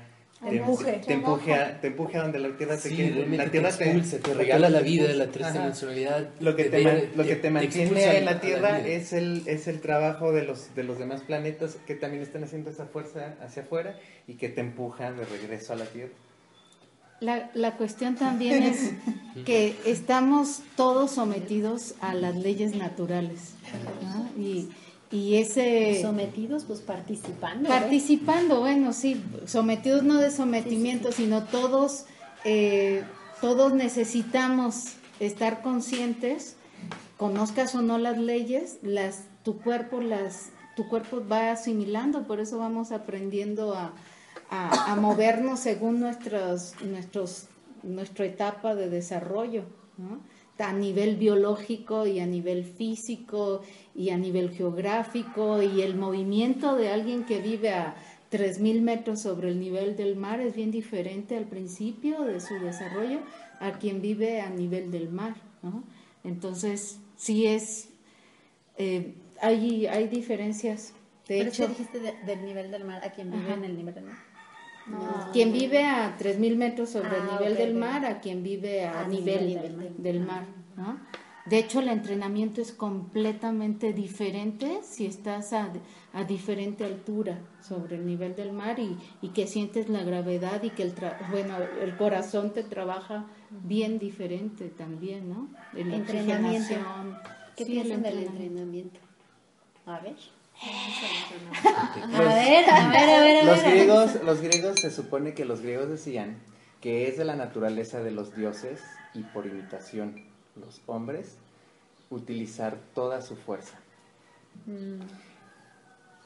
te 0.50 0.58
Empuje. 0.58 0.92
te 1.06 1.14
empuje, 1.14 1.54
a, 1.54 1.80
te 1.80 1.88
empuje 1.88 2.18
a 2.18 2.22
donde 2.24 2.40
la 2.40 2.58
Tierra 2.58 2.76
te 2.78 2.90
Sí, 2.90 2.96
quiere. 2.96 3.28
La 3.38 3.50
Tierra 3.52 3.70
te 3.72 3.84
expulsa, 3.86 4.18
te 4.20 4.32
la 4.34 4.38
regala 4.40 4.70
la 4.70 4.82
vida, 4.82 5.08
la 5.14 5.26
Ajá. 5.26 5.32
tridimensionalidad. 5.34 6.30
Lo 6.40 6.56
que 6.56 6.64
te, 6.66 6.84
man- 6.84 7.02
lo 7.16 7.24
que 7.24 7.36
te 7.36 7.50
mantiene 7.52 8.18
en 8.18 8.26
la 8.26 8.40
Tierra 8.40 8.80
es 8.80 9.14
el, 9.14 9.44
es 9.46 9.68
el 9.68 9.82
trabajo 9.82 10.32
de 10.32 10.44
los, 10.44 10.74
de 10.76 10.84
los 10.84 10.98
demás 10.98 11.22
planetas 11.22 11.78
que 11.86 11.94
también 11.96 12.24
están 12.24 12.44
haciendo 12.44 12.72
esa 12.72 12.86
fuerza 12.88 13.36
hacia 13.42 13.64
afuera 13.64 13.98
y 14.28 14.34
que 14.34 14.50
te 14.50 14.62
empujan 14.62 15.16
de 15.18 15.26
regreso 15.26 15.74
a 15.74 15.76
la 15.76 15.86
Tierra. 15.86 16.12
La, 17.20 17.52
la 17.54 17.78
cuestión 17.78 18.16
también 18.16 18.64
es 18.64 18.94
que 19.46 19.76
estamos 19.86 20.62
todos 20.76 21.12
sometidos 21.12 21.94
a 22.02 22.16
las 22.16 22.36
leyes 22.36 22.76
naturales. 22.76 23.54
¿no? 24.02 24.28
Y, 24.42 24.70
y 25.12 25.36
ese... 25.36 26.02
Sometidos, 26.02 26.64
pues 26.66 26.80
participando. 26.80 27.68
¿eh? 27.68 27.72
Participando, 27.72 28.60
bueno, 28.62 28.94
sí, 28.94 29.22
sometidos 29.46 30.04
no 30.04 30.18
de 30.20 30.32
sometimiento, 30.32 31.12
sino 31.12 31.44
todos, 31.44 32.06
eh, 32.46 33.04
todos 33.42 33.74
necesitamos 33.74 34.94
estar 35.20 35.62
conscientes, 35.62 36.56
conozcas 37.18 37.76
o 37.76 37.82
no 37.82 37.98
las 37.98 38.18
leyes, 38.18 38.78
las, 38.84 39.26
tu 39.44 39.60
cuerpo 39.60 40.00
las, 40.02 40.50
tu 40.76 40.88
cuerpo 40.88 41.22
va 41.30 41.52
asimilando, 41.52 42.26
por 42.26 42.40
eso 42.40 42.58
vamos 42.58 42.92
aprendiendo 42.92 43.74
a, 43.76 43.94
a- 44.50 44.92
a 44.94 44.96
movernos 44.96 45.60
según 45.60 46.00
nuestros, 46.00 46.74
nuestros, 46.84 47.48
nuestra 47.84 48.26
etapa 48.26 48.76
de 48.76 48.90
desarrollo, 48.90 49.66
¿no? 49.98 50.20
a 50.60 50.74
nivel 50.74 51.16
biológico 51.16 52.06
y 52.06 52.20
a 52.20 52.28
nivel 52.28 52.64
físico 52.64 53.62
y 53.96 54.10
a 54.12 54.18
nivel 54.18 54.52
geográfico 54.52 55.62
y 55.62 55.82
el 55.82 55.96
movimiento 55.96 56.76
de 56.76 56.90
alguien 56.90 57.26
que 57.26 57.40
vive 57.42 57.72
a 57.72 57.96
3.000 58.32 58.82
metros 58.82 59.22
sobre 59.22 59.50
el 59.50 59.60
nivel 59.60 59.96
del 59.98 60.16
mar 60.16 60.40
es 60.40 60.56
bien 60.56 60.72
diferente 60.72 61.36
al 61.36 61.46
principio 61.46 62.22
de 62.22 62.40
su 62.40 62.54
desarrollo 62.60 63.20
a 63.60 63.74
quien 63.74 64.02
vive 64.02 64.40
a 64.42 64.50
nivel 64.50 64.90
del 64.92 65.10
mar. 65.10 65.36
¿no? 65.62 65.84
Entonces, 66.24 67.00
sí 67.18 67.46
es, 67.48 67.90
eh, 68.78 69.16
hay, 69.42 69.86
hay 69.88 70.08
diferencias. 70.08 70.94
De 71.28 71.38
Pero 71.38 71.50
hecho, 71.50 71.68
dijiste 71.68 72.00
de- 72.00 72.14
del 72.26 72.46
nivel 72.46 72.72
del 72.72 72.84
mar 72.86 73.04
a 73.06 73.12
quien 73.12 73.30
vive 73.32 73.44
Ajá. 73.44 73.54
en 73.56 73.64
el 73.66 73.78
nivel 73.78 73.94
del 73.96 74.04
mar. 74.06 74.18
quien 75.32 75.54
vive 75.54 75.84
a 75.86 76.16
3.000 76.18 76.56
metros 76.58 76.90
sobre 76.90 77.10
el 77.10 77.24
Ah, 77.30 77.38
nivel 77.40 77.56
del 77.56 77.74
mar 77.76 78.06
a 78.06 78.20
quien 78.20 78.42
vive 78.44 78.86
a, 78.86 79.02
A 79.02 79.08
nivel, 79.08 79.46
nivel 79.48 79.62
del, 79.62 79.80
del- 79.80 80.04
del 80.04 80.20
mar. 80.22 80.46
¿no? 80.76 81.00
De 81.46 81.58
hecho, 81.58 81.80
el 81.80 81.90
entrenamiento 81.90 82.62
es 82.62 82.72
completamente 82.72 83.94
diferente 83.94 84.82
si 84.84 85.08
estás 85.08 85.54
a, 85.54 85.72
a 86.14 86.24
diferente 86.24 86.86
altura 86.86 87.40
sobre 87.68 87.96
el 87.96 88.06
nivel 88.06 88.36
del 88.36 88.54
mar 88.54 88.78
y, 88.80 88.96
y 89.24 89.30
que 89.30 89.48
sientes 89.48 89.90
la 89.90 90.04
gravedad 90.04 90.62
y 90.62 90.70
que 90.70 90.84
el, 90.84 90.94
tra- 90.96 91.18
bueno, 91.32 91.56
el 91.82 91.98
corazón 91.98 92.54
te 92.54 92.64
trabaja 92.64 93.26
bien 93.50 93.98
diferente 93.98 94.68
también, 94.70 95.30
¿no? 95.30 95.48
Entrenamiento. 95.76 96.76
¿Qué 97.56 97.66
Sí, 97.66 97.78
el 97.80 97.84
piensan 97.88 98.04
del 98.04 98.20
entrenamiento. 98.20 99.00
A 99.88 100.00
ver. 100.00 100.16
Los- 102.08 102.20
A 102.20 102.36
ver, 102.36 102.70
a 102.70 102.90
ver, 102.90 103.10
a 103.10 103.22
ver, 103.22 103.38
a 103.38 103.44
Los 103.46 103.64
ver. 103.64 103.72
griegos, 103.72 104.24
los 104.24 104.42
griegos 104.42 104.76
se 104.80 104.92
supone 104.92 105.34
que 105.34 105.46
los 105.46 105.62
griegos 105.62 105.90
decían 105.90 106.38
que 106.82 107.08
es 107.08 107.18
de 107.18 107.26
la 107.26 107.36
naturaleza 107.36 108.02
de 108.04 108.12
los 108.12 108.36
dioses 108.36 108.82
y 109.14 109.24
por 109.24 109.46
imitación 109.48 110.24
los 110.56 110.82
hombres 110.88 111.36
utilizar 112.10 112.78
toda 112.94 113.22
su 113.22 113.36
fuerza. 113.36 113.78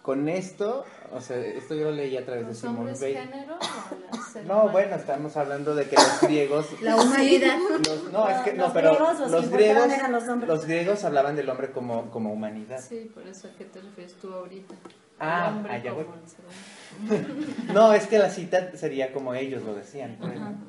Con 0.02 0.30
esto, 0.30 0.86
o 1.14 1.20
sea, 1.22 1.38
esto 1.38 1.74
yo 1.74 1.86
lo 1.86 1.92
leí 1.92 2.16
a 2.16 2.24
través 2.24 2.44
de 2.44 2.50
¿Los 2.50 2.58
Simón 2.60 2.94
Weil. 3.02 3.18
No, 4.48 4.70
bueno, 4.70 4.96
estamos 4.98 5.36
hablando 5.38 5.74
de 5.74 5.88
que 5.88 5.96
los 5.96 6.22
griegos 6.22 6.68
La 6.82 6.96
humanidad. 6.98 7.58
los- 7.88 8.12
no, 8.12 8.30
es 8.30 8.38
que 8.42 8.54
no, 8.54 8.66
Los 8.66 8.74
pero 8.74 8.90
griegos, 8.96 9.20
los 9.20 9.32
los 9.32 9.50
griegos 9.50 9.86
eran 9.92 10.12
los 10.12 10.28
hombres. 10.28 10.48
los 10.50 10.66
griegos 10.66 11.04
hablaban 11.06 11.36
del 11.36 11.50
hombre 11.50 11.72
como 11.72 12.12
como 12.12 12.32
humanidad. 12.34 12.80
Sí, 12.88 13.10
por 13.14 13.26
eso 13.26 13.48
a 13.48 13.58
qué 13.58 13.66
te 13.66 13.82
refieres 13.82 14.14
tú 14.16 14.32
ahorita. 14.32 14.76
Ah, 15.20 15.64
allá 15.70 15.92
como 15.94 16.04
voy. 16.06 17.26
No, 17.74 17.94
es 17.94 18.06
que 18.08 18.20
la 18.20 18.30
cita 18.30 18.76
sería 18.78 19.12
como 19.14 19.34
ellos 19.34 19.64
lo 19.64 19.74
decían. 19.74 20.18
ejemplo. 20.30 20.68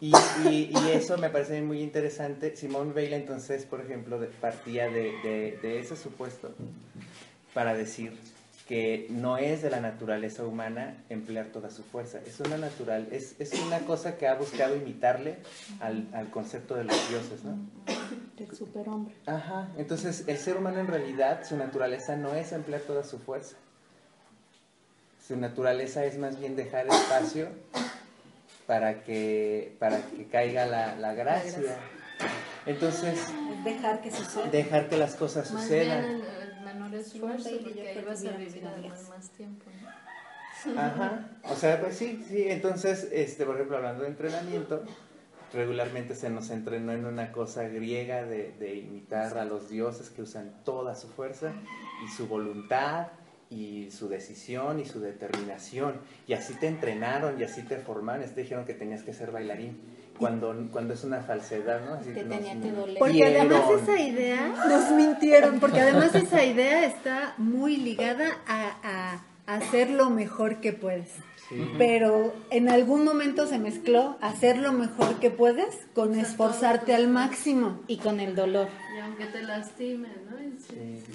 Y, 0.00 0.12
y- 0.44 0.70
y 0.74 0.90
eso 0.92 1.16
me 1.16 1.30
parece 1.30 1.62
muy 1.62 1.80
interesante. 1.80 2.54
Simón 2.56 2.92
Weil 2.94 3.12
entonces, 3.14 3.64
por 3.64 3.80
ejemplo, 3.80 4.18
partía 4.40 4.88
de, 4.88 5.12
de- 5.22 5.58
de 5.62 5.80
ese 5.80 5.96
supuesto 5.96 6.54
para 7.54 7.74
decir 7.74 8.12
que 8.68 9.06
no 9.10 9.38
es 9.38 9.62
de 9.62 9.70
la 9.70 9.80
naturaleza 9.80 10.44
humana 10.44 10.96
emplear 11.08 11.46
toda 11.46 11.70
su 11.70 11.82
fuerza. 11.84 12.18
Es 12.26 12.40
una 12.40 12.58
natural, 12.58 13.08
es, 13.12 13.36
es 13.38 13.52
una 13.62 13.78
cosa 13.80 14.18
que 14.18 14.26
ha 14.26 14.34
buscado 14.34 14.74
imitarle 14.76 15.36
al, 15.80 16.08
al 16.12 16.28
concepto 16.30 16.74
de 16.74 16.84
los 16.84 17.08
dioses, 17.08 17.44
¿no? 17.44 17.56
El 18.36 18.54
superhombre. 18.54 19.14
Ajá, 19.24 19.68
entonces 19.78 20.24
el 20.26 20.36
ser 20.36 20.56
humano 20.56 20.80
en 20.80 20.88
realidad, 20.88 21.44
su 21.48 21.56
naturaleza 21.56 22.16
no 22.16 22.34
es 22.34 22.50
emplear 22.52 22.82
toda 22.82 23.04
su 23.04 23.18
fuerza. 23.18 23.56
Su 25.26 25.36
naturaleza 25.36 26.04
es 26.04 26.18
más 26.18 26.38
bien 26.38 26.54
dejar 26.56 26.86
espacio 26.88 27.48
para 28.66 29.02
que, 29.02 29.76
para 29.78 30.00
que 30.02 30.26
caiga 30.26 30.66
la, 30.66 30.96
la 30.96 31.14
gracia. 31.14 31.76
Entonces, 32.66 33.18
Dejar 33.64 34.00
que 34.00 34.10
suceda. 34.10 34.48
dejar 34.50 34.88
que 34.88 34.96
las 34.96 35.14
cosas 35.14 35.52
Más 35.52 35.68
bien 35.68 35.82
sucedan. 35.84 36.04
el, 36.04 36.20
el 36.22 36.60
menor 36.64 36.94
esfuerzo, 36.94 37.50
porque 37.62 37.88
ahí 37.88 38.04
vas 38.04 38.18
a 38.20 38.22
bien, 38.22 38.38
vivir 38.38 38.66
además 38.66 39.08
más 39.08 39.30
tiempo. 39.30 39.64
¿no? 39.82 40.80
Ajá, 40.80 41.28
o 41.44 41.54
sea, 41.54 41.80
pues 41.80 41.96
sí, 41.96 42.24
sí. 42.28 42.46
Entonces, 42.48 43.08
este, 43.12 43.44
por 43.44 43.54
ejemplo, 43.54 43.76
hablando 43.76 44.02
de 44.02 44.08
entrenamiento, 44.08 44.82
regularmente 45.52 46.14
se 46.16 46.28
nos 46.28 46.50
entrenó 46.50 46.92
en 46.92 47.04
una 47.06 47.30
cosa 47.30 47.62
griega 47.68 48.24
de, 48.24 48.52
de 48.58 48.74
imitar 48.76 49.38
a 49.38 49.44
los 49.44 49.68
dioses 49.68 50.10
que 50.10 50.22
usan 50.22 50.52
toda 50.64 50.96
su 50.96 51.08
fuerza 51.08 51.52
y 52.04 52.08
su 52.10 52.26
voluntad 52.26 53.08
y 53.50 53.90
su 53.90 54.08
decisión 54.08 54.80
y 54.80 54.84
su 54.84 55.00
determinación. 55.00 56.00
Y 56.26 56.32
así 56.32 56.54
te 56.54 56.66
entrenaron 56.66 57.40
y 57.40 57.44
así 57.44 57.62
te 57.62 57.76
formaron, 57.78 58.24
te 58.28 58.40
dijeron 58.42 58.64
que 58.64 58.74
tenías 58.74 59.02
que 59.02 59.12
ser 59.12 59.30
bailarín. 59.30 59.78
Cuando, 60.18 60.54
cuando 60.72 60.94
es 60.94 61.04
una 61.04 61.20
falsedad, 61.20 61.84
¿no? 61.84 61.94
Así 61.94 62.10
Te 62.10 62.24
nos- 62.24 62.38
tenía 62.38 62.58
que 62.60 62.72
doler. 62.72 62.98
Porque 62.98 63.24
además 63.24 63.62
esa 63.82 64.00
idea, 64.00 64.54
nos 64.68 64.90
mintieron, 64.92 65.60
porque 65.60 65.80
además 65.80 66.14
esa 66.14 66.42
idea 66.44 66.86
está 66.86 67.34
muy 67.36 67.76
ligada 67.76 68.26
a, 68.46 69.20
a 69.46 69.54
hacer 69.56 69.90
lo 69.90 70.08
mejor 70.08 70.60
que 70.62 70.72
puedes. 70.72 71.10
Pero 71.78 72.34
en 72.50 72.68
algún 72.68 73.04
momento 73.04 73.46
se 73.46 73.58
mezcló 73.60 74.16
hacer 74.20 74.56
lo 74.58 74.72
mejor 74.72 75.20
que 75.20 75.30
puedes 75.30 75.76
con 75.94 76.18
esforzarte 76.18 76.92
al 76.94 77.06
máximo. 77.08 77.80
Y 77.86 77.98
con 77.98 78.18
el 78.18 78.34
dolor. 78.34 78.68
Y 78.96 79.00
aunque 79.00 79.26
te 79.26 79.42
lastime, 79.42 80.08
¿no? 80.28 80.36
Sí. 80.58 81.02
Sí. 81.06 81.12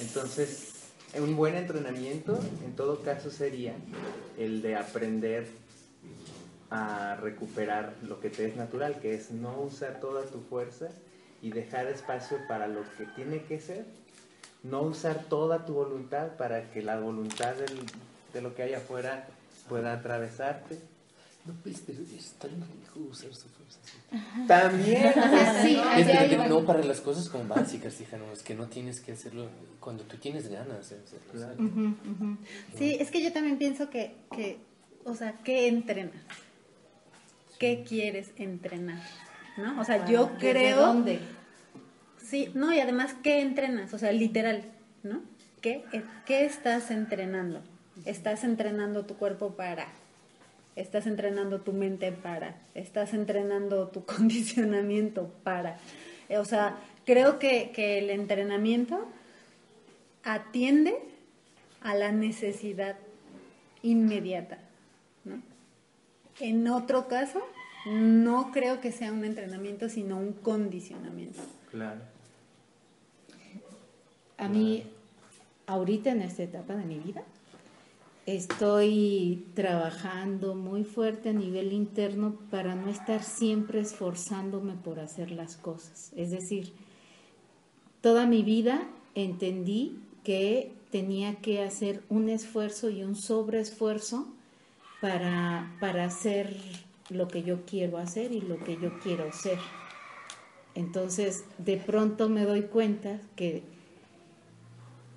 Entonces, 0.00 0.72
un 1.18 1.36
buen 1.36 1.54
entrenamiento 1.54 2.38
en 2.64 2.74
todo 2.74 3.02
caso 3.02 3.30
sería 3.30 3.74
el 4.38 4.62
de 4.62 4.76
aprender 4.76 5.46
a 6.70 7.16
recuperar 7.16 7.94
lo 8.02 8.18
que 8.20 8.30
te 8.30 8.46
es 8.46 8.56
natural, 8.56 8.98
que 9.00 9.14
es 9.14 9.30
no 9.30 9.60
usar 9.60 10.00
toda 10.00 10.24
tu 10.24 10.40
fuerza 10.40 10.88
y 11.42 11.50
dejar 11.50 11.86
espacio 11.86 12.38
para 12.48 12.66
lo 12.66 12.80
que 12.96 13.04
tiene 13.14 13.42
que 13.42 13.60
ser, 13.60 13.84
no 14.62 14.82
usar 14.82 15.24
toda 15.28 15.66
tu 15.66 15.74
voluntad 15.74 16.36
para 16.38 16.70
que 16.70 16.82
la 16.82 16.98
voluntad 16.98 17.54
del- 17.56 17.80
de 18.32 18.40
lo 18.40 18.54
que 18.54 18.62
hay 18.62 18.74
afuera 18.74 19.26
pueda 19.68 19.92
atravesarte. 19.92 20.78
No, 21.44 21.54
pues, 21.62 21.82
pero 21.84 21.98
es 22.16 22.32
tan 22.34 22.50
viejo 22.50 23.00
usar 23.10 23.34
su 23.34 23.48
fuerza. 23.48 23.80
También, 24.46 25.12
Sí, 25.62 25.80
Es 25.96 26.48
no 26.48 26.64
para 26.64 26.84
las 26.84 27.00
cosas 27.00 27.28
como 27.28 27.44
básicas, 27.44 28.00
hija, 28.00 28.16
no, 28.16 28.32
es 28.32 28.42
que 28.42 28.54
no 28.54 28.66
tienes 28.68 29.00
que 29.00 29.12
hacerlo 29.12 29.48
cuando 29.80 30.04
tú 30.04 30.16
tienes 30.18 30.48
ganas 30.48 30.90
de 30.90 30.96
hacerlo. 30.98 31.32
Claro. 31.32 31.96
¿sí? 32.78 32.96
Es 33.00 33.10
que 33.10 33.22
yo 33.22 33.32
también 33.32 33.58
pienso 33.58 33.90
que, 33.90 34.14
que 34.30 34.58
o 35.04 35.14
sea, 35.14 35.38
¿qué 35.42 35.66
entrenas? 35.66 36.22
¿Qué 37.58 37.84
quieres 37.88 38.30
entrenar? 38.36 39.02
¿No? 39.56 39.80
O 39.80 39.84
sea, 39.84 40.06
yo 40.06 40.26
¿Desde 40.26 40.52
creo... 40.52 40.80
dónde? 40.80 41.18
Sí, 42.22 42.50
no, 42.54 42.72
y 42.72 42.78
además, 42.80 43.14
¿qué 43.22 43.40
entrenas? 43.40 43.92
O 43.94 43.98
sea, 43.98 44.12
literal, 44.12 44.64
¿no? 45.02 45.22
¿Qué, 45.60 45.84
qué 46.24 46.44
estás 46.44 46.90
entrenando? 46.90 47.62
¿Estás 48.04 48.44
entrenando 48.44 49.04
tu 49.04 49.16
cuerpo 49.16 49.54
para? 49.54 49.88
¿Estás 50.74 51.06
entrenando 51.06 51.60
tu 51.60 51.72
mente 51.72 52.12
para? 52.12 52.56
¿Estás 52.74 53.12
entrenando 53.14 53.88
tu 53.88 54.04
condicionamiento 54.06 55.30
para? 55.42 55.78
Eh, 56.28 56.38
O 56.38 56.44
sea, 56.44 56.78
creo 57.04 57.38
que, 57.38 57.72
que 57.72 57.98
el 57.98 58.10
entrenamiento 58.10 59.06
atiende 60.24 60.98
a 61.80 61.94
la 61.94 62.12
necesidad 62.12 62.96
inmediata, 63.82 64.58
¿no? 65.24 65.42
En 66.40 66.68
otro 66.68 67.08
caso, 67.08 67.42
no 67.86 68.52
creo 68.52 68.80
que 68.80 68.92
sea 68.92 69.12
un 69.12 69.24
entrenamiento, 69.24 69.88
sino 69.88 70.16
un 70.16 70.32
condicionamiento. 70.32 71.40
Claro. 71.70 72.00
A 74.38 74.48
mí, 74.48 74.84
ahorita 75.66 76.10
en 76.10 76.22
esta 76.22 76.44
etapa 76.44 76.74
de 76.74 76.84
mi 76.84 76.98
vida, 76.98 77.22
estoy 78.26 79.46
trabajando 79.54 80.54
muy 80.54 80.84
fuerte 80.84 81.30
a 81.30 81.32
nivel 81.32 81.72
interno 81.72 82.38
para 82.50 82.74
no 82.74 82.88
estar 82.88 83.22
siempre 83.22 83.80
esforzándome 83.80 84.74
por 84.74 85.00
hacer 85.00 85.30
las 85.30 85.56
cosas. 85.56 86.12
Es 86.16 86.30
decir, 86.30 86.72
toda 88.00 88.26
mi 88.26 88.42
vida 88.42 88.88
entendí 89.14 89.98
que 90.24 90.72
tenía 90.90 91.36
que 91.36 91.62
hacer 91.62 92.02
un 92.08 92.28
esfuerzo 92.28 92.90
y 92.90 93.02
un 93.02 93.16
sobreesfuerzo 93.16 94.28
para, 95.00 95.76
para 95.80 96.04
hacer 96.04 96.56
lo 97.10 97.28
que 97.28 97.42
yo 97.42 97.64
quiero 97.66 97.98
hacer 97.98 98.32
y 98.32 98.40
lo 98.40 98.62
que 98.62 98.78
yo 98.80 98.98
quiero 99.00 99.32
ser. 99.32 99.58
Entonces, 100.74 101.44
de 101.58 101.76
pronto 101.76 102.28
me 102.28 102.44
doy 102.44 102.62
cuenta 102.62 103.20
que, 103.36 103.62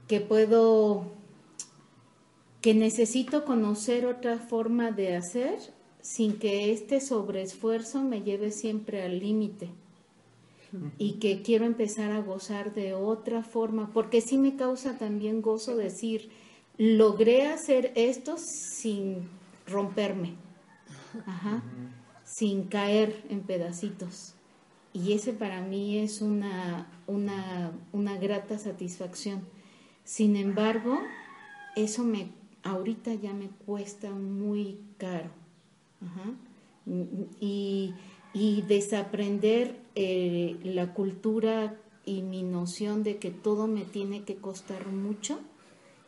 que 0.08 0.20
puedo, 0.20 1.12
que 2.66 2.74
necesito 2.74 3.46
conocer 3.46 4.08
otra 4.08 4.40
forma 4.40 4.90
de 4.90 5.16
hacer 5.16 5.60
sin 6.02 6.40
que 6.40 6.72
este 6.72 7.00
sobreesfuerzo 7.00 8.02
me 8.02 8.24
lleve 8.24 8.50
siempre 8.50 9.04
al 9.04 9.20
límite 9.20 9.70
y 10.98 11.20
que 11.20 11.44
quiero 11.44 11.66
empezar 11.66 12.10
a 12.12 12.22
gozar 12.22 12.74
de 12.74 12.96
otra 12.96 13.44
forma, 13.44 13.92
porque 13.94 14.20
sí 14.20 14.40
me 14.40 14.56
causa 14.56 14.98
también 14.98 15.44
gozo 15.44 15.78
decir, 15.78 16.32
logré 16.80 17.46
hacer 17.46 17.92
esto 17.94 18.36
sin 18.40 19.30
romperme, 19.68 20.34
sin 22.24 22.64
caer 22.64 23.28
en 23.30 23.42
pedacitos. 23.42 24.34
Y 24.92 25.14
ese 25.14 25.34
para 25.34 25.62
mí 25.62 26.00
es 26.00 26.20
una, 26.20 26.90
una, 27.06 27.74
una 27.92 28.18
grata 28.18 28.58
satisfacción. 28.58 29.44
Sin 30.04 30.36
embargo, 30.36 31.00
eso 31.76 32.04
me 32.04 32.32
ahorita 32.66 33.14
ya 33.14 33.34
me 33.34 33.48
cuesta 33.66 34.12
muy 34.12 34.80
caro. 34.98 35.30
Ajá. 36.02 36.34
Y, 37.40 37.94
y 38.34 38.62
desaprender 38.64 39.80
eh, 39.96 40.58
la 40.64 40.94
cultura 40.94 41.76
y 42.06 42.22
mi 42.22 42.44
noción 42.44 43.04
de 43.04 43.18
que 43.18 43.32
todo 43.32 43.66
me 43.68 43.86
tiene 43.86 44.24
que 44.24 44.36
costar 44.36 44.88
mucho 44.88 45.40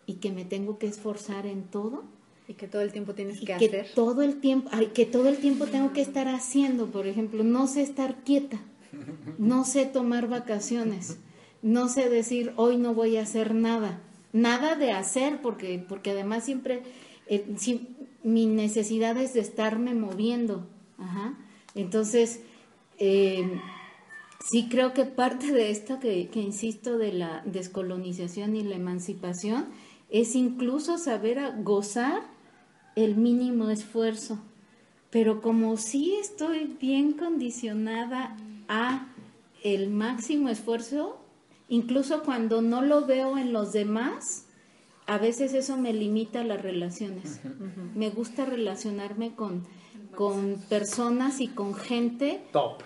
y 0.06 0.16
que 0.16 0.32
me 0.32 0.46
tengo 0.46 0.78
que 0.78 0.88
esforzar 0.88 1.48
en 1.48 1.64
todo 1.64 2.04
Y 2.48 2.54
que 2.54 2.68
todo 2.68 2.82
el 2.82 2.92
tiempo 2.92 3.14
tienes 3.16 3.38
y 3.38 3.40
que 3.40 3.46
que 3.46 3.54
hacer. 3.56 3.88
todo 3.96 4.22
el 4.22 4.40
tiempo 4.40 4.70
que 4.94 5.06
todo 5.06 5.28
el 5.30 5.38
tiempo 5.38 5.66
tengo 5.66 5.94
que 5.94 6.02
estar 6.02 6.28
haciendo 6.28 6.88
por 6.88 7.08
ejemplo 7.08 7.44
no 7.44 7.66
sé 7.68 7.82
estar 7.82 8.24
quieta 8.24 8.60
no 9.40 9.66
sé 9.66 9.86
tomar 9.86 10.28
vacaciones 10.30 11.18
no 11.64 11.90
sé 11.90 12.10
decir 12.10 12.54
hoy 12.58 12.78
no 12.78 12.94
voy 12.94 13.18
a 13.18 13.24
hacer 13.24 13.56
nada 13.56 14.00
nada 14.34 14.76
de 14.76 14.92
hacer 14.92 15.42
porque 15.42 15.84
porque 15.88 16.12
además 16.12 16.44
siempre 16.44 16.84
eh, 17.28 17.46
mi 18.24 18.46
necesidad 18.46 19.18
es 19.18 19.34
de 19.34 19.42
estarme 19.42 19.94
moviendo 19.94 20.68
entonces 21.76 22.42
eh, 22.98 23.60
sí 24.50 24.68
creo 24.70 24.94
que 24.94 25.06
parte 25.06 25.52
de 25.52 25.72
esto 25.72 26.00
que, 26.00 26.30
insisto 26.34 26.98
de 26.98 27.14
la 27.14 27.42
descolonización 27.46 28.56
y 28.56 28.64
la 28.64 28.76
emancipación 28.76 29.68
es 30.10 30.36
incluso 30.36 30.98
saber 30.98 31.40
gozar 31.64 32.22
el 32.96 33.16
mínimo 33.16 33.70
esfuerzo. 33.70 34.40
Pero 35.10 35.42
como 35.42 35.78
sí 35.78 36.16
estoy 36.20 36.76
bien 36.80 37.14
condicionada 37.14 38.36
a 38.68 39.08
el 39.64 39.90
máximo 39.90 40.50
esfuerzo, 40.50 41.20
incluso 41.70 42.24
cuando 42.24 42.62
no 42.62 42.82
lo 42.82 43.06
veo 43.06 43.38
en 43.38 43.54
los 43.54 43.72
demás, 43.74 44.46
a 45.06 45.18
veces 45.18 45.54
eso 45.54 45.78
me 45.78 45.94
limita 45.94 46.44
las 46.44 46.62
relaciones. 46.62 47.40
Me 47.96 48.10
gusta 48.10 48.46
relacionarme 48.46 49.36
con, 49.36 49.64
con 50.16 50.62
personas 50.70 51.40
y 51.40 51.48
con 51.48 51.74
gente 51.76 52.42
Top. 52.52 52.82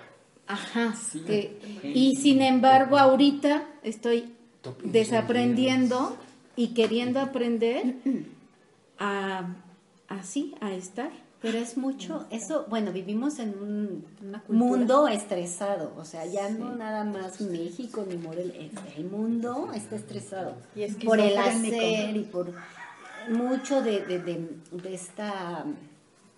Ajá. 0.47 0.93
que- 1.25 1.57
y 1.93 2.15
sin 2.15 2.41
embargo, 2.41 2.97
ahorita 2.97 3.67
estoy 3.83 4.33
Top 4.61 4.81
desaprendiendo 4.83 6.15
y 6.55 6.69
queriendo 6.73 7.19
aprender 7.21 7.95
a 8.99 9.55
así, 10.07 10.53
a 10.61 10.73
estar. 10.73 11.11
Pero 11.41 11.57
es 11.57 11.75
mucho, 11.75 12.27
eso, 12.29 12.65
bueno, 12.69 12.91
vivimos 12.91 13.39
en 13.39 13.49
un 13.49 14.05
Una 14.21 14.43
mundo 14.47 15.07
estresado, 15.07 15.91
o 15.97 16.05
sea, 16.05 16.23
ya 16.27 16.49
no 16.49 16.75
nada 16.75 17.03
más 17.03 17.41
México 17.41 18.05
ni 18.07 18.15
Morelia, 18.15 18.69
el, 18.95 19.05
mundo 19.05 19.71
está 19.73 19.95
estresado. 19.95 20.55
Y 20.75 20.85
por 21.03 21.19
el 21.19 21.35
hacer 21.37 22.15
y 22.15 22.23
por 22.25 22.53
mucho 23.29 23.81
de, 23.81 24.05
de, 24.05 24.19
de, 24.19 24.49
de 24.71 24.93
esta, 24.93 25.65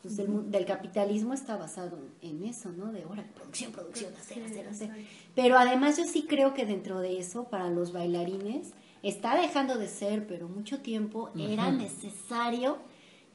pues, 0.02 0.16
del, 0.16 0.50
del 0.50 0.66
capitalismo 0.66 1.34
está 1.34 1.58
basado 1.58 2.00
en 2.22 2.46
eso, 2.46 2.72
¿no? 2.72 2.94
De 2.94 3.04
ahora, 3.04 3.26
producción, 3.36 3.74
producción, 3.74 4.14
hacer, 4.16 4.46
hacer, 4.46 4.68
hacer. 4.70 4.90
Pero 5.36 5.58
además 5.58 5.98
yo 5.98 6.06
sí 6.06 6.26
creo 6.30 6.54
que 6.54 6.66
dentro 6.66 7.00
de 7.00 7.20
eso, 7.20 7.44
para 7.50 7.70
los 7.70 7.92
bailarines, 7.92 8.72
está 9.02 9.36
dejando 9.36 9.78
de 9.78 9.90
ser, 9.90 10.28
pero 10.28 10.48
mucho 10.48 10.80
tiempo 10.80 11.30
era 11.38 11.72
necesario 11.72 12.78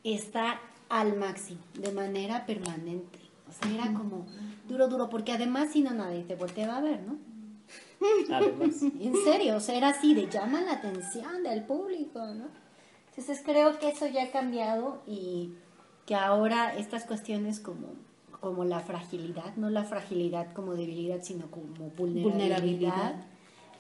estar 0.03 0.61
al 0.89 1.17
máximo, 1.17 1.61
de 1.75 1.93
manera 1.93 2.47
permanente. 2.47 3.19
O 3.49 3.53
sea, 3.53 3.73
era 3.73 3.93
como 3.93 4.27
duro, 4.69 4.89
duro, 4.89 5.09
porque 5.09 5.33
además 5.33 5.71
si 5.73 5.83
no 5.83 5.93
nadie 5.93 6.23
te 6.25 6.35
volteaba 6.35 6.79
a 6.79 6.81
ver, 6.81 7.01
¿no? 7.03 7.17
Además. 8.35 8.83
En 8.83 9.15
serio, 9.25 9.57
o 9.57 9.61
sea, 9.61 9.77
era 9.77 9.89
así, 9.89 10.15
de 10.15 10.29
llama 10.29 10.61
la 10.61 10.73
atención 10.75 11.43
del 11.43 11.65
público, 11.65 12.21
¿no? 12.27 12.47
Entonces 13.11 13.43
creo 13.45 13.79
que 13.79 13.89
eso 13.89 14.07
ya 14.07 14.25
ha 14.25 14.31
cambiado 14.31 15.03
y 15.07 15.53
que 16.07 16.15
ahora 16.15 16.77
estas 16.77 17.05
cuestiones 17.05 17.59
como, 17.59 17.89
como 18.41 18.65
la 18.65 18.81
fragilidad, 18.81 19.57
no 19.57 19.71
la 19.71 19.85
fragilidad 19.85 20.53
como 20.53 20.75
debilidad, 20.75 21.23
sino 21.23 21.51
como 21.51 21.91
vulnerabilidad, 21.97 22.31
Vulnerabilidad. 22.31 23.27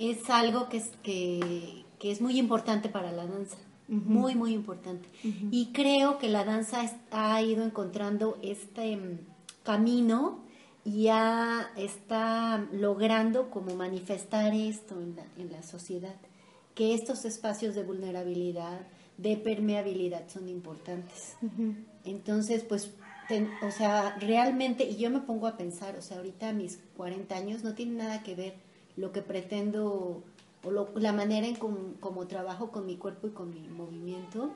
es 0.00 0.28
algo 0.28 0.68
que, 0.68 0.78
es, 0.78 0.90
que, 1.02 1.84
que 2.00 2.10
es 2.10 2.20
muy 2.20 2.38
importante 2.38 2.88
para 2.88 3.12
la 3.12 3.26
danza. 3.26 3.56
Muy, 3.88 4.34
muy 4.34 4.52
importante. 4.52 5.08
Y 5.50 5.72
creo 5.72 6.18
que 6.18 6.28
la 6.28 6.44
danza 6.44 6.82
ha 7.10 7.42
ido 7.42 7.64
encontrando 7.64 8.38
este 8.42 8.96
mm, 8.96 9.18
camino 9.62 10.40
y 10.84 11.04
ya 11.04 11.70
está 11.76 12.66
logrando 12.72 13.50
como 13.50 13.74
manifestar 13.74 14.54
esto 14.54 15.00
en 15.00 15.16
la, 15.16 15.24
en 15.38 15.50
la 15.52 15.62
sociedad, 15.62 16.14
que 16.74 16.94
estos 16.94 17.24
espacios 17.24 17.74
de 17.74 17.82
vulnerabilidad, 17.82 18.80
de 19.16 19.36
permeabilidad 19.36 20.28
son 20.28 20.48
importantes. 20.48 21.34
Entonces, 22.04 22.62
pues, 22.64 22.92
ten- 23.28 23.50
o 23.66 23.70
sea, 23.70 24.16
realmente, 24.20 24.84
y 24.84 24.96
yo 24.96 25.10
me 25.10 25.20
pongo 25.20 25.46
a 25.46 25.56
pensar, 25.56 25.96
o 25.96 26.02
sea, 26.02 26.18
ahorita 26.18 26.52
mis 26.52 26.78
40 26.96 27.36
años 27.36 27.62
no 27.64 27.74
tiene 27.74 27.94
nada 27.96 28.22
que 28.22 28.34
ver 28.34 28.54
lo 28.96 29.12
que 29.12 29.22
pretendo 29.22 30.22
o 30.64 30.70
lo- 30.70 30.90
la 30.96 31.12
manera 31.12 31.46
en 31.46 31.56
com- 31.56 31.94
como 32.00 32.26
trabajo 32.26 32.70
con 32.70 32.86
mi 32.86 32.96
cuerpo 32.96 33.26
y 33.28 33.30
con 33.30 33.52
mi 33.52 33.68
movimiento 33.68 34.50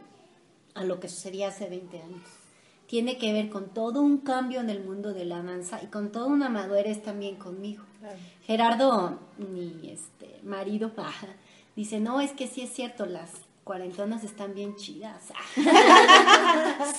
a 0.74 0.84
lo 0.84 1.00
que 1.00 1.08
sucedía 1.08 1.48
hace 1.48 1.68
20 1.68 2.00
años. 2.00 2.22
Tiene 2.86 3.16
que 3.18 3.32
ver 3.32 3.48
con 3.48 3.68
todo 3.70 4.02
un 4.02 4.18
cambio 4.18 4.60
en 4.60 4.68
el 4.68 4.84
mundo 4.84 5.14
de 5.14 5.24
la 5.24 5.42
danza 5.42 5.82
y 5.82 5.86
con 5.86 6.12
toda 6.12 6.26
una 6.26 6.48
madurez 6.48 7.02
también 7.02 7.36
conmigo. 7.36 7.84
Gerardo, 8.44 9.18
mi 9.38 9.88
este, 9.90 10.40
marido, 10.42 10.92
dice, 11.76 12.00
no, 12.00 12.20
es 12.20 12.32
que 12.32 12.46
sí 12.48 12.60
es 12.62 12.70
cierto, 12.72 13.06
las 13.06 13.30
cuarentonas 13.64 14.24
están 14.24 14.54
bien 14.54 14.76
chidas. 14.76 15.32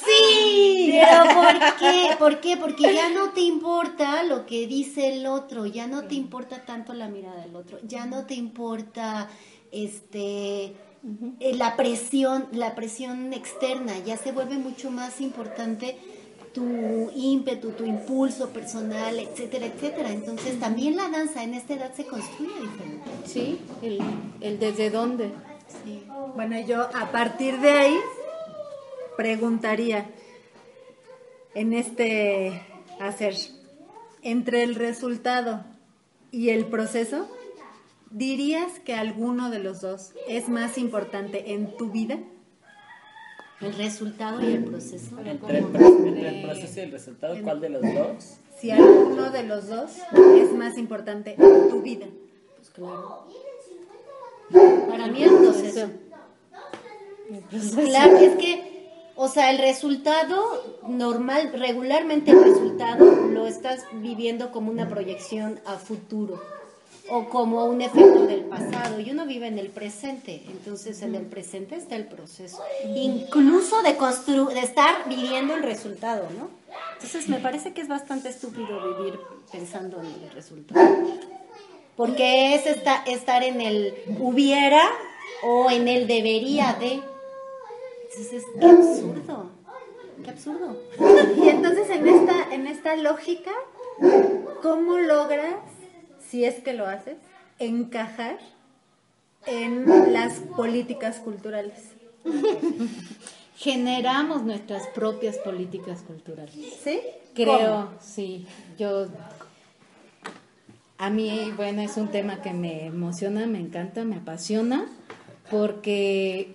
sí, 0.05 0.91
pero 0.91 1.23
¿por 1.35 1.77
qué? 1.77 2.09
¿Por 2.17 2.39
qué? 2.39 2.57
Porque 2.57 2.93
ya 2.93 3.09
no 3.09 3.31
te 3.31 3.41
importa 3.41 4.23
lo 4.23 4.45
que 4.45 4.67
dice 4.67 5.13
el 5.13 5.25
otro, 5.25 5.65
ya 5.65 5.87
no 5.87 6.03
te 6.03 6.15
importa 6.15 6.65
tanto 6.65 6.93
la 6.93 7.09
mirada 7.09 7.41
del 7.41 7.55
otro, 7.55 7.79
ya 7.83 8.05
no 8.05 8.25
te 8.25 8.35
importa 8.35 9.29
este 9.71 10.75
eh, 11.39 11.53
la 11.55 11.75
presión, 11.75 12.47
la 12.53 12.75
presión 12.75 13.33
externa, 13.33 13.97
ya 13.99 14.15
se 14.15 14.31
vuelve 14.31 14.57
mucho 14.57 14.89
más 14.89 15.19
importante 15.19 15.97
tu 16.53 17.09
ímpetu, 17.15 17.71
tu 17.71 17.83
impulso 17.83 18.49
personal, 18.49 19.19
etcétera, 19.19 19.65
etcétera. 19.65 20.11
Entonces 20.11 20.59
también 20.59 20.95
la 20.95 21.09
danza 21.09 21.43
en 21.43 21.55
esta 21.55 21.73
edad 21.73 21.93
se 21.93 22.05
construye 22.05 22.53
diferente. 22.61 23.09
Sí, 23.25 23.59
el, 23.81 23.99
el 24.39 24.59
desde 24.59 24.91
dónde. 24.91 25.31
Sí. 25.67 26.05
Bueno, 26.35 26.59
yo 26.59 26.81
a 26.81 27.11
partir 27.11 27.59
de 27.59 27.71
ahí 27.71 27.97
preguntaría 29.17 30.09
en 31.55 31.73
este 31.73 32.61
hacer 32.99 33.35
entre 34.21 34.63
el 34.63 34.75
resultado 34.75 35.65
y 36.31 36.49
el 36.49 36.65
proceso, 36.65 37.27
¿dirías 38.09 38.79
que 38.79 38.95
alguno 38.95 39.49
de 39.49 39.59
los 39.59 39.81
dos 39.81 40.13
es 40.27 40.49
más 40.49 40.77
importante 40.77 41.53
en 41.53 41.75
tu 41.77 41.91
vida? 41.91 42.17
El 43.61 43.73
resultado 43.75 44.41
y 44.41 44.53
el 44.53 44.65
proceso. 44.65 45.19
Entre 45.19 45.59
el, 45.59 45.65
entre 45.65 46.27
el 46.27 46.45
proceso 46.45 46.79
y 46.79 46.83
el 46.83 46.91
resultado, 46.91 47.35
¿cuál 47.43 47.61
de 47.61 47.69
los 47.69 47.81
dos? 47.81 48.37
Si 48.59 48.71
alguno 48.71 49.29
de 49.29 49.43
los 49.43 49.67
dos 49.67 49.91
es 50.37 50.51
más 50.53 50.77
importante 50.77 51.35
en 51.37 51.69
tu 51.69 51.81
vida. 51.81 52.07
Pues 52.57 52.69
claro. 52.71 53.27
Para 54.53 55.07
mí 55.07 55.23
el 55.23 55.35
proceso. 55.35 55.89
Claro, 57.75 58.17
es 58.17 58.35
que, 58.37 59.11
o 59.15 59.27
sea, 59.27 59.51
el 59.51 59.57
resultado 59.57 60.79
normal, 60.87 61.51
regularmente 61.53 62.31
el 62.31 62.43
resultado 62.43 63.05
lo 63.05 63.47
estás 63.47 63.85
viviendo 63.93 64.51
como 64.51 64.71
una 64.71 64.87
proyección 64.87 65.59
a 65.65 65.77
futuro 65.77 66.41
o 67.09 67.27
como 67.27 67.65
un 67.65 67.81
efecto 67.81 68.25
del 68.25 68.45
pasado 68.45 68.99
y 68.99 69.11
uno 69.11 69.25
vive 69.25 69.47
en 69.47 69.59
el 69.59 69.69
presente, 69.69 70.43
entonces 70.47 71.01
en 71.01 71.15
el 71.15 71.25
presente 71.25 71.75
está 71.75 71.95
el 71.95 72.07
proceso, 72.07 72.61
incluso 72.95 73.81
de 73.81 73.97
constru 73.97 74.45
de 74.45 74.61
estar 74.61 75.07
viviendo 75.09 75.53
el 75.53 75.63
resultado, 75.63 76.27
¿no? 76.37 76.49
Entonces 76.93 77.27
me 77.27 77.39
parece 77.39 77.73
que 77.73 77.81
es 77.81 77.87
bastante 77.87 78.29
estúpido 78.29 78.95
vivir 78.97 79.19
pensando 79.51 79.99
en 79.99 80.05
el 80.05 80.31
resultado. 80.33 80.81
Porque 81.95 82.55
es 82.55 82.65
esta- 82.65 83.03
estar 83.05 83.43
en 83.43 83.61
el 83.61 83.93
hubiera 84.19 84.81
o 85.43 85.69
en 85.69 85.87
el 85.87 86.07
debería 86.07 86.73
de. 86.79 87.01
Entonces, 88.09 88.43
qué 88.59 88.65
absurdo. 88.65 89.49
Qué 90.23 90.29
absurdo. 90.31 90.77
Y 91.43 91.49
entonces 91.49 91.89
en 91.89 92.07
esta, 92.07 92.53
en 92.53 92.67
esta 92.67 92.95
lógica, 92.95 93.51
¿cómo 94.61 94.97
logras, 94.99 95.55
si 96.29 96.45
es 96.45 96.55
que 96.63 96.73
lo 96.73 96.85
haces, 96.87 97.17
encajar 97.59 98.39
en 99.45 100.13
las 100.13 100.33
políticas 100.55 101.17
culturales? 101.19 101.91
Generamos 103.55 104.43
nuestras 104.43 104.87
propias 104.87 105.37
políticas 105.37 106.01
culturales. 106.01 106.53
¿Sí? 106.83 106.99
Creo, 107.35 107.89
sí. 108.01 108.45
Yo, 108.77 109.07
a 110.97 111.09
mí, 111.09 111.51
bueno, 111.55 111.81
es 111.81 111.97
un 111.97 112.09
tema 112.09 112.41
que 112.41 112.53
me 112.53 112.85
emociona, 112.85 113.45
me 113.45 113.59
encanta, 113.59 114.03
me 114.03 114.17
apasiona, 114.17 114.85
porque, 115.49 116.53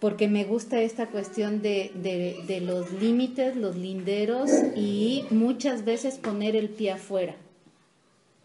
porque 0.00 0.28
me 0.28 0.44
gusta 0.44 0.80
esta 0.80 1.06
cuestión 1.06 1.62
de, 1.62 1.92
de, 1.94 2.36
de 2.46 2.60
los 2.60 2.92
límites, 2.92 3.56
los 3.56 3.76
linderos 3.76 4.50
y 4.76 5.24
muchas 5.30 5.84
veces 5.84 6.18
poner 6.18 6.56
el 6.56 6.68
pie 6.68 6.92
afuera. 6.92 7.36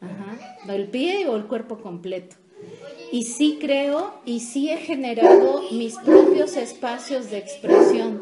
Ajá. 0.01 0.57
El 0.73 0.87
pie 0.87 1.27
o 1.27 1.35
el 1.35 1.45
cuerpo 1.45 1.79
completo. 1.79 2.35
Y 3.11 3.23
sí 3.23 3.57
creo 3.59 4.21
y 4.25 4.39
sí 4.39 4.69
he 4.69 4.77
generado 4.77 5.63
mis 5.71 5.95
propios 5.97 6.57
espacios 6.57 7.29
de 7.29 7.37
expresión, 7.37 8.21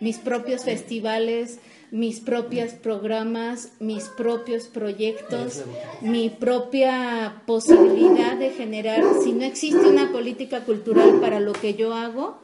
mis 0.00 0.18
propios 0.18 0.64
festivales, 0.64 1.58
mis 1.92 2.20
propios 2.20 2.72
programas, 2.72 3.74
mis 3.78 4.04
propios 4.08 4.64
proyectos, 4.64 5.62
mi 6.00 6.30
propia 6.30 7.42
posibilidad 7.44 8.38
de 8.38 8.48
generar, 8.48 9.04
si 9.22 9.32
no 9.34 9.44
existe 9.44 9.86
una 9.86 10.10
política 10.10 10.64
cultural 10.64 11.20
para 11.20 11.38
lo 11.38 11.52
que 11.52 11.74
yo 11.74 11.92
hago, 11.92 12.38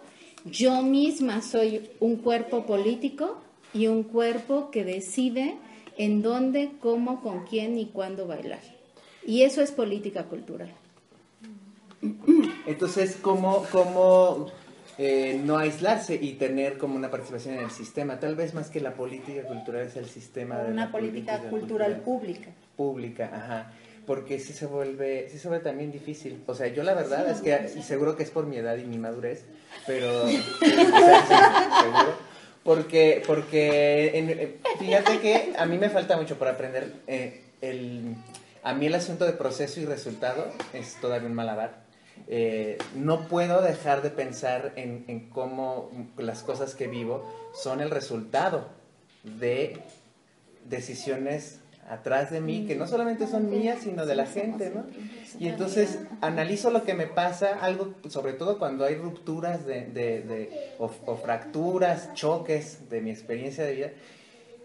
yo 0.44 0.82
misma 0.82 1.40
soy 1.40 1.88
un 1.98 2.16
cuerpo 2.16 2.66
político 2.66 3.38
y 3.72 3.86
un 3.86 4.02
cuerpo 4.02 4.70
que 4.70 4.84
decide 4.84 5.56
en 5.96 6.20
dónde, 6.20 6.72
cómo, 6.80 7.22
con 7.22 7.46
quién 7.46 7.78
y 7.78 7.86
cuándo 7.86 8.26
bailar. 8.26 8.60
Y 9.26 9.42
eso 9.42 9.62
es 9.62 9.72
política 9.72 10.24
cultural. 10.24 10.74
Entonces, 12.66 13.16
¿cómo, 13.20 13.64
cómo 13.72 14.48
eh, 14.98 15.40
no 15.44 15.56
aislarse 15.58 16.14
y 16.20 16.34
tener 16.34 16.76
como 16.76 16.96
una 16.96 17.10
participación 17.10 17.54
en 17.54 17.60
el 17.64 17.70
sistema? 17.70 18.18
Tal 18.20 18.34
vez 18.34 18.52
más 18.54 18.68
que 18.68 18.80
la 18.80 18.94
política 18.94 19.42
cultural 19.42 19.82
es 19.86 19.96
el 19.96 20.06
sistema 20.08 20.58
de 20.58 20.72
Una 20.72 20.86
la 20.86 20.92
política 20.92 21.38
cultural 21.48 21.96
pública. 22.00 22.50
pública, 22.76 23.30
ajá. 23.32 23.72
Porque 24.06 24.38
sí 24.38 24.52
se 24.54 24.66
vuelve, 24.66 25.28
sí 25.30 25.38
se 25.38 25.48
vuelve 25.48 25.62
también 25.64 25.92
difícil. 25.92 26.42
O 26.46 26.54
sea, 26.54 26.66
yo 26.68 26.82
la 26.82 26.94
verdad 26.94 27.28
es 27.30 27.40
que, 27.42 27.78
y 27.78 27.82
seguro 27.82 28.16
que 28.16 28.22
es 28.22 28.30
por 28.30 28.46
mi 28.46 28.56
edad 28.56 28.76
y 28.78 28.84
mi 28.84 28.96
madurez, 28.98 29.44
pero, 29.86 30.24
o 30.24 30.28
sea, 30.28 31.22
sí, 31.28 31.84
seguro. 31.84 32.14
Porque, 32.64 33.22
porque 33.26 34.12
en- 34.18 34.30
eh, 34.30 34.56
fíjate 34.78 35.20
que 35.20 35.52
a 35.58 35.64
mí 35.66 35.78
me 35.78 35.90
falta 35.90 36.16
mucho 36.16 36.38
por 36.38 36.48
aprender. 36.48 36.92
eh, 37.06 37.42
el, 37.60 38.14
a 38.62 38.72
mí 38.74 38.86
el 38.86 38.94
asunto 38.94 39.24
de 39.26 39.32
proceso 39.32 39.80
y 39.80 39.84
resultado 39.84 40.46
es 40.72 40.94
todavía 41.00 41.28
un 41.28 41.34
malabar. 41.34 41.87
Eh, 42.26 42.78
no 42.94 43.28
puedo 43.28 43.62
dejar 43.62 44.02
de 44.02 44.10
pensar 44.10 44.72
en, 44.76 45.04
en 45.08 45.30
cómo 45.30 45.90
las 46.16 46.42
cosas 46.42 46.74
que 46.74 46.86
vivo 46.88 47.24
son 47.54 47.80
el 47.80 47.90
resultado 47.90 48.68
de 49.24 49.78
decisiones 50.68 51.60
atrás 51.88 52.30
de 52.30 52.42
mí, 52.42 52.66
que 52.66 52.76
no 52.76 52.86
solamente 52.86 53.26
son 53.26 53.48
mías, 53.48 53.78
sino 53.82 54.04
de 54.04 54.14
la 54.14 54.26
gente, 54.26 54.70
¿no? 54.74 54.84
Y 55.40 55.48
entonces 55.48 56.00
analizo 56.20 56.70
lo 56.70 56.84
que 56.84 56.92
me 56.92 57.06
pasa, 57.06 57.58
algo, 57.62 57.94
sobre 58.10 58.34
todo 58.34 58.58
cuando 58.58 58.84
hay 58.84 58.94
rupturas 58.96 59.64
de, 59.64 59.86
de- 59.86 60.20
de- 60.20 60.50
o, 60.78 60.90
o 61.06 61.16
fracturas, 61.16 62.12
choques 62.12 62.90
de 62.90 63.00
mi 63.00 63.10
experiencia 63.10 63.64
de 63.64 63.72
vida, 63.74 63.90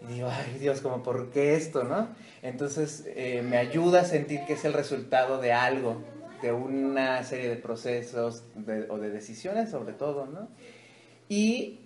y 0.06 0.12
digo, 0.12 0.28
ay 0.30 0.58
Dios, 0.58 0.82
como 0.82 1.02
por 1.02 1.30
qué 1.30 1.54
esto, 1.54 1.84
¿no? 1.84 2.08
Entonces 2.42 3.04
eh, 3.06 3.40
me 3.42 3.56
ayuda 3.56 4.02
a 4.02 4.04
sentir 4.04 4.40
que 4.46 4.52
es 4.52 4.66
el 4.66 4.74
resultado 4.74 5.38
de 5.40 5.54
algo, 5.54 6.02
de 6.44 6.52
una 6.52 7.22
serie 7.24 7.48
de 7.48 7.56
procesos 7.56 8.42
de- 8.54 8.86
o 8.90 8.98
de 8.98 9.08
decisiones 9.08 9.70
sobre 9.70 9.94
todo, 9.94 10.26
¿no? 10.26 10.48
Y 11.30 11.78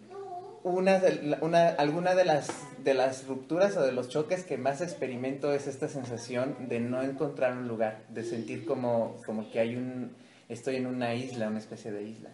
una, 0.64 1.00
una, 1.40 1.68
alguna 1.68 2.16
de 2.16 2.24
las, 2.24 2.48
de 2.82 2.92
las 2.94 3.28
rupturas 3.28 3.76
o 3.76 3.82
de 3.82 3.92
los 3.92 4.08
choques 4.08 4.42
que 4.42 4.58
más 4.58 4.80
experimento 4.80 5.52
es 5.52 5.68
esta 5.68 5.86
sensación 5.88 6.56
de 6.68 6.80
no 6.80 7.02
encontrar 7.02 7.56
un 7.56 7.68
lugar, 7.68 8.02
de 8.08 8.24
sentir 8.24 8.66
como, 8.66 9.14
como 9.24 9.48
que 9.52 9.60
hay 9.60 9.76
un, 9.76 10.10
estoy 10.48 10.74
en 10.76 10.86
una 10.86 11.14
isla, 11.14 11.46
una 11.48 11.60
especie 11.60 11.92
de 11.92 12.02
isla. 12.02 12.30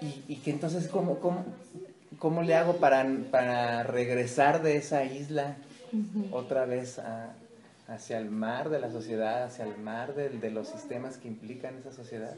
Y, 0.00 0.22
y 0.28 0.36
que 0.36 0.52
entonces, 0.52 0.86
¿cómo, 0.86 1.18
cómo, 1.18 1.44
cómo 2.20 2.42
le 2.42 2.54
hago 2.54 2.76
para, 2.76 3.04
para 3.32 3.82
regresar 3.82 4.62
de 4.62 4.76
esa 4.76 5.02
isla 5.04 5.56
otra 6.30 6.64
vez 6.64 7.00
a- 7.00 7.34
hacia 7.88 8.18
el 8.18 8.30
mar 8.30 8.68
de 8.68 8.78
la 8.78 8.90
sociedad, 8.90 9.42
hacia 9.42 9.64
el 9.64 9.78
mar 9.78 10.14
de, 10.14 10.28
de 10.28 10.50
los 10.50 10.68
sistemas 10.68 11.16
que 11.16 11.28
implican 11.28 11.76
esa 11.78 11.92
sociedad? 11.92 12.36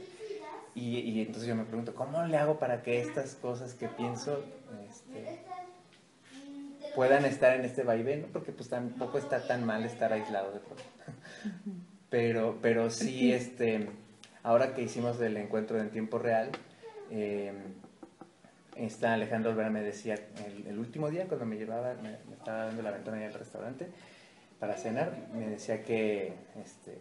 Y, 0.74 0.98
y 0.98 1.20
entonces 1.20 1.46
yo 1.46 1.56
me 1.56 1.64
pregunto, 1.64 1.94
¿cómo 1.94 2.24
le 2.24 2.36
hago 2.36 2.58
para 2.58 2.82
que 2.82 3.00
estas 3.00 3.34
cosas 3.34 3.74
que 3.74 3.88
pienso 3.88 4.44
este, 4.88 5.40
puedan 6.94 7.24
estar 7.24 7.56
en 7.56 7.64
este 7.64 7.82
vaivén? 7.82 8.28
Porque 8.32 8.52
pues 8.52 8.68
tampoco 8.68 9.18
está 9.18 9.46
tan 9.46 9.64
mal 9.66 9.84
estar 9.84 10.12
aislado 10.12 10.52
de 10.52 10.60
pronto. 10.60 10.84
Pero, 12.08 12.58
pero 12.60 12.90
sí, 12.90 13.32
este, 13.32 13.88
ahora 14.42 14.74
que 14.74 14.82
hicimos 14.82 15.20
el 15.20 15.36
encuentro 15.36 15.80
en 15.80 15.90
tiempo 15.90 16.18
real, 16.18 16.50
eh, 17.10 17.52
está 18.76 19.14
Alejandro 19.14 19.50
Olvera 19.50 19.70
me 19.70 19.82
decía 19.82 20.14
el, 20.46 20.66
el 20.66 20.78
último 20.78 21.10
día 21.10 21.26
cuando 21.26 21.46
me 21.46 21.56
llevaba, 21.56 21.94
me, 21.94 22.10
me 22.28 22.34
estaba 22.36 22.66
dando 22.66 22.82
la 22.82 22.92
ventana 22.92 23.18
del 23.18 23.34
restaurante 23.34 23.88
para 24.60 24.76
cenar, 24.76 25.16
me 25.32 25.48
decía 25.48 25.82
que, 25.82 26.34
este, 26.62 26.98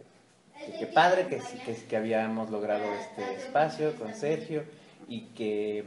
que, 0.78 0.86
padre, 0.86 1.26
que, 1.26 1.40
que, 1.64 1.74
que 1.74 1.96
habíamos 1.96 2.50
logrado 2.50 2.84
este 2.94 3.34
espacio 3.34 3.94
con 3.96 4.14
Sergio 4.14 4.64
y 5.06 5.26
que 5.34 5.84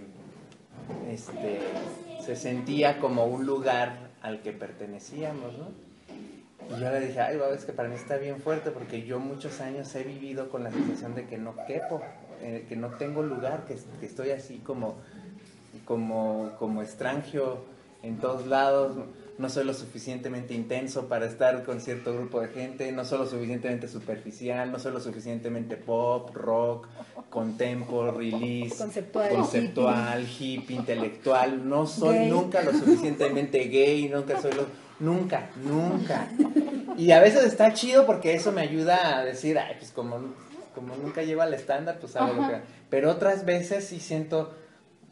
este, 1.10 1.60
se 2.24 2.36
sentía 2.36 3.00
como 3.00 3.26
un 3.26 3.46
lugar 3.48 4.12
al 4.22 4.42
que 4.42 4.54
pertenecíamos, 4.54 5.58
¿no? 5.58 5.72
Y 6.70 6.80
yo 6.80 6.92
le 6.92 7.08
dije, 7.08 7.20
ay, 7.20 7.38
guau, 7.38 7.54
es 7.54 7.66
que 7.66 7.74
para 7.74 7.90
mí 7.90 7.96
está 7.96 8.18
bien 8.18 8.40
fuerte 8.40 8.72
porque 8.72 9.04
yo 9.04 9.20
muchos 9.20 9.60
años 9.60 9.94
he 9.96 10.04
vivido 10.04 10.50
con 10.50 10.64
la 10.64 10.72
sensación 10.72 11.16
de 11.16 11.26
que 11.26 11.38
no 11.38 11.56
quepo, 11.68 12.02
eh, 12.42 12.66
que 12.70 12.76
no 12.76 12.90
tengo 12.92 13.24
lugar, 13.24 13.66
que, 13.66 13.76
que 14.00 14.06
estoy 14.06 14.30
así 14.30 14.60
como, 14.60 14.96
como, 15.86 16.52
como 16.60 16.82
extranjero 16.82 17.66
en 18.02 18.18
todos 18.18 18.48
lados, 18.48 18.96
no 19.38 19.50
soy 19.50 19.66
lo 19.66 19.74
suficientemente 19.74 20.54
intenso 20.54 21.08
para 21.08 21.26
estar 21.26 21.64
con 21.64 21.82
cierto 21.82 22.14
grupo 22.14 22.40
de 22.42 22.50
gente, 22.50 22.92
no 22.92 23.04
soy 23.04 23.18
lo 23.20 23.26
suficientemente 23.26 23.88
superficial, 23.88 24.72
no 24.72 24.78
soy 24.80 24.92
lo 24.94 25.00
suficientemente 25.00 25.76
pop, 25.76 26.30
rock, 26.36 26.88
contempo, 27.30 28.12
release, 28.12 28.78
Conceptual. 28.78 29.30
conceptual, 29.30 30.28
hippie, 30.28 30.76
intelectual, 30.76 31.68
no 31.68 31.88
soy 31.88 32.18
Gay. 32.20 32.30
nunca 32.30 32.62
lo 32.62 32.72
suficientemente 32.74 33.60
gay, 33.66 34.08
nunca 34.10 34.40
soy 34.40 34.52
lo... 34.54 34.68
Nunca, 35.00 35.50
nunca. 35.64 36.30
Y 36.96 37.12
a 37.12 37.20
veces 37.20 37.44
está 37.46 37.74
chido 37.74 38.06
porque 38.06 38.36
eso 38.36 38.52
me 38.52 38.62
ayuda 38.62 39.18
a 39.18 39.26
decir, 39.26 39.58
ay, 39.58 39.76
pues 39.80 39.92
como, 39.92 40.34
como 40.76 40.96
nunca 40.96 41.24
lleva 41.24 41.46
al 41.46 41.54
estándar, 41.56 41.98
pues 42.00 42.16
hago 42.16 42.34
lo 42.34 42.48
que... 42.48 42.62
Pero 42.90 43.10
otras 43.10 43.44
veces 43.44 43.86
sí 43.86 44.00
siento 44.00 44.54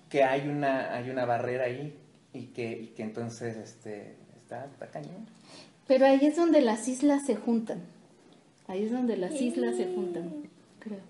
que 0.07 0.24
hay 0.24 0.47
una, 0.47 0.93
hay 0.93 1.09
una 1.09 1.26
barrera 1.26 1.65
ahí 1.65 1.97
y 2.34 2.48
que, 2.48 2.72
y 2.72 2.88
que 2.88 3.04
entonces 3.04 3.58
este, 3.58 4.16
está, 4.38 4.66
está 4.66 4.88
cañón. 4.90 5.28
Pero 5.88 6.06
ahí 6.06 6.20
es 6.26 6.36
donde 6.36 6.62
las 6.62 6.88
islas 6.88 7.26
se 7.26 7.36
juntan. 7.36 7.82
Ahí 8.68 8.86
es 8.86 8.92
donde 8.92 9.18
las 9.18 9.34
islas 9.34 9.76
se 9.76 9.94
juntan, 9.94 10.50
creo. 10.80 11.02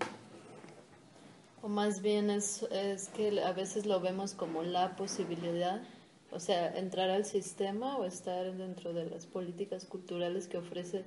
O 1.62 1.68
más 1.68 2.02
bien 2.02 2.30
es, 2.30 2.64
es 2.72 3.08
que 3.10 3.40
a 3.40 3.52
veces 3.52 3.86
lo 3.86 4.00
vemos 4.00 4.34
como 4.34 4.64
la 4.64 4.96
posibilidad, 4.96 5.80
o 6.32 6.40
sea, 6.40 6.76
entrar 6.76 7.10
al 7.10 7.24
sistema 7.24 7.96
o 7.96 8.04
estar 8.04 8.56
dentro 8.56 8.92
de 8.92 9.08
las 9.08 9.26
políticas 9.26 9.84
culturales 9.84 10.48
que 10.48 10.58
ofrece 10.58 11.04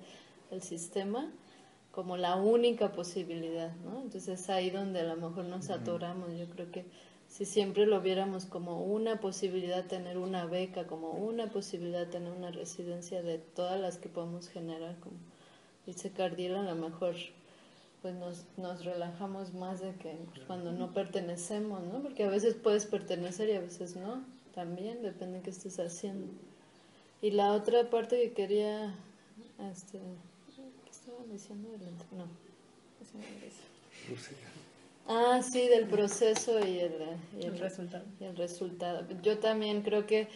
el 0.52 0.62
sistema 0.62 1.30
como 1.92 2.18
la 2.18 2.36
única 2.36 2.92
posibilidad, 2.92 3.74
¿no? 3.78 4.02
Entonces 4.02 4.42
es 4.42 4.50
ahí 4.50 4.70
donde 4.70 5.00
a 5.00 5.04
lo 5.04 5.16
mejor 5.16 5.46
nos 5.46 5.70
atoramos. 5.70 6.30
Yo 6.38 6.46
creo 6.50 6.70
que 6.70 6.86
si 7.36 7.44
siempre 7.44 7.86
lo 7.86 8.00
viéramos 8.00 8.46
como 8.46 8.82
una 8.86 9.20
posibilidad 9.20 9.86
tener 9.86 10.18
una 10.18 10.46
beca, 10.46 10.88
como 10.88 11.12
una 11.12 11.48
posibilidad 11.48 12.08
tener 12.08 12.32
una 12.32 12.50
residencia 12.52 13.22
de 13.22 13.40
todas 13.40 13.78
las 13.80 13.98
que 13.98 14.08
podemos 14.08 14.48
generar, 14.48 14.96
como 15.02 15.18
dice 15.86 16.12
Cardiel, 16.12 16.56
a 16.56 16.64
lo 16.64 16.76
mejor 16.76 17.16
pues 18.02 18.16
nos, 18.16 18.46
nos 18.56 18.86
relajamos 18.86 19.54
más 19.54 19.82
de 19.82 19.92
que 19.96 20.16
pues, 20.34 20.46
cuando 20.48 20.72
no 20.72 20.94
pertenecemos, 20.94 21.84
¿no? 21.84 22.02
Porque 22.02 22.24
a 22.24 22.30
veces 22.30 22.54
puedes 22.54 22.86
pertenecer 22.86 23.50
y 23.50 23.54
a 23.54 23.60
veces 23.60 23.98
no, 23.98 24.24
también 24.54 25.02
depende 25.02 25.40
de 25.40 25.44
qué 25.44 25.50
estés 25.50 25.78
haciendo. 25.80 26.28
Y 27.22 27.32
la 27.32 27.52
otra 27.52 27.90
parte 27.90 28.16
que 28.22 28.32
quería, 28.34 28.96
este, 29.72 30.00
¿qué 30.86 30.92
estaba 30.92 31.18
diciendo? 31.30 31.68
ent- 31.74 32.16
No, 32.18 32.28
Ah, 35.08 35.42
sí, 35.44 35.68
del 35.68 35.88
proceso 35.88 36.60
y 36.66 36.80
el, 36.80 36.94
y 37.40 37.46
el 37.46 37.60
resultado. 37.60 38.06
y 38.20 38.24
el 38.24 38.36
resultado. 38.36 39.06
Yo 39.22 39.38
también 39.40 39.82
creo 39.82 40.06
que 40.06 40.28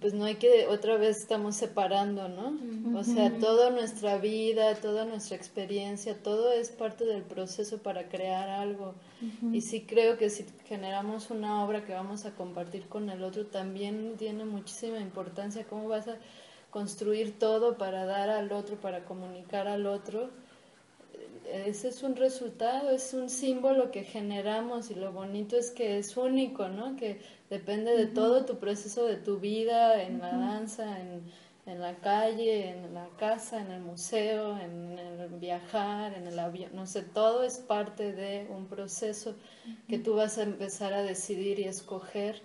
pues 0.00 0.14
no 0.14 0.24
hay 0.24 0.36
que, 0.36 0.66
otra 0.66 0.96
vez 0.96 1.18
estamos 1.18 1.56
separando, 1.56 2.26
¿no? 2.28 2.98
O 2.98 3.04
sea, 3.04 3.38
toda 3.38 3.68
nuestra 3.68 4.16
vida, 4.16 4.74
toda 4.76 5.04
nuestra 5.04 5.36
experiencia, 5.36 6.22
todo 6.22 6.52
es 6.52 6.70
parte 6.70 7.04
del 7.04 7.22
proceso 7.22 7.82
para 7.82 8.08
crear 8.08 8.48
algo. 8.48 8.94
Y 9.52 9.60
sí 9.60 9.82
creo 9.82 10.16
que 10.16 10.30
si 10.30 10.46
generamos 10.64 11.30
una 11.30 11.62
obra 11.62 11.84
que 11.84 11.92
vamos 11.92 12.24
a 12.24 12.34
compartir 12.34 12.88
con 12.88 13.10
el 13.10 13.22
otro, 13.22 13.44
también 13.46 14.14
tiene 14.16 14.46
muchísima 14.46 15.00
importancia 15.00 15.66
cómo 15.68 15.88
vas 15.88 16.08
a 16.08 16.16
construir 16.70 17.38
todo 17.38 17.76
para 17.76 18.06
dar 18.06 18.30
al 18.30 18.52
otro, 18.52 18.76
para 18.76 19.04
comunicar 19.04 19.68
al 19.68 19.86
otro 19.86 20.30
ese 21.52 21.88
es 21.88 22.02
un 22.02 22.16
resultado, 22.16 22.90
es 22.90 23.14
un 23.14 23.28
símbolo 23.28 23.90
que 23.90 24.04
generamos 24.04 24.90
y 24.90 24.94
lo 24.94 25.12
bonito 25.12 25.56
es 25.56 25.70
que 25.70 25.98
es 25.98 26.16
único, 26.16 26.68
¿no? 26.68 26.96
Que 26.96 27.20
depende 27.50 27.96
de 27.96 28.06
todo 28.06 28.44
tu 28.44 28.58
proceso 28.58 29.06
de 29.06 29.16
tu 29.16 29.38
vida, 29.38 30.02
en 30.02 30.20
la 30.20 30.30
danza, 30.36 31.00
en, 31.00 31.22
en 31.66 31.80
la 31.80 31.96
calle, 31.96 32.70
en 32.70 32.94
la 32.94 33.08
casa, 33.18 33.60
en 33.60 33.70
el 33.70 33.80
museo, 33.80 34.58
en 34.58 34.98
el 34.98 35.28
viajar, 35.38 36.14
en 36.14 36.26
el 36.26 36.38
avión, 36.38 36.70
no 36.74 36.86
sé, 36.86 37.02
todo 37.02 37.42
es 37.42 37.58
parte 37.58 38.12
de 38.12 38.46
un 38.50 38.66
proceso 38.66 39.34
que 39.88 39.98
tú 39.98 40.14
vas 40.14 40.38
a 40.38 40.42
empezar 40.42 40.92
a 40.92 41.02
decidir 41.02 41.58
y 41.58 41.64
escoger 41.64 42.42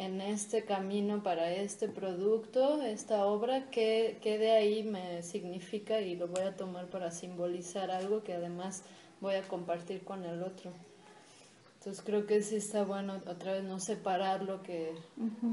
en 0.00 0.22
este 0.22 0.64
camino 0.64 1.22
para 1.22 1.52
este 1.52 1.86
producto, 1.86 2.80
esta 2.80 3.26
obra, 3.26 3.70
¿qué, 3.70 4.18
qué 4.22 4.38
de 4.38 4.50
ahí 4.50 4.82
me 4.82 5.22
significa 5.22 6.00
y 6.00 6.16
lo 6.16 6.26
voy 6.26 6.40
a 6.40 6.56
tomar 6.56 6.86
para 6.86 7.10
simbolizar 7.10 7.90
algo 7.90 8.22
que 8.22 8.32
además 8.32 8.82
voy 9.20 9.34
a 9.34 9.46
compartir 9.46 10.02
con 10.02 10.24
el 10.24 10.42
otro. 10.42 10.72
Entonces 11.78 12.02
creo 12.02 12.26
que 12.26 12.42
sí 12.42 12.56
está 12.56 12.82
bueno 12.84 13.20
otra 13.26 13.52
vez 13.52 13.64
no 13.64 13.78
separar 13.78 14.42
lo 14.42 14.62
que, 14.62 14.94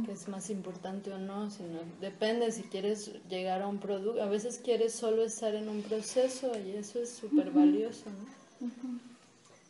que 0.06 0.12
es 0.14 0.30
más 0.30 0.50
importante 0.50 1.12
o 1.12 1.18
no, 1.18 1.50
sino 1.50 1.80
depende 2.00 2.50
si 2.54 2.64
quieres 2.64 3.12
llegar 3.30 3.62
a 3.62 3.68
un 3.68 3.80
producto, 3.80 4.22
a 4.22 4.28
veces 4.28 4.62
quieres 4.64 4.94
solo 4.94 5.24
estar 5.24 5.56
en 5.56 5.68
un 5.68 5.82
proceso 5.82 6.52
y 6.58 6.72
eso 6.72 7.02
es 7.02 7.10
súper 7.10 7.52
valioso, 7.52 8.06
¿no? 8.10 8.70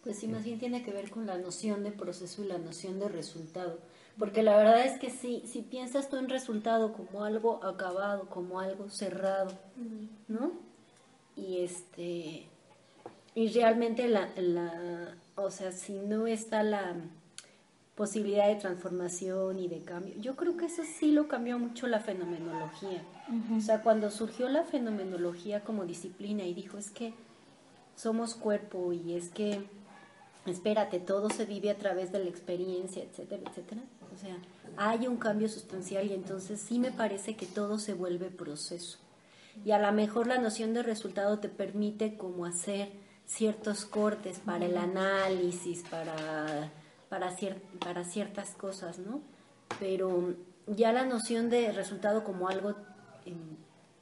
Pues 0.04 0.20
sí, 0.20 0.28
más 0.28 0.46
bien 0.46 0.60
tiene 0.60 0.84
que 0.84 0.92
ver 0.92 1.10
con 1.10 1.26
la 1.26 1.38
noción 1.38 1.84
de 1.84 1.92
proceso 1.92 2.44
y 2.44 2.48
la 2.48 2.60
noción 2.60 3.00
de 3.00 3.10
resultado. 3.10 3.80
Porque 4.18 4.42
la 4.42 4.58
verdad 4.58 4.86
es 4.86 5.00
que 5.00 5.10
sí, 5.10 5.44
si 5.46 5.62
piensas 5.62 6.10
tú 6.10 6.18
en 6.18 6.28
resultado 6.28 6.94
como 6.94 7.24
algo 7.24 7.64
acabado, 7.64 8.28
como 8.30 8.60
algo 8.60 8.90
cerrado, 8.90 9.52
¿no? 10.28 10.54
Y 11.36 11.60
este, 11.60 12.48
y 13.36 13.48
realmente 13.50 14.08
la, 14.08 14.30
la, 14.36 15.16
o 15.36 15.52
sea, 15.52 15.72
si 15.72 15.94
no 15.94 16.26
está 16.26 16.64
la 16.64 16.96
posibilidad 17.96 18.48
de 18.48 18.56
transformación 18.56 19.60
y 19.60 19.68
de 19.68 19.84
cambio, 19.84 20.16
yo 20.20 20.36
creo 20.36 20.58
que 20.58 20.66
eso 20.66 20.82
sí 20.84 21.12
lo 21.12 21.28
cambió 21.28 21.60
mucho 21.60 21.86
la 21.86 22.00
fenomenología. 22.00 23.04
O 23.56 23.62
sea, 23.62 23.84
cuando 23.84 24.10
surgió 24.10 24.50
la 24.50 24.64
fenomenología 24.64 25.64
como 25.64 25.86
disciplina 25.86 26.44
y 26.44 26.56
dijo, 26.56 26.80
es 26.80 26.90
que 26.90 27.14
somos 27.96 28.34
cuerpo 28.34 28.94
y 28.94 29.14
es 29.14 29.30
que 29.30 29.62
espérate, 30.46 31.00
todo 31.00 31.30
se 31.30 31.46
vive 31.46 31.70
a 31.70 31.78
través 31.78 32.12
de 32.12 32.20
la 32.20 32.30
experiencia, 32.30 33.04
etcétera, 33.04 33.44
etcétera. 33.50 33.82
O 34.14 34.18
sea, 34.18 34.38
hay 34.78 35.08
un 35.08 35.18
cambio 35.18 35.50
sustancial 35.50 36.08
y 36.08 36.14
entonces 36.14 36.60
sí 36.60 36.80
me 36.80 36.92
parece 36.92 37.36
que 37.36 37.46
todo 37.46 37.80
se 37.80 37.94
vuelve 37.94 38.30
proceso. 38.30 38.98
Y 39.66 39.72
a 39.72 39.80
lo 39.80 39.92
mejor 39.92 40.28
la 40.28 40.38
noción 40.38 40.74
de 40.74 40.84
resultado 40.84 41.40
te 41.40 41.50
permite 41.50 42.16
como 42.16 42.46
hacer 42.46 42.90
ciertos 43.26 43.86
cortes 43.86 44.40
para 44.40 44.66
el 44.66 44.78
análisis, 44.78 45.84
para, 45.90 46.72
para, 47.10 47.36
cier- 47.36 47.60
para 47.80 48.04
ciertas 48.04 48.52
cosas, 48.52 49.00
¿no? 49.00 49.22
Pero 49.80 50.36
ya 50.68 50.92
la 50.94 51.06
noción 51.06 51.50
de 51.50 51.72
resultado 51.72 52.24
como 52.24 52.48
algo 52.50 52.76
em, 53.26 53.58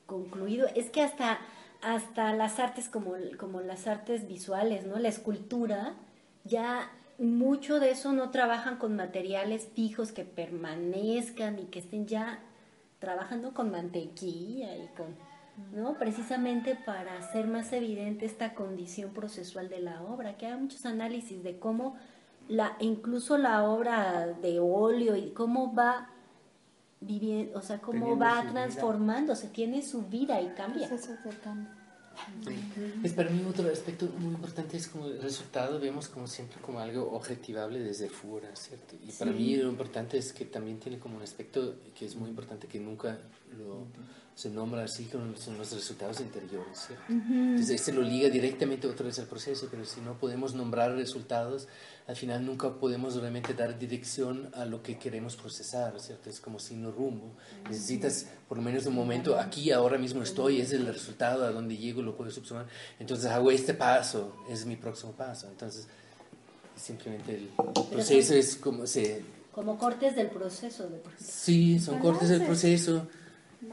concluido, 0.06 0.68
es 0.76 0.90
que 0.92 1.02
hasta, 1.02 1.40
hasta 1.82 2.34
las 2.34 2.60
artes 2.60 2.90
como, 2.90 3.14
como 3.40 3.62
las 3.62 3.88
artes 3.88 4.28
visuales, 4.28 4.86
¿no? 4.86 5.00
La 5.00 5.10
escultura, 5.10 5.96
ya 6.44 6.92
mucho 7.18 7.80
de 7.80 7.92
eso 7.92 8.12
no 8.14 8.30
trabajan 8.30 8.78
con 8.78 8.96
materiales 8.96 9.70
fijos 9.74 10.12
que 10.12 10.26
permanezcan 10.26 11.60
y 11.60 11.66
que 11.66 11.80
estén 11.80 12.08
ya 12.08 12.40
trabajando 13.00 13.54
con 13.54 13.72
mantequilla 13.72 14.76
y 14.76 14.88
con, 14.98 15.16
¿no? 15.74 15.98
Precisamente 15.98 16.76
para 16.76 17.18
hacer 17.18 17.48
más 17.48 17.72
evidente 17.74 18.26
esta 18.26 18.54
condición 18.54 19.12
procesual 19.12 19.70
de 19.70 19.80
la 19.80 20.02
obra, 20.02 20.38
que 20.38 20.48
hay 20.48 20.60
muchos 20.60 20.86
análisis 20.86 21.44
de 21.44 21.60
cómo 21.60 21.96
la, 22.48 22.76
incluso 22.80 23.38
la 23.38 23.64
obra 23.64 24.28
de 24.28 24.60
óleo 24.60 25.16
y 25.16 25.32
cómo 25.32 25.74
va 25.74 26.10
viviendo, 27.02 27.58
o 27.58 27.62
sea, 27.62 27.80
cómo 27.80 28.00
Teniendo 28.00 28.26
va 28.26 28.42
vida. 28.42 28.52
transformándose, 28.52 29.48
tiene 29.50 29.82
su 29.82 30.04
vida 30.04 30.42
y 30.42 30.50
cambia. 30.50 30.88
Procesos 30.88 31.24
de 31.24 31.40
cambio. 31.40 31.70
Es 33.04 33.14
para 33.14 33.30
mí 33.30 33.44
otro 33.48 33.72
aspecto 33.72 34.08
muy 34.18 34.34
importante 34.34 34.78
es 34.78 34.88
como 34.88 35.08
el 35.08 35.22
resultado 35.22 35.80
vemos 35.80 36.08
como 36.08 36.28
siempre 36.28 36.60
como 36.62 36.80
algo 36.80 37.12
objetivable 37.12 37.80
desde 37.80 38.10
fuera, 38.10 38.56
¿cierto? 38.56 38.96
Y 39.02 39.12
para 39.12 39.32
mí 39.32 39.56
lo 39.56 39.70
importante 39.70 40.18
es 40.18 40.34
que 40.34 40.46
también 40.46 40.80
tiene 40.80 41.00
como 41.00 41.18
un 41.18 41.24
aspecto 41.24 41.76
que 41.98 42.06
es 42.06 42.16
muy 42.16 42.30
importante 42.30 42.68
que 42.68 42.80
nunca 42.80 43.20
lo 43.58 43.88
se 44.36 44.50
nombra 44.50 44.84
así 44.84 45.06
como 45.06 45.36
son 45.38 45.58
los 45.58 45.72
resultados 45.72 46.20
interiores, 46.20 46.88
¿cierto? 46.88 47.06
Entonces 47.10 47.70
este 47.70 47.94
lo 47.94 48.02
liga 48.02 48.30
directamente 48.30 48.86
otra 48.86 49.06
vez 49.06 49.18
al 49.20 49.28
proceso, 49.28 49.70
pero 49.72 49.86
si 49.86 50.02
no 50.02 50.20
podemos 50.20 50.54
nombrar 50.54 50.94
resultados, 50.94 51.70
al 52.08 52.16
final 52.16 52.46
nunca 52.46 52.72
podemos 52.72 53.16
realmente 53.16 53.56
dar 53.56 53.80
dirección 53.80 54.52
a 54.54 54.66
lo 54.66 54.84
que 54.84 54.98
queremos 55.00 55.36
procesar, 55.36 56.00
¿cierto? 56.00 56.30
Es 56.30 56.40
como 56.40 56.60
sin 56.60 56.84
rumbo. 56.92 57.34
Necesitas 57.68 58.28
por 58.48 58.58
lo 58.58 58.64
menos 58.64 58.86
un 58.86 58.94
momento, 58.94 59.40
aquí 59.40 59.72
ahora 59.72 59.98
mismo 59.98 60.22
estoy, 60.22 60.62
es 60.62 60.72
el 60.72 60.86
resultado, 60.86 61.46
a 61.46 61.52
donde 61.52 61.78
llego 61.78 62.04
lo 62.04 62.16
puedo 62.16 62.30
subsumar. 62.30 62.68
Entonces 63.00 63.32
hago 63.32 63.50
este 63.50 63.74
paso, 63.74 64.36
es 64.50 64.68
mi 64.68 64.76
próximo 64.76 65.14
paso. 65.14 65.48
Entonces 65.50 65.88
simplemente 66.76 67.36
el 67.36 67.50
proceso 67.90 68.36
es 68.36 68.56
como 68.56 68.86
se... 68.86 69.24
Como 69.52 69.78
cortes 69.80 70.16
del 70.16 70.30
proceso. 70.30 70.88
De... 70.88 71.02
Sí, 71.18 71.80
son 71.80 72.00
cortes 72.00 72.30
del 72.30 72.46
proceso. 72.46 73.08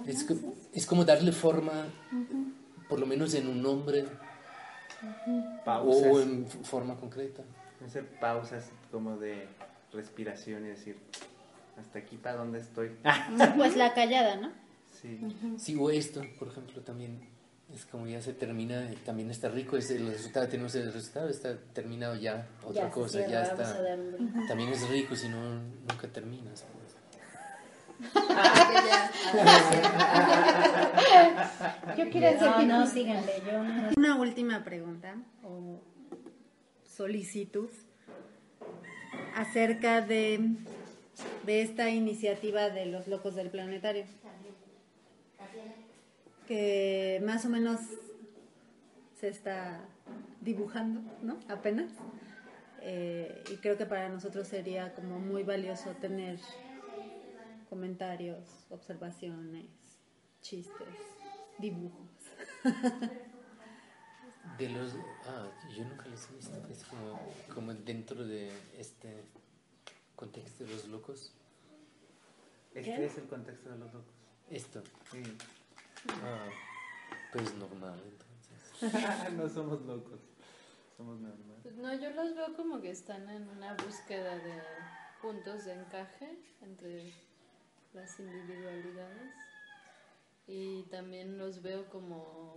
Es, 0.06 0.24
es 0.72 0.86
como 0.86 1.04
darle 1.04 1.32
forma, 1.32 1.86
por 2.88 2.98
lo 2.98 3.04
menos 3.04 3.34
en 3.34 3.46
un 3.48 3.60
nombre 3.60 4.06
Pausas. 5.64 6.06
o 6.10 6.20
en 6.20 6.46
forma 6.46 6.96
concreta. 6.96 7.42
Hacer 7.84 8.06
pausas 8.20 8.70
como 8.90 9.16
de 9.18 9.48
respiración 9.92 10.64
y 10.64 10.68
decir, 10.68 10.96
hasta 11.78 11.98
aquí 11.98 12.16
para 12.16 12.36
dónde 12.36 12.60
estoy. 12.60 12.96
Pues 13.56 13.76
la 13.76 13.92
callada, 13.94 14.36
¿no? 14.36 14.50
Sí. 14.90 15.20
Sí, 15.58 15.76
o 15.78 15.90
esto, 15.90 16.22
por 16.38 16.48
ejemplo, 16.48 16.82
también 16.82 17.20
es 17.74 17.86
como 17.86 18.06
ya 18.06 18.20
se 18.20 18.34
termina, 18.34 18.90
también 19.04 19.30
está 19.30 19.48
rico, 19.48 19.76
es 19.76 19.90
el 19.90 20.06
resultado, 20.06 20.46
tenemos 20.48 20.74
el 20.74 20.92
resultado, 20.92 21.28
está 21.28 21.56
terminado 21.72 22.14
ya, 22.14 22.46
otra 22.64 22.84
Ya 22.84 22.90
cosa, 22.90 23.18
cierra, 23.18 23.30
ya 23.32 23.42
está. 23.44 23.96
También 24.46 24.68
es 24.70 24.88
rico, 24.88 25.16
si 25.16 25.28
no, 25.28 25.54
nunca 25.88 26.06
terminas. 26.12 26.64
pues. 26.72 26.82
Yo 31.96 32.10
quiero 32.10 32.28
hacer 32.28 32.66
No, 32.66 32.80
no, 32.80 32.86
síganle. 32.86 33.42
Yo 33.50 33.62
no. 33.62 33.90
Una 33.96 34.16
última 34.16 34.64
pregunta 34.64 35.14
o 35.44 35.80
solicitud 36.94 37.70
acerca 39.34 40.00
de, 40.00 40.56
de 41.44 41.62
esta 41.62 41.90
iniciativa 41.90 42.70
de 42.70 42.86
los 42.86 43.08
locos 43.08 43.34
del 43.34 43.50
planetario. 43.50 44.04
Que 46.46 47.22
más 47.24 47.44
o 47.44 47.48
menos 47.48 47.80
se 49.18 49.28
está 49.28 49.80
dibujando, 50.40 51.00
¿no? 51.22 51.38
Apenas. 51.48 51.90
Eh, 52.80 53.44
y 53.50 53.56
creo 53.56 53.78
que 53.78 53.86
para 53.86 54.08
nosotros 54.08 54.48
sería 54.48 54.92
como 54.94 55.20
muy 55.20 55.44
valioso 55.44 55.90
tener 56.00 56.40
comentarios, 57.70 58.66
observaciones, 58.70 59.66
chistes, 60.40 60.88
dibujos. 61.58 62.10
De 64.58 64.68
los, 64.68 64.94
ah, 65.26 65.48
yo 65.74 65.84
nunca 65.84 66.06
los 66.08 66.28
he 66.30 66.34
visto, 66.36 66.66
es 66.68 66.84
como, 66.84 67.18
como 67.54 67.74
dentro 67.74 68.24
de 68.24 68.50
este 68.76 69.22
contexto 70.16 70.64
de 70.64 70.70
los 70.70 70.88
locos. 70.88 71.32
Este 72.74 73.04
es 73.04 73.18
el 73.18 73.28
contexto 73.28 73.70
de 73.70 73.78
los 73.78 73.92
locos. 73.92 74.14
Esto, 74.50 74.82
Sí. 75.10 75.22
ah, 76.22 76.48
pues 77.32 77.54
normal 77.54 78.00
entonces. 78.04 79.32
no 79.34 79.48
somos 79.48 79.80
locos. 79.82 80.20
Somos 80.96 81.20
normales. 81.20 81.60
Pues 81.62 81.76
no, 81.76 81.94
yo 81.94 82.10
los 82.10 82.34
veo 82.34 82.54
como 82.56 82.80
que 82.80 82.90
están 82.90 83.28
en 83.30 83.48
una 83.48 83.74
búsqueda 83.74 84.36
de 84.36 84.60
puntos 85.20 85.64
de 85.64 85.74
encaje 85.74 86.36
entre 86.60 87.12
las 87.94 88.18
individualidades 88.18 89.32
y 90.46 90.82
también 90.84 91.38
los 91.38 91.62
veo 91.62 91.88
como 91.88 92.56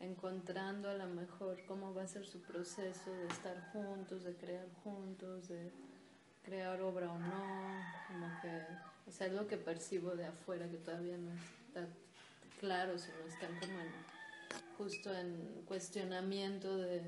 encontrando 0.00 0.88
a 0.88 0.94
lo 0.94 1.06
mejor 1.06 1.64
cómo 1.66 1.94
va 1.94 2.02
a 2.02 2.06
ser 2.06 2.26
su 2.26 2.40
proceso 2.42 3.12
de 3.12 3.26
estar 3.26 3.70
juntos, 3.72 4.24
de 4.24 4.34
crear 4.34 4.66
juntos, 4.82 5.48
de 5.48 5.72
crear 6.42 6.80
obra 6.80 7.12
o 7.12 7.18
no, 7.18 7.84
como 8.08 8.26
que 8.40 8.90
o 9.06 9.12
sea, 9.12 9.26
es 9.26 9.32
lo 9.32 9.46
que 9.46 9.56
percibo 9.56 10.14
de 10.14 10.26
afuera 10.26 10.68
que 10.68 10.76
todavía 10.76 11.18
no 11.18 11.32
está 11.32 11.86
claro, 12.60 12.96
sino 12.96 13.18
están 13.26 13.58
como 13.58 13.80
en, 13.80 13.90
justo 14.78 15.12
en 15.12 15.64
cuestionamiento 15.66 16.76
de, 16.76 17.02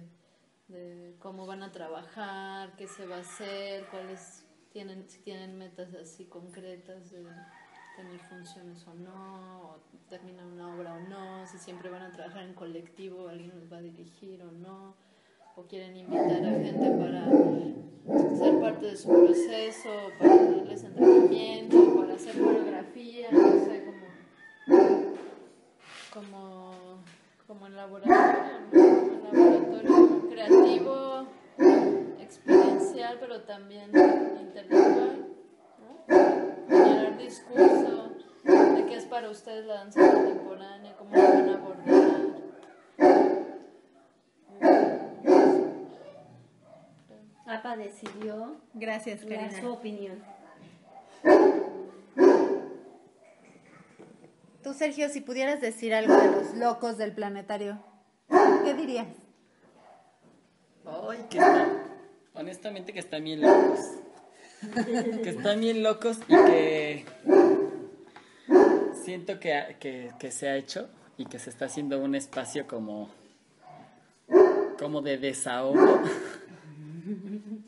de 0.66 1.14
cómo 1.20 1.46
van 1.46 1.62
a 1.62 1.70
trabajar, 1.70 2.74
qué 2.76 2.88
se 2.88 3.06
va 3.06 3.16
a 3.16 3.20
hacer, 3.20 3.86
cuáles 3.86 4.44
tienen, 4.72 5.08
si 5.08 5.20
tienen 5.20 5.56
metas 5.56 5.94
así 5.94 6.24
concretas 6.24 7.10
de 7.10 7.22
tener 8.02 8.20
funciones 8.20 8.84
o 8.86 8.94
no, 8.94 9.60
o 9.62 9.76
terminar 10.08 10.44
una 10.46 10.74
obra 10.74 10.94
o 10.94 11.00
no, 11.08 11.46
si 11.46 11.58
siempre 11.58 11.88
van 11.88 12.02
a 12.02 12.10
trabajar 12.10 12.42
en 12.42 12.54
colectivo, 12.54 13.28
alguien 13.28 13.52
los 13.54 13.72
va 13.72 13.76
a 13.78 13.80
dirigir 13.80 14.42
o 14.42 14.50
no, 14.50 14.94
o 15.56 15.62
quieren 15.62 15.96
invitar 15.96 16.44
a 16.44 16.50
gente 16.50 16.90
para 16.90 17.30
ser 18.36 18.60
parte 18.60 18.86
de 18.86 18.96
su 18.96 19.08
proceso, 19.08 19.90
para 20.18 20.36
darles 20.36 20.82
entrenamiento, 20.84 21.96
para 21.96 22.14
hacer 22.14 22.40
coreografía, 22.40 23.28
no 23.30 23.50
sé, 23.64 23.84
como, 23.84 24.06
como, 26.12 26.74
como 27.46 27.66
en 27.68 27.76
laboratorio. 27.76 28.42
Un 28.72 29.22
laboratorio 29.32 30.28
creativo, 30.28 31.26
experiencial, 32.18 33.18
pero 33.20 33.42
también 33.42 33.90
intelectual, 34.40 35.31
discurso 37.22 38.10
de 38.44 38.86
qué 38.86 38.96
es 38.96 39.04
para 39.06 39.30
ustedes 39.30 39.64
la 39.66 39.74
danza 39.74 40.00
contemporánea, 40.12 40.96
cómo 40.96 41.14
lo 41.16 41.22
van 41.22 41.48
a 41.48 41.54
abordar. 41.54 42.22
APA 47.46 47.76
decidió 47.76 48.56
Gracias, 48.74 49.20
Karina. 49.24 49.60
su 49.60 49.72
opinión. 49.72 50.22
Tú, 54.62 54.72
Sergio, 54.74 55.08
si 55.08 55.20
pudieras 55.20 55.60
decir 55.60 55.92
algo 55.92 56.16
de 56.16 56.30
los 56.30 56.54
locos 56.54 56.96
del 56.96 57.12
planetario, 57.12 57.78
¿qué 58.64 58.74
dirías? 58.74 59.08
Ay, 60.86 61.26
que 61.28 61.38
está- 61.38 61.68
honestamente 62.34 62.92
que 62.92 63.00
están 63.00 63.24
bien 63.24 63.40
locos. 63.42 63.80
Que 65.22 65.30
están 65.30 65.60
bien 65.60 65.82
locos 65.82 66.18
y 66.28 66.34
que 66.34 67.04
siento 69.04 69.38
que, 69.38 69.76
que 70.18 70.30
se 70.30 70.48
ha 70.48 70.56
hecho 70.56 70.88
y 71.16 71.26
que 71.26 71.38
se 71.38 71.50
está 71.50 71.66
haciendo 71.66 72.00
un 72.00 72.14
espacio 72.14 72.66
como, 72.66 73.10
como 74.78 75.02
de 75.02 75.18
desahogo, 75.18 76.02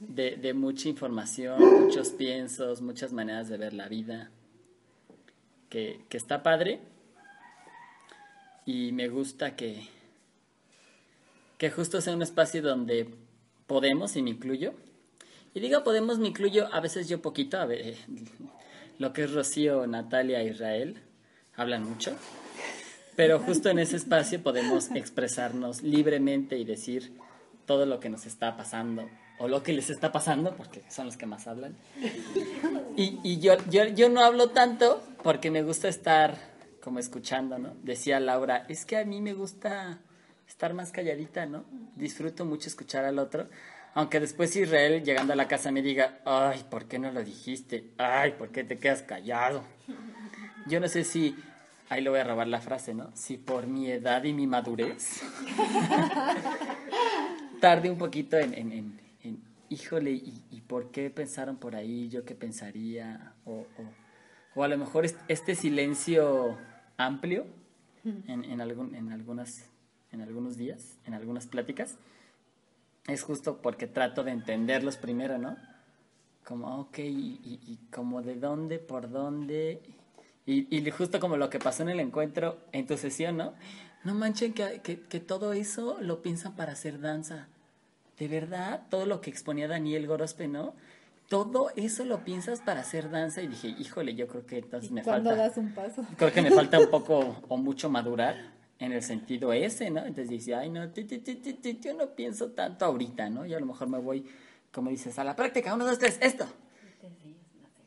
de, 0.08 0.36
de 0.36 0.54
mucha 0.54 0.88
información, 0.88 1.60
muchos 1.82 2.10
piensos, 2.10 2.80
muchas 2.82 3.12
maneras 3.12 3.48
de 3.48 3.56
ver 3.56 3.72
la 3.72 3.88
vida, 3.88 4.30
que, 5.68 6.00
que 6.08 6.16
está 6.16 6.42
padre. 6.42 6.80
Y 8.66 8.92
me 8.92 9.08
gusta 9.08 9.56
que, 9.56 9.88
que 11.58 11.70
justo 11.70 12.00
sea 12.00 12.14
un 12.14 12.22
espacio 12.22 12.62
donde 12.62 13.08
podemos, 13.66 14.16
y 14.16 14.22
me 14.22 14.30
incluyo, 14.30 14.72
y 15.54 15.60
digo 15.60 15.84
podemos, 15.84 16.18
me 16.18 16.28
incluyo, 16.28 16.68
a 16.72 16.80
veces 16.80 17.08
yo 17.08 17.22
poquito, 17.22 17.58
a 17.58 17.66
ver, 17.66 17.96
lo 18.98 19.12
que 19.12 19.24
es 19.24 19.32
Rocío, 19.32 19.86
Natalia, 19.86 20.42
Israel, 20.42 21.00
hablan 21.56 21.84
mucho, 21.84 22.16
pero 23.16 23.38
justo 23.38 23.70
en 23.70 23.78
ese 23.78 23.96
espacio 23.96 24.42
podemos 24.42 24.90
expresarnos 24.90 25.82
libremente 25.82 26.58
y 26.58 26.64
decir 26.64 27.16
todo 27.66 27.86
lo 27.86 28.00
que 28.00 28.10
nos 28.10 28.26
está 28.26 28.56
pasando, 28.56 29.08
o 29.38 29.48
lo 29.48 29.62
que 29.62 29.72
les 29.72 29.90
está 29.90 30.12
pasando, 30.12 30.56
porque 30.56 30.82
son 30.90 31.06
los 31.06 31.16
que 31.16 31.26
más 31.26 31.46
hablan. 31.46 31.76
Y, 32.96 33.18
y 33.22 33.40
yo, 33.40 33.54
yo, 33.70 33.84
yo 33.86 34.08
no 34.08 34.24
hablo 34.24 34.50
tanto 34.50 35.02
porque 35.22 35.50
me 35.50 35.62
gusta 35.62 35.88
estar 35.88 36.36
como 36.80 36.98
escuchando, 36.98 37.58
¿no? 37.58 37.74
Decía 37.82 38.20
Laura, 38.20 38.66
es 38.68 38.84
que 38.84 38.98
a 38.98 39.04
mí 39.04 39.20
me 39.20 39.32
gusta 39.32 39.98
estar 40.46 40.74
más 40.74 40.92
calladita, 40.92 41.46
¿no? 41.46 41.64
Disfruto 41.96 42.44
mucho 42.44 42.68
escuchar 42.68 43.04
al 43.04 43.18
otro. 43.18 43.48
Aunque 43.94 44.20
después 44.20 44.54
Israel, 44.56 45.02
llegando 45.04 45.32
a 45.32 45.36
la 45.36 45.46
casa, 45.48 45.70
me 45.70 45.82
diga, 45.82 46.18
ay, 46.24 46.64
¿por 46.68 46.86
qué 46.86 46.98
no 46.98 47.12
lo 47.12 47.22
dijiste? 47.22 47.92
Ay, 47.96 48.32
¿por 48.32 48.50
qué 48.50 48.64
te 48.64 48.78
quedas 48.78 49.02
callado? 49.02 49.62
Yo 50.66 50.80
no 50.80 50.88
sé 50.88 51.04
si, 51.04 51.36
ahí 51.88 52.02
le 52.02 52.10
voy 52.10 52.18
a 52.18 52.24
robar 52.24 52.48
la 52.48 52.60
frase, 52.60 52.94
¿no? 52.94 53.10
Si 53.14 53.36
por 53.36 53.66
mi 53.66 53.90
edad 53.90 54.24
y 54.24 54.32
mi 54.32 54.46
madurez, 54.46 55.22
tarde 57.60 57.90
un 57.90 57.98
poquito 57.98 58.38
en, 58.38 58.54
en- 58.54 58.72
en- 58.72 59.00
en, 59.22 59.42
híjole, 59.68 60.12
¿y, 60.12 60.42
y 60.50 60.60
por 60.62 60.90
qué 60.90 61.10
pensaron 61.10 61.56
por 61.56 61.76
ahí? 61.76 62.08
¿Yo 62.08 62.24
qué 62.24 62.34
pensaría? 62.34 63.34
O, 63.44 63.52
o- 63.52 63.66
o 64.56 64.62
a 64.64 64.68
lo 64.68 64.78
mejor 64.78 65.04
est- 65.04 65.18
este 65.28 65.54
silencio 65.54 66.56
amplio 66.96 67.46
en, 68.04 68.44
en, 68.44 68.60
algún, 68.60 68.94
en 68.94 69.12
algunas 69.12 69.66
en 70.12 70.20
algunos 70.20 70.56
días, 70.56 70.96
en 71.06 71.14
algunas 71.14 71.48
pláticas, 71.48 71.96
es 73.06 73.22
justo 73.22 73.58
porque 73.62 73.86
trato 73.86 74.24
de 74.24 74.30
entenderlos 74.32 74.96
primero, 74.96 75.38
¿no? 75.38 75.56
Como, 76.44 76.80
ok, 76.80 76.98
y, 76.98 77.02
y- 77.44 77.60
y 77.66 77.76
como 77.90 78.22
de 78.22 78.36
dónde, 78.36 78.78
por 78.78 79.10
dónde, 79.10 79.80
y, 80.46 80.74
y 80.76 80.90
justo 80.90 81.20
como 81.20 81.36
lo 81.36 81.48
que 81.48 81.58
pasó 81.58 81.82
en 81.82 81.88
el 81.90 82.00
encuentro, 82.00 82.58
en 82.72 82.86
tu 82.86 82.96
sesión, 82.98 83.36
¿no? 83.38 83.54
No 84.04 84.14
manchen 84.14 84.52
que, 84.52 84.80
que, 84.82 85.00
que 85.00 85.20
todo 85.20 85.54
eso 85.54 85.96
lo 86.00 86.20
piensan 86.20 86.54
para 86.54 86.72
hacer 86.72 87.00
danza. 87.00 87.48
De 88.18 88.28
verdad, 88.28 88.82
todo 88.90 89.06
lo 89.06 89.20
que 89.22 89.30
exponía 89.30 89.66
Daniel 89.68 90.06
Gorospe, 90.06 90.46
¿no? 90.46 90.74
Todo 91.28 91.70
eso 91.74 92.04
lo 92.04 92.22
piensas 92.24 92.60
para 92.60 92.80
hacer 92.80 93.10
danza. 93.10 93.40
Y 93.40 93.48
dije, 93.48 93.68
híjole, 93.68 94.14
yo 94.14 94.28
creo 94.28 94.44
que 94.44 94.58
entonces 94.58 94.90
me 94.90 95.02
Cuando 95.02 95.30
falta. 95.30 95.42
das 95.48 95.56
un 95.56 95.72
paso. 95.72 96.04
Creo 96.18 96.30
que 96.32 96.42
me 96.42 96.50
falta 96.50 96.78
un 96.78 96.90
poco 96.90 97.42
o 97.48 97.56
mucho 97.56 97.88
madurar 97.88 98.52
en 98.78 98.92
el 98.92 99.02
sentido 99.02 99.52
ese, 99.52 99.90
¿no? 99.90 100.00
Entonces 100.00 100.28
dice, 100.28 100.54
ay, 100.54 100.70
no, 100.70 100.84
yo 100.92 101.94
no 101.94 102.14
pienso 102.14 102.50
tanto 102.52 102.84
ahorita, 102.84 103.30
¿no? 103.30 103.46
Yo 103.46 103.56
a 103.56 103.60
lo 103.60 103.66
mejor 103.66 103.88
me 103.88 103.98
voy, 103.98 104.26
como 104.72 104.90
dices, 104.90 105.18
a 105.18 105.24
la 105.24 105.36
práctica, 105.36 105.74
uno, 105.74 105.84
dos, 105.84 105.98
tres, 105.98 106.18
esto. 106.20 106.46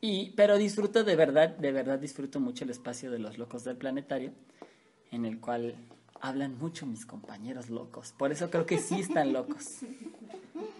Y, 0.00 0.30
pero 0.30 0.56
disfruto 0.58 1.02
de 1.02 1.16
verdad, 1.16 1.50
de 1.50 1.72
verdad 1.72 1.98
disfruto 1.98 2.38
mucho 2.40 2.64
el 2.64 2.70
espacio 2.70 3.10
de 3.10 3.18
los 3.18 3.36
locos 3.36 3.64
del 3.64 3.76
planetario, 3.76 4.32
en 5.10 5.24
el 5.24 5.40
cual 5.40 5.74
hablan 6.20 6.56
mucho 6.58 6.86
mis 6.86 7.04
compañeros 7.04 7.68
locos. 7.68 8.14
Por 8.16 8.32
eso 8.32 8.50
creo 8.50 8.64
que 8.64 8.78
sí 8.78 9.00
están 9.00 9.32
locos. 9.32 9.78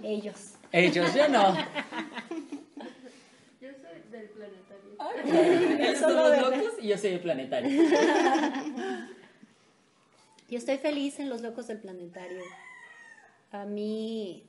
Ellos. 0.03 0.55
Ellos, 0.73 1.15
yo 1.15 1.29
no. 1.29 1.55
Yo 3.61 3.69
soy 3.83 4.11
del 4.11 4.29
planetario. 4.31 5.79
Ellos 5.79 5.99
son 5.99 6.15
los 6.15 6.39
locos 6.39 6.73
y 6.81 6.89
yo 6.89 6.99
soy 6.99 7.11
el 7.11 7.21
planetario. 7.21 7.83
Yo 10.49 10.57
estoy 10.57 10.79
feliz 10.79 11.21
en 11.21 11.29
Los 11.29 11.43
Locos 11.43 11.67
del 11.67 11.79
Planetario. 11.79 12.41
A 13.51 13.67
mí, 13.67 14.45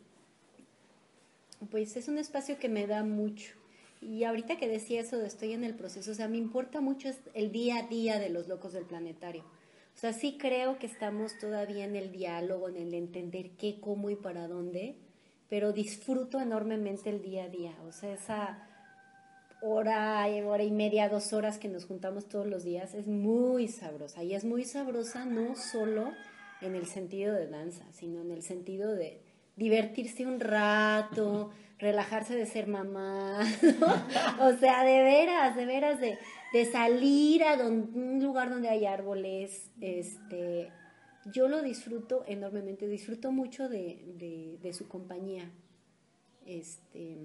pues 1.70 1.98
es 1.98 2.08
un 2.08 2.18
espacio 2.18 2.58
que 2.58 2.70
me 2.70 2.88
da 2.88 3.04
mucho. 3.04 3.54
Y 4.02 4.24
ahorita 4.24 4.56
que 4.56 4.70
decía 4.70 5.02
eso 5.02 5.18
de 5.18 5.28
estoy 5.28 5.52
en 5.52 5.66
el 5.66 5.76
proceso, 5.76 6.12
o 6.12 6.14
sea, 6.14 6.30
me 6.30 6.38
importa 6.38 6.80
mucho 6.80 7.10
el 7.34 7.52
día 7.52 7.80
a 7.80 7.88
día 7.88 8.18
de 8.18 8.30
Los 8.30 8.48
Locos 8.48 8.72
del 8.72 8.86
Planetario. 8.86 9.42
O 9.42 10.00
sea, 10.00 10.14
sí 10.14 10.38
creo 10.40 10.80
que 10.80 10.88
estamos 10.88 11.38
todavía 11.38 11.84
en 11.84 11.98
el 11.98 12.14
diálogo, 12.14 12.70
en 12.70 12.78
el 12.78 12.94
entender 12.94 13.52
qué, 13.58 13.82
cómo 13.82 14.10
y 14.10 14.16
para 14.16 14.48
dónde, 14.48 14.96
pero 15.50 15.74
disfruto 15.74 16.40
enormemente 16.40 17.10
el 17.10 17.22
día 17.22 17.44
a 17.44 17.50
día. 17.50 17.76
O 17.86 17.92
sea, 17.92 18.14
esa 18.14 18.69
hora, 19.62 20.26
hora 20.46 20.64
y 20.64 20.72
media, 20.72 21.10
dos 21.10 21.34
horas 21.34 21.58
que 21.60 21.68
nos 21.68 21.86
juntamos 21.86 22.28
todos 22.28 22.48
los 22.48 22.64
días 22.64 22.94
es 22.94 23.08
muy 23.08 23.68
sabrosa. 23.68 24.24
Y 24.24 24.34
es 24.34 24.46
muy 24.46 24.64
sabrosa 24.66 25.26
no 25.26 25.56
solo 25.56 26.12
en 26.62 26.76
el 26.76 26.86
sentido 26.88 27.34
de 27.34 27.48
danza, 27.48 27.86
sino 27.92 28.22
en 28.22 28.32
el 28.32 28.42
sentido 28.44 28.94
de 28.94 29.22
divertirse 29.56 30.26
un 30.26 30.40
rato, 30.40 31.52
relajarse 31.80 32.36
de 32.36 32.46
ser 32.46 32.68
mamá, 32.68 33.40
o 34.42 34.54
sea, 34.58 34.84
de 34.84 35.02
veras, 35.04 35.56
de 35.56 35.66
veras, 35.66 36.00
de, 36.00 36.18
de 36.54 36.66
salir 36.66 37.44
a 37.44 37.56
un 37.66 38.20
lugar 38.22 38.50
donde 38.50 38.70
hay 38.70 38.86
árboles, 38.86 39.70
este, 39.82 40.72
yo 41.34 41.48
lo 41.48 41.62
disfruto 41.62 42.24
enormemente, 42.28 42.88
disfruto 42.88 43.32
mucho 43.32 43.70
de, 43.70 44.02
de- 44.18 44.58
de 44.62 44.74
su 44.74 44.88
compañía, 44.88 45.50
este, 46.46 47.18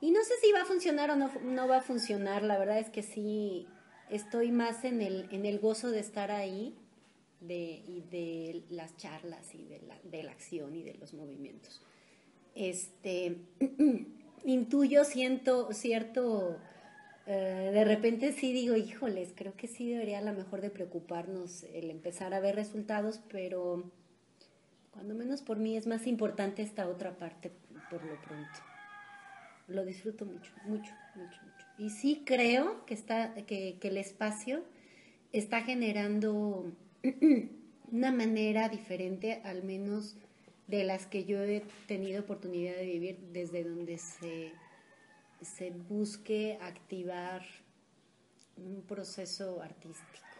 y 0.00 0.10
no 0.10 0.22
sé 0.22 0.34
si 0.42 0.52
va 0.52 0.62
a 0.62 0.64
funcionar 0.66 1.10
o 1.10 1.16
no, 1.16 1.30
no 1.42 1.68
va 1.68 1.78
a 1.78 1.82
funcionar, 1.82 2.42
la 2.42 2.58
verdad 2.58 2.78
es 2.78 2.90
que 2.90 3.02
sí, 3.02 3.66
estoy 4.10 4.52
más 4.52 4.84
en 4.84 5.00
el, 5.00 5.28
en 5.30 5.46
el 5.46 5.58
gozo 5.58 5.90
de 5.90 6.00
estar 6.00 6.30
ahí, 6.30 6.76
de, 7.40 7.82
y 7.86 8.02
de 8.10 8.62
las 8.70 8.96
charlas 8.96 9.54
y 9.54 9.64
de 9.64 9.80
la, 9.80 9.98
de 10.02 10.22
la 10.22 10.32
acción 10.32 10.74
y 10.74 10.82
de 10.82 10.94
los 10.94 11.14
movimientos. 11.14 11.82
Este, 12.54 13.36
intuyo, 14.44 15.04
siento 15.04 15.72
cierto, 15.72 16.58
eh, 17.26 17.70
de 17.72 17.84
repente 17.84 18.32
sí 18.32 18.52
digo, 18.52 18.76
híjoles, 18.76 19.32
creo 19.34 19.56
que 19.56 19.66
sí 19.66 19.90
debería 19.90 20.18
a 20.18 20.32
mejor 20.32 20.60
de 20.60 20.70
preocuparnos 20.70 21.64
el 21.74 21.90
empezar 21.90 22.34
a 22.34 22.40
ver 22.40 22.54
resultados, 22.56 23.20
pero 23.30 23.90
cuando 24.92 25.14
menos 25.14 25.42
por 25.42 25.58
mí 25.58 25.76
es 25.76 25.86
más 25.86 26.06
importante 26.06 26.62
esta 26.62 26.88
otra 26.88 27.16
parte 27.16 27.52
por 27.90 28.04
lo 28.04 28.20
pronto. 28.22 28.73
Lo 29.66 29.84
disfruto 29.84 30.26
mucho, 30.26 30.52
mucho, 30.64 30.92
mucho, 31.14 31.40
mucho. 31.42 31.66
Y 31.78 31.90
sí 31.90 32.22
creo 32.24 32.84
que, 32.86 32.94
está, 32.94 33.34
que, 33.46 33.78
que 33.80 33.88
el 33.88 33.96
espacio 33.96 34.62
está 35.32 35.62
generando 35.62 36.72
una 37.90 38.12
manera 38.12 38.68
diferente, 38.68 39.40
al 39.44 39.62
menos 39.64 40.16
de 40.66 40.84
las 40.84 41.06
que 41.06 41.24
yo 41.24 41.42
he 41.42 41.62
tenido 41.86 42.22
oportunidad 42.22 42.74
de 42.76 42.86
vivir, 42.86 43.18
desde 43.32 43.64
donde 43.64 43.98
se, 43.98 44.52
se 45.42 45.70
busque 45.70 46.58
activar 46.60 47.42
un 48.56 48.82
proceso 48.82 49.60
artístico 49.62 50.38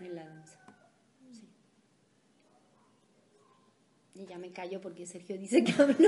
en 0.00 0.14
la 0.14 0.26
danza. 0.26 0.58
Sí. 1.32 1.48
Y 4.18 4.24
ya 4.26 4.38
me 4.38 4.50
callo 4.50 4.80
porque 4.80 5.06
Sergio 5.06 5.36
dice 5.38 5.62
que 5.62 5.72
hablo. 5.72 5.94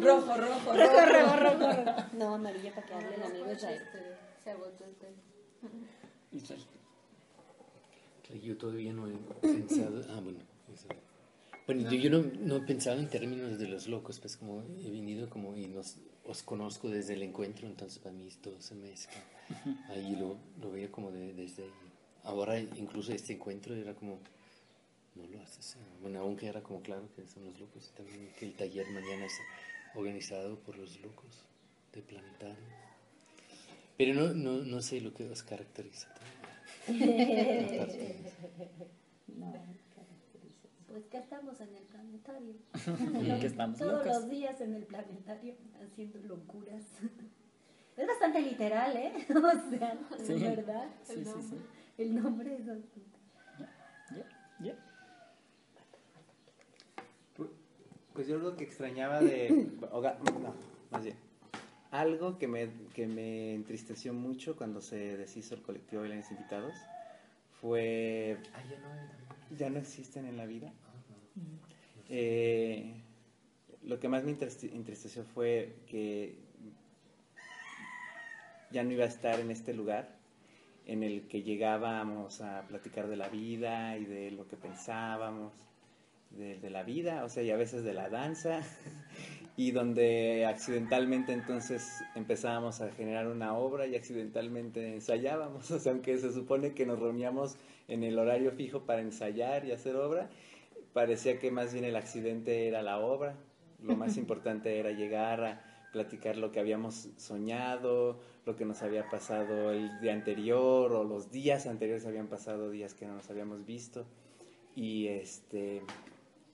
Rojo, 0.00 0.36
rojo, 0.36 0.72
rojo, 0.72 0.74
rojo, 0.74 1.36
rojo, 1.36 1.72
rojo. 1.72 2.04
No, 2.14 2.34
amarilla 2.34 2.74
para 2.74 2.86
que 2.86 2.94
hable 2.94 3.14
el 3.16 3.22
amigo 3.22 3.52
Israel. 3.52 3.82
Se 4.44 4.50
agotó 4.50 4.84
el. 4.84 6.36
Israel. 6.38 6.60
Yo 8.42 8.56
todavía 8.56 8.92
no 8.92 9.08
he 9.08 9.12
pensado. 9.40 10.00
Ah, 10.10 10.20
bueno. 10.22 10.38
Bueno, 11.66 11.90
yo, 11.90 11.98
yo 11.98 12.10
no, 12.10 12.22
no 12.40 12.56
he 12.56 12.60
pensado 12.62 12.98
en 12.98 13.08
términos 13.08 13.58
de 13.58 13.68
los 13.68 13.86
locos, 13.86 14.18
pues 14.20 14.36
como 14.36 14.62
he 14.84 14.90
venido 14.90 15.28
como 15.28 15.56
y 15.56 15.66
nos, 15.68 15.96
os 16.26 16.42
conozco 16.42 16.88
desde 16.88 17.14
el 17.14 17.22
encuentro, 17.22 17.66
entonces 17.68 17.98
para 18.00 18.12
mí 18.14 18.28
todo 18.42 18.60
se 18.60 18.74
mezcla. 18.74 19.20
Ahí 19.88 20.16
lo, 20.16 20.36
lo 20.60 20.72
veía 20.72 20.90
como 20.90 21.12
de- 21.12 21.32
desde 21.32 21.64
ahí. 21.64 21.70
Ahora 22.24 22.58
incluso 22.58 23.12
este 23.12 23.34
encuentro 23.34 23.74
era 23.76 23.94
como, 23.94 24.18
no 25.20 25.26
lo 25.28 25.42
haces. 25.42 25.76
eh. 25.76 25.78
Bueno, 26.02 26.20
aunque 26.20 26.46
era 26.48 26.62
como 26.62 26.80
claro 26.82 27.08
que 27.14 27.26
son 27.26 27.44
los 27.44 27.58
locos, 27.60 27.90
y 27.92 27.96
también 27.96 28.32
que 28.38 28.46
el 28.46 28.54
taller 28.54 28.86
mañana 28.90 29.24
es 29.26 29.38
organizado 29.94 30.58
por 30.60 30.76
los 30.78 31.00
locos 31.00 31.44
de 31.92 32.02
Planetario. 32.02 32.56
Pero 33.96 34.14
no, 34.14 34.32
no, 34.34 34.64
no 34.64 34.80
sé 34.82 35.00
lo 35.00 35.12
que 35.12 35.24
os 35.28 35.42
caracteriza. 35.42 36.08
Pues 40.88 41.04
que 41.06 41.18
estamos 41.18 41.60
en 41.60 41.74
el 41.76 41.84
planetario. 41.84 42.54
Y 43.36 43.40
que 43.40 43.46
estamos 43.46 43.78
Todos 43.78 44.04
locos. 44.04 44.22
los 44.22 44.30
días 44.30 44.60
en 44.60 44.74
el 44.74 44.84
planetario 44.84 45.54
haciendo 45.82 46.18
locuras. 46.20 46.82
Es 47.96 48.06
bastante 48.06 48.40
literal, 48.40 48.96
¿eh? 48.96 49.12
O 49.28 49.70
sea, 49.70 49.98
Sí. 50.24 50.32
verdad. 50.34 50.88
Sí, 51.04 51.22
sí, 51.22 51.42
sí. 51.50 51.56
El 51.98 52.14
nombre 52.22 52.54
es 52.54 52.66
bastante. 52.66 53.00
Pues 58.14 58.26
yo 58.26 58.36
algo 58.36 58.56
que 58.56 58.64
extrañaba 58.64 59.20
de... 59.20 59.48
No, 59.80 60.54
más 60.90 61.04
bien. 61.04 61.16
Algo 61.90 62.38
que 62.38 62.46
me, 62.48 62.68
que 62.94 63.06
me 63.06 63.54
entristeció 63.54 64.12
mucho 64.12 64.56
cuando 64.56 64.80
se 64.80 65.16
deshizo 65.16 65.54
el 65.54 65.62
colectivo 65.62 66.02
Bailarines 66.02 66.30
Invitados 66.30 66.74
fue... 67.60 68.38
Ya 69.58 69.68
no 69.70 69.78
existen 69.78 70.26
en 70.26 70.36
la 70.36 70.46
vida. 70.46 70.72
Eh, 72.08 72.94
lo 73.82 73.98
que 73.98 74.08
más 74.08 74.24
me 74.24 74.32
entriste- 74.32 74.72
entristeció 74.74 75.24
fue 75.24 75.76
que 75.86 76.38
ya 78.70 78.84
no 78.84 78.92
iba 78.92 79.04
a 79.04 79.08
estar 79.08 79.40
en 79.40 79.50
este 79.50 79.74
lugar 79.74 80.16
en 80.86 81.02
el 81.02 81.26
que 81.28 81.42
llegábamos 81.42 82.40
a 82.40 82.62
platicar 82.68 83.08
de 83.08 83.16
la 83.16 83.28
vida 83.28 83.96
y 83.96 84.04
de 84.04 84.30
lo 84.30 84.46
que 84.48 84.56
pensábamos, 84.56 85.52
de, 86.30 86.58
de 86.58 86.70
la 86.70 86.82
vida, 86.82 87.24
o 87.24 87.28
sea, 87.28 87.42
y 87.42 87.50
a 87.50 87.56
veces 87.56 87.84
de 87.84 87.94
la 87.94 88.08
danza, 88.08 88.62
y 89.56 89.72
donde 89.72 90.46
accidentalmente 90.46 91.32
entonces 91.32 92.02
empezábamos 92.14 92.80
a 92.80 92.90
generar 92.92 93.26
una 93.28 93.54
obra 93.56 93.86
y 93.86 93.94
accidentalmente 93.94 94.94
ensayábamos, 94.94 95.70
o 95.70 95.78
sea, 95.78 95.92
aunque 95.92 96.16
se 96.18 96.32
supone 96.32 96.72
que 96.72 96.86
nos 96.86 96.98
reuníamos 96.98 97.56
en 97.88 98.04
el 98.04 98.18
horario 98.18 98.52
fijo 98.52 98.86
para 98.86 99.02
ensayar 99.02 99.64
y 99.64 99.72
hacer 99.72 99.96
obra, 99.96 100.30
parecía 100.92 101.38
que 101.38 101.50
más 101.50 101.72
bien 101.72 101.84
el 101.84 101.96
accidente 101.96 102.68
era 102.68 102.82
la 102.82 102.98
obra, 102.98 103.36
lo 103.82 103.96
más 103.96 104.16
importante 104.16 104.78
era 104.78 104.92
llegar 104.92 105.44
a 105.44 105.64
platicar 105.92 106.36
lo 106.36 106.52
que 106.52 106.60
habíamos 106.60 107.08
soñado, 107.16 108.20
lo 108.46 108.56
que 108.56 108.64
nos 108.64 108.82
había 108.82 109.08
pasado 109.08 109.72
el 109.72 110.00
día 110.00 110.12
anterior 110.12 110.92
o 110.92 111.04
los 111.04 111.30
días 111.30 111.66
anteriores 111.66 112.06
habían 112.06 112.28
pasado 112.28 112.70
días 112.70 112.94
que 112.94 113.06
no 113.06 113.14
nos 113.14 113.28
habíamos 113.30 113.64
visto. 113.64 114.06
Y 114.76 115.08
este 115.08 115.82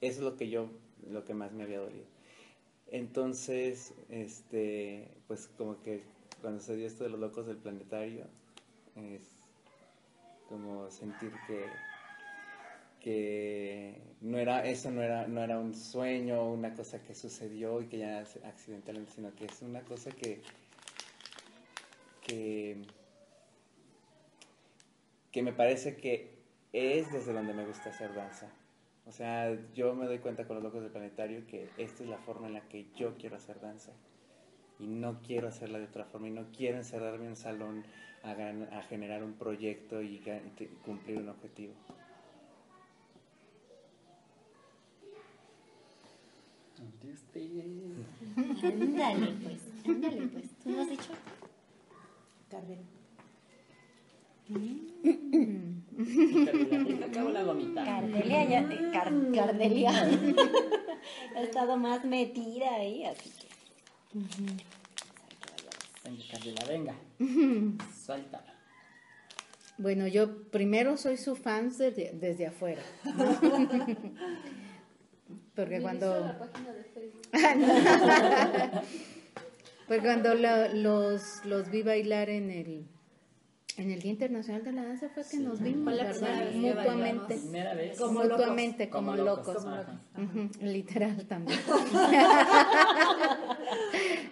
eso 0.01 0.19
es 0.19 0.19
lo 0.19 0.35
que 0.37 0.49
yo 0.49 0.69
lo 1.09 1.25
que 1.25 1.33
más 1.33 1.51
me 1.53 1.63
había 1.63 1.79
dolido 1.79 2.05
entonces 2.91 3.93
este 4.09 5.07
pues 5.27 5.47
como 5.57 5.81
que 5.81 6.03
cuando 6.41 6.61
se 6.61 6.75
dio 6.75 6.87
esto 6.87 7.03
de 7.03 7.09
los 7.09 7.19
locos 7.19 7.47
del 7.47 7.57
planetario 7.57 8.25
es 8.95 9.21
como 10.47 10.89
sentir 10.89 11.31
que 11.47 11.65
que 13.07 14.01
no 14.19 14.37
era, 14.37 14.65
eso 14.65 14.91
no 14.91 15.01
era, 15.01 15.27
no 15.27 15.41
era 15.41 15.59
un 15.59 15.73
sueño, 15.73 16.43
una 16.51 16.73
cosa 16.73 17.01
que 17.01 17.15
sucedió 17.15 17.81
y 17.81 17.87
que 17.87 17.99
ya 17.99 18.19
accidentalmente, 18.43 19.13
sino 19.13 19.33
que 19.33 19.45
es 19.45 19.61
una 19.61 19.81
cosa 19.81 20.11
que, 20.11 20.41
que, 22.21 22.81
que 25.31 25.41
me 25.41 25.53
parece 25.53 25.95
que 25.95 26.37
es 26.73 27.11
desde 27.11 27.31
donde 27.31 27.53
me 27.53 27.65
gusta 27.65 27.91
hacer 27.91 28.13
danza. 28.13 28.49
O 29.07 29.11
sea, 29.11 29.57
yo 29.73 29.95
me 29.95 30.05
doy 30.05 30.19
cuenta 30.19 30.45
con 30.45 30.55
los 30.55 30.63
locos 30.63 30.81
del 30.81 30.91
planetario 30.91 31.47
que 31.47 31.69
esta 31.77 32.03
es 32.03 32.09
la 32.09 32.17
forma 32.17 32.47
en 32.47 32.53
la 32.53 32.61
que 32.67 32.87
yo 32.95 33.15
quiero 33.17 33.37
hacer 33.37 33.59
danza. 33.61 33.93
Y 34.79 34.87
no 34.87 35.21
quiero 35.21 35.47
hacerla 35.47 35.79
de 35.79 35.85
otra 35.85 36.05
forma. 36.05 36.27
Y 36.27 36.31
no 36.31 36.45
quiero 36.55 36.77
encerrarme 36.77 37.23
en 37.25 37.29
un 37.31 37.35
salón 37.35 37.83
a, 38.23 38.33
gan- 38.35 38.71
a 38.73 38.81
generar 38.83 39.23
un 39.23 39.33
proyecto 39.33 40.01
y 40.01 40.21
cumplir 40.83 41.19
un 41.19 41.29
objetivo. 41.29 41.73
Ándale, 48.63 49.33
pues, 49.41 49.61
ándale, 49.87 50.27
pues. 50.27 50.49
¿Tú 50.63 50.69
no 50.71 50.81
has 50.81 50.89
dicho? 50.89 51.13
Cardel. 52.49 52.79
Acabo 57.09 57.29
la 57.29 57.43
gomita. 57.43 57.83
Cardelia 57.83 58.43
ya, 58.45 58.67
Car- 58.91 59.13
Cardelia 59.33 59.91
ha 61.35 61.41
estado 61.41 61.77
más 61.77 62.05
metida 62.05 62.75
ahí, 62.75 63.03
así 63.05 63.29
que. 63.31 63.47
Venga, 66.03 66.23
Carla, 66.31 66.65
venga. 66.67 66.95
Suéltala. 68.05 68.53
Bueno, 69.79 70.07
yo 70.07 70.43
primero 70.49 70.97
soy 70.97 71.17
su 71.17 71.35
fan 71.35 71.69
desde, 71.69 72.11
desde 72.13 72.47
afuera. 72.47 72.81
Porque 75.55 75.81
cuando... 75.81 76.19
la 76.19 76.39
página 76.39 76.71
de 76.73 76.83
Facebook. 76.83 77.21
Pues 79.87 80.01
cuando 80.01 80.33
lo- 80.33 80.73
los, 80.73 81.45
los 81.45 81.69
vi 81.71 81.81
bailar 81.83 82.29
en 82.29 82.49
el, 82.51 82.87
en 83.77 83.91
el 83.91 84.01
Día 84.01 84.11
Internacional 84.11 84.63
de 84.63 84.71
la 84.71 84.83
Danza 84.83 85.09
fue 85.09 85.23
que 85.29 85.37
nos 85.37 85.61
vimos, 85.61 85.93
Mutuamente. 86.55 87.39
Como 87.97 88.23
mutuamente, 88.23 88.89
como, 88.89 89.15
locos. 89.15 89.65
Ajá. 89.65 90.01
Ujú, 90.17 90.49
literal 90.61 91.25
también. 91.27 91.59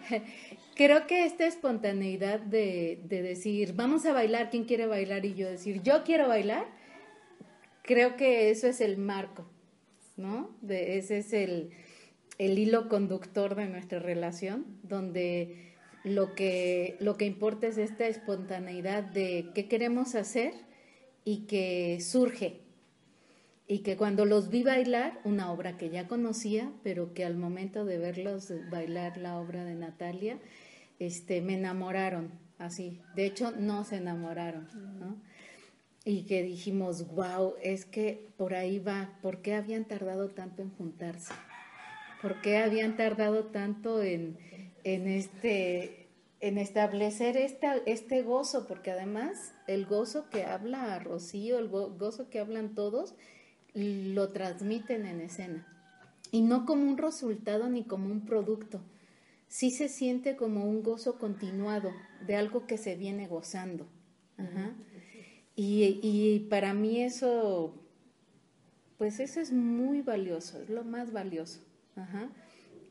Creo 0.75 1.07
que 1.07 1.25
esta 1.25 1.45
espontaneidad 1.45 2.39
de, 2.39 2.99
de 3.05 3.21
decir, 3.21 3.73
vamos 3.75 4.05
a 4.05 4.13
bailar, 4.13 4.49
¿quién 4.49 4.65
quiere 4.65 4.87
bailar? 4.87 5.25
Y 5.25 5.35
yo 5.35 5.49
decir, 5.49 5.81
yo 5.83 6.03
quiero 6.03 6.27
bailar, 6.27 6.65
creo 7.81 8.17
que 8.17 8.49
eso 8.49 8.67
es 8.67 8.81
el 8.81 8.97
marco, 8.97 9.45
¿no? 10.17 10.49
De, 10.61 10.97
ese 10.97 11.19
es 11.19 11.31
el, 11.31 11.69
el 12.39 12.59
hilo 12.59 12.89
conductor 12.89 13.55
de 13.55 13.67
nuestra 13.67 13.99
relación, 13.99 14.65
donde 14.83 15.74
lo 16.05 16.35
que, 16.35 16.97
lo 16.99 17.17
que 17.17 17.25
importa 17.25 17.67
es 17.67 17.77
esta 17.79 18.07
espontaneidad 18.07 19.03
de 19.03 19.49
qué 19.55 19.67
queremos 19.67 20.13
hacer 20.13 20.53
y 21.23 21.47
que 21.47 21.99
surge. 21.99 22.61
Y 23.67 23.79
que 23.79 23.97
cuando 23.97 24.25
los 24.25 24.49
vi 24.49 24.61
bailar, 24.61 25.19
una 25.23 25.51
obra 25.51 25.77
que 25.77 25.89
ya 25.89 26.07
conocía, 26.07 26.71
pero 26.83 27.15
que 27.15 27.25
al 27.25 27.35
momento 27.35 27.83
de 27.83 27.97
verlos 27.97 28.53
bailar 28.69 29.17
la 29.17 29.39
obra 29.39 29.65
de 29.65 29.73
Natalia, 29.73 30.37
este, 30.99 31.41
me 31.41 31.55
enamoraron, 31.55 32.31
así. 32.59 33.01
De 33.15 33.25
hecho, 33.25 33.51
no 33.51 33.83
se 33.83 33.95
enamoraron, 33.95 34.67
¿no? 34.99 35.17
Y 36.03 36.25
que 36.25 36.43
dijimos, 36.43 37.07
wow, 37.15 37.55
es 37.63 37.85
que 37.85 38.27
por 38.37 38.53
ahí 38.53 38.77
va, 38.77 39.17
¿por 39.23 39.41
qué 39.41 39.55
habían 39.55 39.85
tardado 39.85 40.29
tanto 40.29 40.61
en 40.61 40.69
juntarse? 40.69 41.33
¿Por 42.21 42.41
qué 42.41 42.57
habían 42.57 42.95
tardado 42.95 43.45
tanto 43.45 44.03
en, 44.03 44.37
en, 44.85 45.07
este, 45.07 46.07
en 46.39 46.57
establecer 46.57 47.35
esta, 47.35 47.75
este 47.85 48.21
gozo? 48.21 48.65
Porque 48.67 48.91
además 48.91 49.53
el 49.67 49.85
gozo 49.85 50.29
que 50.29 50.45
habla 50.45 50.97
Rocío, 50.99 51.59
el 51.59 51.67
go- 51.67 51.89
gozo 51.97 52.29
que 52.29 52.39
hablan 52.39 52.73
todos, 52.75 53.15
lo 53.73 54.29
transmiten 54.29 55.05
en 55.05 55.19
escena. 55.19 55.67
Y 56.31 56.41
no 56.41 56.65
como 56.65 56.83
un 56.89 56.97
resultado 56.97 57.67
ni 57.67 57.83
como 57.83 58.09
un 58.09 58.21
producto. 58.25 58.79
Sí 59.47 59.69
se 59.71 59.89
siente 59.89 60.35
como 60.35 60.65
un 60.65 60.81
gozo 60.83 61.17
continuado 61.19 61.91
de 62.25 62.35
algo 62.35 62.65
que 62.65 62.77
se 62.77 62.95
viene 62.95 63.27
gozando. 63.27 63.85
Y, 65.55 65.99
y 66.03 66.39
para 66.49 66.73
mí 66.73 67.01
eso, 67.01 67.73
pues 68.97 69.19
eso 69.19 69.39
es 69.39 69.51
muy 69.51 70.01
valioso, 70.01 70.61
es 70.61 70.69
lo 70.69 70.83
más 70.83 71.11
valioso. 71.11 71.59
Ajá. 71.95 72.29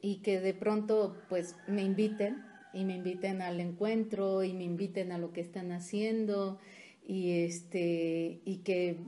Y 0.05 0.17
que 0.17 0.39
de 0.39 0.53
pronto 0.53 1.17
pues 1.31 1.57
me 1.67 1.83
inviten 1.83 2.45
y 2.75 2.85
me 2.85 2.95
inviten 2.95 3.41
al 3.41 3.59
encuentro 3.59 4.45
y 4.45 4.53
me 4.53 4.65
inviten 4.65 5.13
a 5.13 5.19
lo 5.19 5.33
que 5.33 5.41
están 5.41 5.73
haciendo 5.73 6.59
y 7.07 7.41
este 7.45 8.43
y 8.45 8.59
que 8.59 8.99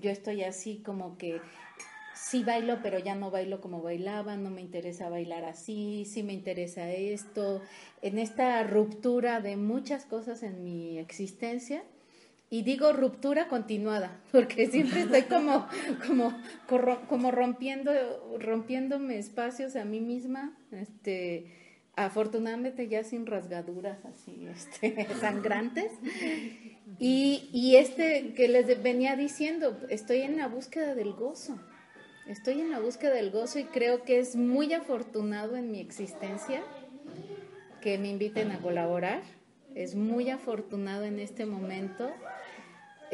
yo 0.00 0.10
estoy 0.10 0.42
así 0.42 0.82
como 0.84 1.16
que 1.16 1.40
sí 2.14 2.44
bailo 2.44 2.80
pero 2.82 2.98
ya 2.98 3.14
no 3.14 3.30
bailo 3.30 3.62
como 3.62 3.80
bailaba, 3.80 4.36
no 4.36 4.50
me 4.50 4.60
interesa 4.60 5.08
bailar 5.08 5.46
así, 5.46 6.04
sí 6.04 6.22
me 6.22 6.34
interesa 6.34 6.90
esto, 6.90 7.62
en 8.02 8.18
esta 8.18 8.62
ruptura 8.64 9.40
de 9.40 9.56
muchas 9.56 10.04
cosas 10.04 10.42
en 10.42 10.62
mi 10.62 10.98
existencia 10.98 11.84
y 12.54 12.62
digo 12.62 12.92
ruptura 12.92 13.48
continuada, 13.48 14.20
porque 14.32 14.68
siempre 14.68 15.00
estoy 15.00 15.22
como, 15.22 15.66
como, 16.06 16.32
como 17.08 17.32
rompiendo, 17.32 17.90
rompiéndome 18.38 19.18
espacios 19.18 19.74
a 19.74 19.84
mí 19.84 20.00
misma, 20.00 20.56
este, 20.70 21.46
afortunadamente 21.96 22.86
ya 22.86 23.02
sin 23.02 23.26
rasgaduras 23.26 24.04
así, 24.04 24.46
este, 24.46 25.08
sangrantes. 25.20 25.90
Y, 27.00 27.50
y 27.52 27.74
este 27.74 28.34
que 28.34 28.46
les 28.46 28.80
venía 28.80 29.16
diciendo, 29.16 29.76
estoy 29.88 30.20
en 30.20 30.36
la 30.36 30.46
búsqueda 30.46 30.94
del 30.94 31.12
gozo. 31.12 31.58
Estoy 32.28 32.60
en 32.60 32.70
la 32.70 32.78
búsqueda 32.78 33.14
del 33.14 33.32
gozo 33.32 33.58
y 33.58 33.64
creo 33.64 34.04
que 34.04 34.20
es 34.20 34.36
muy 34.36 34.72
afortunado 34.74 35.56
en 35.56 35.72
mi 35.72 35.80
existencia 35.80 36.62
que 37.82 37.98
me 37.98 38.10
inviten 38.10 38.52
a 38.52 38.60
colaborar. 38.60 39.22
Es 39.74 39.96
muy 39.96 40.30
afortunado 40.30 41.02
en 41.02 41.18
este 41.18 41.46
momento 41.46 42.12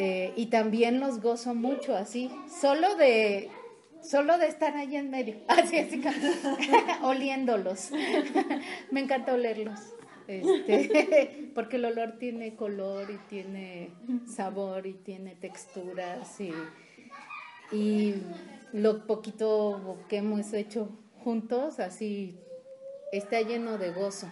eh, 0.02 0.32
y 0.34 0.46
también 0.46 0.98
los 0.98 1.20
gozo 1.20 1.54
mucho 1.54 1.94
así, 1.94 2.30
solo 2.48 2.96
de 2.96 3.50
solo 4.02 4.38
de 4.38 4.46
estar 4.46 4.74
ahí 4.74 4.96
en 4.96 5.10
medio, 5.10 5.36
así, 5.48 5.76
así, 5.76 6.00
oliéndolos. 7.02 7.90
me 8.90 9.00
encanta 9.00 9.34
olerlos. 9.34 9.78
Este, 10.26 11.50
porque 11.54 11.76
el 11.76 11.84
olor 11.84 12.16
tiene 12.18 12.56
color 12.56 13.10
y 13.10 13.18
tiene 13.28 13.90
sabor 14.26 14.86
y 14.86 14.94
tiene 14.94 15.34
texturas 15.34 16.40
y, 16.40 16.54
y 17.70 18.14
lo 18.72 19.06
poquito 19.06 19.98
que 20.08 20.18
hemos 20.18 20.50
hecho 20.54 20.88
juntos 21.24 21.78
así 21.78 22.38
está 23.12 23.42
lleno 23.42 23.76
de 23.76 23.90
gozo. 23.90 24.30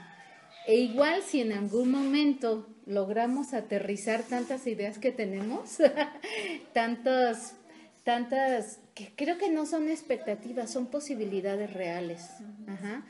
E 0.67 0.77
igual 0.77 1.21
si 1.23 1.43
en 1.43 1.53
algún 1.53 1.91
momento 1.91 2.69
logramos 2.89 3.53
aterrizar 3.53 4.23
tantas 4.23 4.67
ideas 4.67 4.99
que 4.99 5.13
tenemos, 5.13 5.77
tantas, 6.73 7.55
tantas, 8.03 8.81
que 8.95 9.13
creo 9.15 9.37
que 9.37 9.51
no 9.51 9.67
son 9.67 9.89
expectativas, 9.89 10.73
son 10.73 10.87
posibilidades 10.87 11.73
reales. 11.73 12.31
Ajá. 12.67 13.05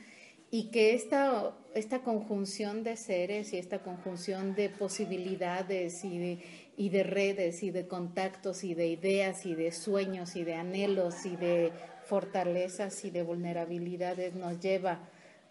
Y 0.51 0.71
que 0.71 0.95
esta, 0.95 1.53
esta 1.75 1.99
conjunción 1.99 2.83
de 2.83 2.97
seres 2.97 3.53
y 3.53 3.57
esta 3.57 3.79
conjunción 3.79 4.53
de 4.53 4.69
posibilidades 4.69 6.03
y 6.03 6.17
de, 6.17 6.39
y 6.75 6.89
de 6.89 7.03
redes 7.03 7.63
y 7.63 7.71
de 7.71 7.87
contactos 7.87 8.63
y 8.63 8.73
de 8.73 8.87
ideas 8.87 9.45
y 9.45 9.55
de 9.55 9.71
sueños 9.71 10.35
y 10.35 10.43
de 10.43 10.55
anhelos 10.55 11.25
y 11.25 11.37
de 11.37 11.71
fortalezas 12.05 13.05
y 13.05 13.11
de 13.11 13.23
vulnerabilidades 13.23 14.33
nos 14.33 14.59
lleva 14.59 14.99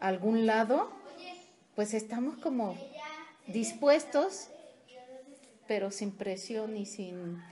a 0.00 0.08
algún 0.08 0.46
lado, 0.46 0.90
pues 1.76 1.94
estamos 1.94 2.36
como 2.38 2.76
dispuestos, 3.48 4.48
pero 5.66 5.90
sin 5.90 6.12
presión 6.12 6.76
y 6.76 6.86
sin 6.86 7.42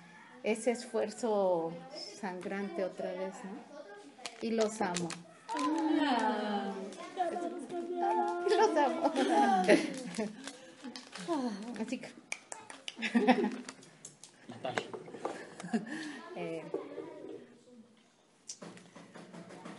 ese 0.43 0.71
esfuerzo 0.71 1.73
sangrante 2.21 2.85
otra 2.85 3.13
vez, 3.13 3.35
¿no? 3.45 3.77
Y 4.41 4.53
los 4.53 4.81
amo. 4.81 5.09
Los 8.49 8.77
amo. 8.77 9.13
Así 11.81 11.99
que. 11.99 12.09
Eh, 16.39 16.63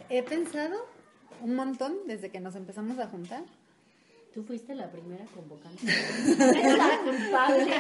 he 0.10 0.24
pensado 0.24 0.88
un 1.42 1.56
montón 1.56 1.96
desde 2.08 2.32
que 2.32 2.40
nos 2.40 2.56
empezamos 2.56 2.98
a 2.98 3.08
juntar. 3.08 3.44
Tú 4.38 4.44
fuiste 4.44 4.76
la 4.76 4.92
primera 4.92 5.26
convocante. 5.34 5.82
la 6.78 7.00
culpable. 7.04 7.74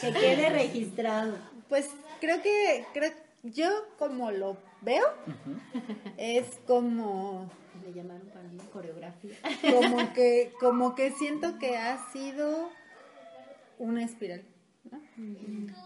Que 0.00 0.12
quede 0.12 0.50
registrado. 0.50 1.38
Pues 1.68 1.88
creo 2.20 2.42
que 2.42 2.84
creo, 2.92 3.12
yo 3.44 3.70
como 3.96 4.32
lo 4.32 4.56
veo, 4.80 5.04
es 6.16 6.46
como 6.66 7.48
Le 7.84 7.92
llamaron 7.92 8.26
para 8.26 8.48
una 8.48 8.64
coreografía. 8.72 9.36
como 9.62 10.12
que 10.14 10.50
como 10.58 10.96
que 10.96 11.12
siento 11.12 11.60
que 11.60 11.76
ha 11.76 12.10
sido 12.10 12.70
una 13.78 14.02
espiral 14.02 14.42
¿no? 14.90 15.00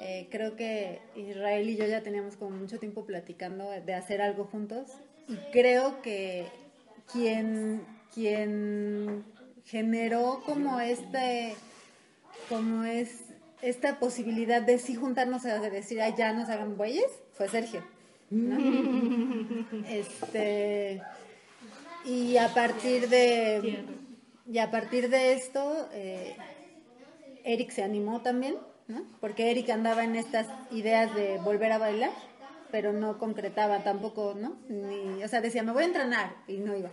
Eh, 0.00 0.26
creo 0.30 0.56
que 0.56 1.02
Israel 1.16 1.68
y 1.68 1.76
yo 1.76 1.84
ya 1.84 2.02
teníamos 2.02 2.38
como 2.38 2.56
mucho 2.56 2.78
tiempo 2.78 3.04
platicando 3.04 3.68
de 3.68 3.92
hacer 3.92 4.22
algo 4.22 4.44
juntos 4.44 4.88
y 5.28 5.36
creo 5.52 6.00
que 6.00 6.46
quien 7.12 7.82
quien 8.14 9.24
generó 9.64 10.42
como 10.44 10.80
este 10.80 11.54
como 12.48 12.84
es 12.84 13.20
esta 13.62 13.98
posibilidad 13.98 14.60
de 14.62 14.78
sí 14.78 14.94
juntarnos 14.94 15.44
a 15.46 15.58
decir 15.60 16.00
"Ay, 16.00 16.14
ya 16.16 16.32
nos 16.32 16.48
hagan 16.48 16.76
bueyes 16.76 17.10
fue 17.32 17.48
Sergio 17.48 17.82
¿no? 18.30 18.56
este 19.88 21.02
y 22.04 22.36
a 22.36 22.52
partir 22.52 23.08
de 23.08 23.84
y 24.50 24.58
a 24.58 24.70
partir 24.70 25.08
de 25.08 25.34
esto 25.34 25.88
eh, 25.92 26.36
Eric 27.44 27.70
se 27.70 27.82
animó 27.82 28.22
también, 28.22 28.56
¿no? 28.88 29.04
Porque 29.20 29.50
Eric 29.50 29.70
andaba 29.70 30.04
en 30.04 30.16
estas 30.16 30.46
ideas 30.70 31.14
de 31.14 31.38
volver 31.38 31.72
a 31.72 31.78
bailar, 31.78 32.10
pero 32.70 32.92
no 32.92 33.18
concretaba 33.18 33.82
tampoco, 33.82 34.34
¿no? 34.36 34.56
Ni, 34.68 35.22
o 35.22 35.28
sea, 35.28 35.40
decía, 35.40 35.62
me 35.62 35.72
voy 35.72 35.84
a 35.84 35.86
entrenar 35.86 36.34
y 36.46 36.58
no 36.58 36.76
iba. 36.76 36.90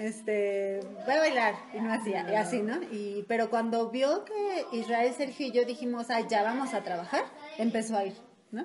Este, 0.00 0.80
voy 1.04 1.14
a 1.14 1.18
bailar 1.18 1.54
y 1.74 1.80
no 1.80 1.92
hacía, 1.92 2.24
y 2.30 2.34
así, 2.34 2.62
¿no? 2.62 2.80
Y, 2.90 3.22
pero 3.28 3.50
cuando 3.50 3.90
vio 3.90 4.24
que 4.24 4.64
Israel, 4.72 5.12
Sergio 5.14 5.48
y 5.48 5.52
yo 5.52 5.66
dijimos, 5.66 6.06
ah, 6.08 6.20
ya 6.26 6.42
vamos 6.42 6.72
a 6.72 6.82
trabajar, 6.82 7.24
empezó 7.58 7.98
a 7.98 8.06
ir, 8.06 8.14
¿no? 8.50 8.64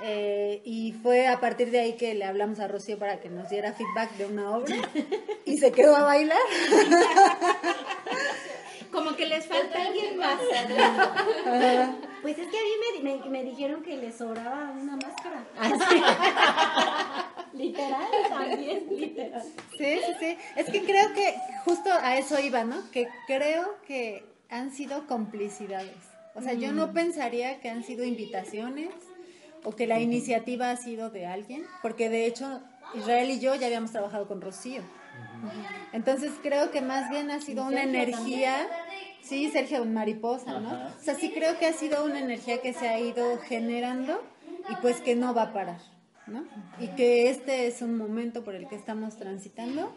Eh, 0.00 0.62
y 0.64 0.92
fue 1.02 1.26
a 1.26 1.40
partir 1.40 1.72
de 1.72 1.80
ahí 1.80 1.96
que 1.96 2.14
le 2.14 2.24
hablamos 2.24 2.60
a 2.60 2.68
Rocío 2.68 3.00
para 3.00 3.18
que 3.18 3.28
nos 3.30 3.48
diera 3.50 3.72
feedback 3.72 4.12
de 4.12 4.26
una 4.26 4.52
obra 4.56 4.76
y 5.44 5.58
se 5.58 5.72
quedó 5.72 5.96
a 5.96 6.04
bailar. 6.04 6.38
Como 8.92 9.16
que 9.16 9.26
les 9.26 9.44
falta 9.46 9.82
alguien 9.82 10.16
más. 10.18 10.38
Pues 12.22 12.38
es 12.38 12.46
que 12.46 12.58
a 12.58 12.62
mí 12.62 12.70
me, 13.02 13.16
me- 13.18 13.28
me 13.30 13.42
dijeron 13.44 13.82
que 13.82 13.96
le 13.96 14.12
sobraba 14.12 14.70
una 14.70 14.96
máscara. 14.96 15.44
literal, 17.58 18.06
también, 18.28 18.86
literal. 18.90 19.42
Sí, 19.76 19.98
sí, 20.06 20.12
sí. 20.20 20.38
Es 20.56 20.66
que 20.66 20.84
creo 20.84 21.12
que 21.12 21.34
justo 21.64 21.90
a 21.92 22.16
eso 22.16 22.38
iba, 22.38 22.64
¿no? 22.64 22.90
Que 22.90 23.08
creo 23.26 23.76
que 23.86 24.24
han 24.48 24.72
sido 24.72 25.06
complicidades. 25.06 25.96
O 26.34 26.40
sea, 26.40 26.54
yo 26.54 26.72
no 26.72 26.92
pensaría 26.92 27.60
que 27.60 27.68
han 27.68 27.82
sido 27.82 28.04
invitaciones 28.04 28.90
o 29.64 29.72
que 29.72 29.86
la 29.86 30.00
iniciativa 30.00 30.70
ha 30.70 30.76
sido 30.76 31.10
de 31.10 31.26
alguien, 31.26 31.66
porque 31.82 32.08
de 32.08 32.26
hecho 32.26 32.60
Israel 32.94 33.30
y 33.30 33.40
yo 33.40 33.54
ya 33.56 33.66
habíamos 33.66 33.90
trabajado 33.90 34.28
con 34.28 34.40
Rocío. 34.40 34.82
Entonces 35.92 36.32
creo 36.42 36.70
que 36.70 36.80
más 36.80 37.10
bien 37.10 37.30
ha 37.30 37.40
sido 37.40 37.64
una 37.64 37.82
energía, 37.82 38.68
sí, 39.20 39.50
Sergio 39.50 39.84
Mariposa, 39.84 40.60
¿no? 40.60 40.68
Ajá. 40.68 40.94
O 40.98 41.02
sea, 41.02 41.14
sí 41.16 41.32
creo 41.32 41.58
que 41.58 41.66
ha 41.66 41.72
sido 41.72 42.04
una 42.04 42.20
energía 42.20 42.60
que 42.62 42.72
se 42.72 42.88
ha 42.88 42.98
ido 43.00 43.38
generando 43.38 44.22
y 44.68 44.76
pues 44.76 45.00
que 45.00 45.16
no 45.16 45.34
va 45.34 45.42
a 45.42 45.52
parar, 45.52 45.80
¿no? 46.28 46.44
Y 46.78 46.88
que 46.88 47.30
este 47.30 47.66
es 47.66 47.82
un 47.82 47.96
momento 47.96 48.44
por 48.44 48.54
el 48.54 48.68
que 48.68 48.76
estamos 48.76 49.16
transitando 49.16 49.92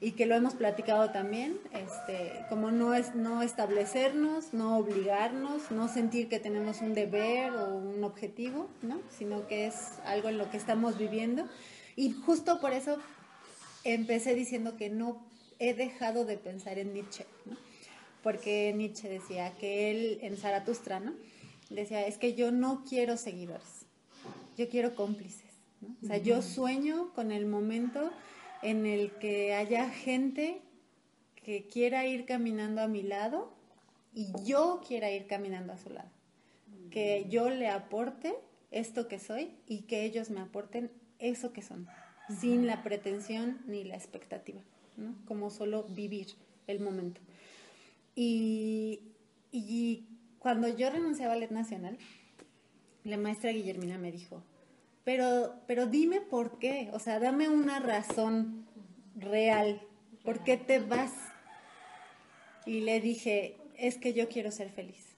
y 0.00 0.12
que 0.12 0.26
lo 0.26 0.34
hemos 0.34 0.54
platicado 0.54 1.10
también, 1.10 1.58
este, 1.72 2.44
como 2.50 2.70
no 2.70 2.94
es 2.94 3.14
no 3.14 3.42
establecernos, 3.42 4.52
no 4.52 4.76
obligarnos, 4.76 5.70
no 5.70 5.88
sentir 5.88 6.28
que 6.28 6.38
tenemos 6.38 6.82
un 6.82 6.92
deber 6.92 7.52
o 7.52 7.76
un 7.76 8.04
objetivo, 8.04 8.68
¿no? 8.82 9.00
Sino 9.16 9.46
que 9.46 9.66
es 9.66 9.74
algo 10.04 10.28
en 10.28 10.36
lo 10.36 10.50
que 10.50 10.58
estamos 10.58 10.98
viviendo 10.98 11.48
y 11.96 12.12
justo 12.12 12.60
por 12.60 12.72
eso 12.72 12.98
empecé 13.84 14.34
diciendo 14.34 14.76
que 14.76 14.90
no 14.90 15.24
he 15.58 15.72
dejado 15.72 16.26
de 16.26 16.36
pensar 16.36 16.78
en 16.78 16.92
Nietzsche, 16.92 17.24
¿no? 17.46 17.56
porque 18.26 18.72
Nietzsche 18.74 19.08
decía 19.08 19.52
que 19.52 19.92
él 19.92 20.18
en 20.20 20.36
Zaratustra, 20.36 20.98
¿no? 20.98 21.14
Decía, 21.70 22.04
es 22.08 22.18
que 22.18 22.34
yo 22.34 22.50
no 22.50 22.84
quiero 22.84 23.16
seguidores, 23.16 23.86
yo 24.58 24.68
quiero 24.68 24.96
cómplices. 24.96 25.45
¿No? 25.86 25.96
O 26.02 26.06
sea, 26.06 26.18
yo 26.18 26.42
sueño 26.42 27.12
con 27.14 27.32
el 27.32 27.46
momento 27.46 28.10
en 28.62 28.86
el 28.86 29.12
que 29.12 29.54
haya 29.54 29.90
gente 29.90 30.60
que 31.34 31.66
quiera 31.68 32.06
ir 32.06 32.24
caminando 32.24 32.80
a 32.80 32.88
mi 32.88 33.02
lado 33.02 33.52
y 34.12 34.32
yo 34.44 34.80
quiera 34.86 35.10
ir 35.10 35.26
caminando 35.26 35.72
a 35.72 35.78
su 35.78 35.90
lado. 35.90 36.10
Que 36.90 37.26
yo 37.28 37.50
le 37.50 37.68
aporte 37.68 38.34
esto 38.70 39.08
que 39.08 39.18
soy 39.18 39.50
y 39.66 39.82
que 39.82 40.04
ellos 40.04 40.30
me 40.30 40.40
aporten 40.40 40.90
eso 41.18 41.52
que 41.52 41.62
son, 41.62 41.86
sin 42.40 42.66
la 42.66 42.82
pretensión 42.82 43.60
ni 43.66 43.84
la 43.84 43.94
expectativa, 43.94 44.60
¿no? 44.96 45.14
Como 45.26 45.50
solo 45.50 45.84
vivir 45.84 46.28
el 46.66 46.80
momento. 46.80 47.20
Y, 48.14 49.02
y 49.52 50.06
cuando 50.38 50.68
yo 50.68 50.90
renuncié 50.90 51.26
a 51.26 51.28
Ballet 51.28 51.50
Nacional, 51.50 51.98
la 53.04 53.18
maestra 53.18 53.50
Guillermina 53.52 53.98
me 53.98 54.10
dijo, 54.10 54.42
pero, 55.06 55.54
pero 55.68 55.86
dime 55.86 56.20
por 56.20 56.58
qué, 56.58 56.90
o 56.92 56.98
sea, 56.98 57.20
dame 57.20 57.48
una 57.48 57.78
razón 57.78 58.66
real, 59.14 59.80
¿por 60.24 60.42
qué 60.42 60.56
te 60.56 60.80
vas? 60.80 61.12
Y 62.66 62.80
le 62.80 63.00
dije, 63.00 63.56
es 63.78 63.98
que 63.98 64.14
yo 64.14 64.28
quiero 64.28 64.50
ser 64.50 64.68
feliz, 64.68 65.14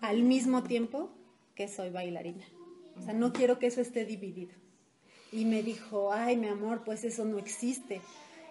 al 0.00 0.22
mismo 0.22 0.62
tiempo 0.62 1.10
que 1.54 1.68
soy 1.68 1.90
bailarina. 1.90 2.46
O 2.96 3.02
sea, 3.02 3.12
no 3.12 3.34
quiero 3.34 3.58
que 3.58 3.66
eso 3.66 3.82
esté 3.82 4.06
dividido. 4.06 4.54
Y 5.30 5.44
me 5.44 5.62
dijo, 5.62 6.14
ay, 6.14 6.38
mi 6.38 6.48
amor, 6.48 6.82
pues 6.82 7.04
eso 7.04 7.26
no 7.26 7.36
existe. 7.36 8.00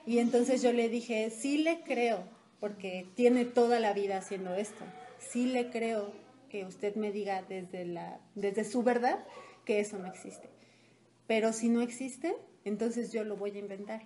Y 0.06 0.20
entonces 0.20 0.62
yo 0.62 0.72
le 0.72 0.88
dije, 0.88 1.32
sí 1.32 1.57
le 1.57 1.82
creo, 1.82 2.26
porque 2.60 3.07
tiene 3.16 3.45
toda 3.45 3.80
la 3.80 3.94
vida 3.94 4.18
haciendo 4.18 4.53
esto. 4.53 4.86
Sí 5.18 5.48
le 5.48 5.72
creo 5.72 6.14
que 6.48 6.64
usted 6.64 6.94
me 6.94 7.12
diga 7.12 7.41
desde, 7.41 7.86
la, 7.86 8.20
desde 8.36 8.64
su 8.64 8.84
verdad 8.84 9.26
que 9.66 9.80
eso 9.80 9.98
no 9.98 10.06
existe. 10.06 10.53
Pero 11.27 11.53
si 11.53 11.69
no 11.69 11.81
existe, 11.81 12.35
entonces 12.64 13.11
yo 13.11 13.23
lo 13.23 13.35
voy 13.38 13.52
a 13.52 13.60
inventar. 13.60 14.03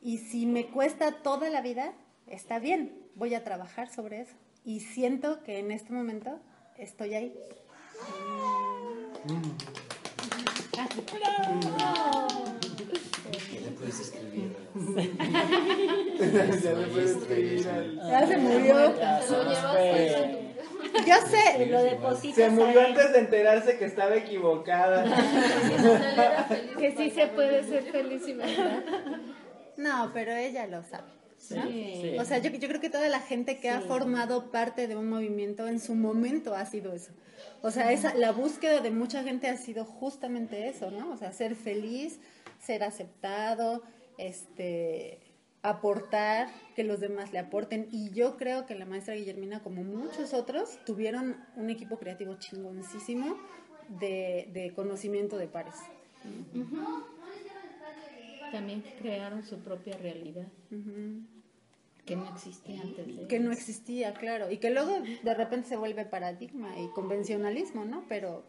Y 0.00 0.18
si 0.18 0.46
me 0.46 0.66
cuesta 0.68 1.22
toda 1.22 1.50
la 1.50 1.60
vida, 1.62 1.92
está 2.26 2.58
bien, 2.58 2.92
voy 3.14 3.34
a 3.34 3.44
trabajar 3.44 3.88
sobre 3.92 4.20
eso. 4.22 4.34
Y 4.64 4.80
siento 4.80 5.42
que 5.42 5.58
en 5.58 5.70
este 5.72 5.92
momento 5.92 6.38
estoy 6.78 7.14
ahí. 7.14 7.34
Ya 13.52 13.60
le 13.60 13.70
puedes 13.72 14.00
escribir. 14.00 14.56
ya 16.62 16.74
me 16.74 16.86
puedes 16.88 17.10
escribir 17.16 17.68
al- 17.68 17.96
Ya 17.96 18.26
se 18.26 18.36
murió. 18.38 18.94
Yo 21.06 21.14
sé. 21.26 21.66
Lo 21.66 21.82
depositas 21.82 22.36
Se 22.36 22.50
murió 22.50 22.80
ahí. 22.80 22.86
antes 22.86 23.12
de 23.12 23.18
enterarse 23.18 23.78
que 23.78 23.84
estaba 23.84 24.16
equivocada. 24.16 25.04
Que 26.78 26.94
sí 26.96 27.10
se 27.10 27.28
puede 27.28 27.62
ser 27.64 27.84
feliz 27.84 28.26
y 28.28 28.34
bailar. 28.34 28.84
No, 29.76 30.10
pero 30.12 30.32
ella 30.32 30.66
lo 30.66 30.82
sabe. 30.82 31.10
¿no? 31.50 31.62
sí. 31.68 32.16
O 32.18 32.24
sea, 32.24 32.38
yo, 32.38 32.50
yo 32.50 32.68
creo 32.68 32.80
que 32.80 32.90
toda 32.90 33.08
la 33.08 33.20
gente 33.20 33.58
que 33.58 33.70
ha 33.70 33.80
formado 33.80 34.50
parte 34.50 34.86
de 34.86 34.96
un 34.96 35.08
movimiento 35.08 35.66
en 35.66 35.80
su 35.80 35.94
momento 35.94 36.54
ha 36.54 36.66
sido 36.66 36.92
eso. 36.92 37.12
O 37.62 37.70
sea, 37.70 37.92
esa, 37.92 38.14
la 38.14 38.32
búsqueda 38.32 38.80
de 38.80 38.90
mucha 38.90 39.22
gente 39.22 39.48
ha 39.48 39.56
sido 39.56 39.84
justamente 39.84 40.68
eso, 40.68 40.90
¿no? 40.90 41.12
O 41.12 41.16
sea, 41.16 41.32
ser 41.32 41.54
feliz, 41.54 42.18
ser 42.60 42.82
aceptado, 42.82 43.82
este, 44.18 45.20
aportar, 45.62 46.48
que 46.74 46.84
los 46.84 47.00
demás 47.00 47.32
le 47.32 47.38
aporten. 47.38 47.88
Y 47.90 48.10
yo 48.10 48.36
creo 48.36 48.66
que 48.66 48.74
la 48.74 48.84
maestra 48.84 49.14
Guillermina, 49.14 49.62
como 49.62 49.84
muchos 49.84 50.34
otros, 50.34 50.78
tuvieron 50.84 51.36
un 51.56 51.70
equipo 51.70 51.98
creativo 51.98 52.34
chingoncísimo 52.34 53.38
de, 53.88 54.48
de 54.52 54.72
conocimiento 54.74 55.36
de 55.36 55.46
pares. 55.46 55.74
También 58.50 58.82
crearon 58.98 59.44
su 59.44 59.58
propia 59.60 59.96
realidad. 59.96 60.46
Que 62.04 62.16
no 62.16 62.28
existía 62.34 62.80
antes 62.82 63.06
de 63.06 63.28
que 63.28 63.38
no 63.38 63.52
existía, 63.52 64.12
claro, 64.12 64.50
y 64.50 64.58
que 64.58 64.70
luego 64.70 64.98
de 65.22 65.34
repente 65.34 65.68
se 65.68 65.76
vuelve 65.76 66.04
paradigma 66.04 66.76
y 66.80 66.88
convencionalismo, 66.88 67.84
¿no? 67.84 68.04
Pero 68.08 68.44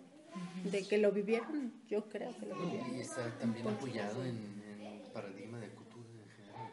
de 0.71 0.87
que 0.87 0.97
lo 0.97 1.11
vivieron, 1.11 1.71
yo 1.87 2.09
creo 2.09 2.35
que 2.39 2.47
lo 2.47 2.55
vivieron. 2.55 2.95
Y 2.95 3.01
está 3.01 3.29
también 3.37 3.67
apoyado 3.67 4.25
en, 4.25 4.37
en 4.79 4.81
el 4.81 5.01
paradigma 5.13 5.59
de 5.59 5.69
cultura 5.69 5.83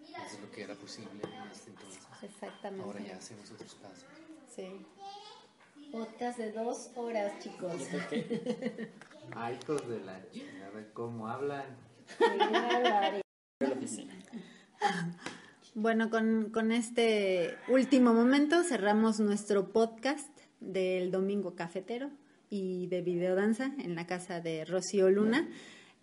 Eso 0.02 0.36
es 0.36 0.42
lo 0.42 0.52
que 0.52 0.64
era 0.64 0.76
posible 0.76 1.22
en 1.24 1.52
este 1.52 1.70
entonces. 1.70 2.08
Exactamente. 2.22 2.86
Ahora 2.86 3.00
ya 3.00 3.18
hacemos 3.18 3.52
otros 3.52 3.76
pasos. 3.76 4.06
Sí. 4.54 4.86
Podcast 5.92 6.38
de 6.38 6.52
dos 6.52 6.92
horas, 6.96 7.40
chicos. 7.40 7.74
Ay, 9.36 9.58
hijos 9.62 9.88
de 9.88 10.00
la 10.02 10.22
chingada, 10.32 10.86
¿cómo 10.94 11.28
hablan? 11.28 11.66
Bueno, 15.74 16.10
con, 16.10 16.50
con 16.52 16.72
este 16.72 17.58
último 17.70 18.14
momento 18.14 18.64
cerramos 18.64 19.20
nuestro 19.20 19.72
podcast 19.72 20.30
del 20.60 21.12
domingo 21.12 21.56
cafetero. 21.56 22.12
y 22.50 22.88
de 22.88 23.02
videodanza 23.02 23.72
en 23.80 23.96
la 23.96 24.06
casa 24.06 24.42
de 24.42 24.66
Rocío 24.66 25.10
Luna. 25.10 25.48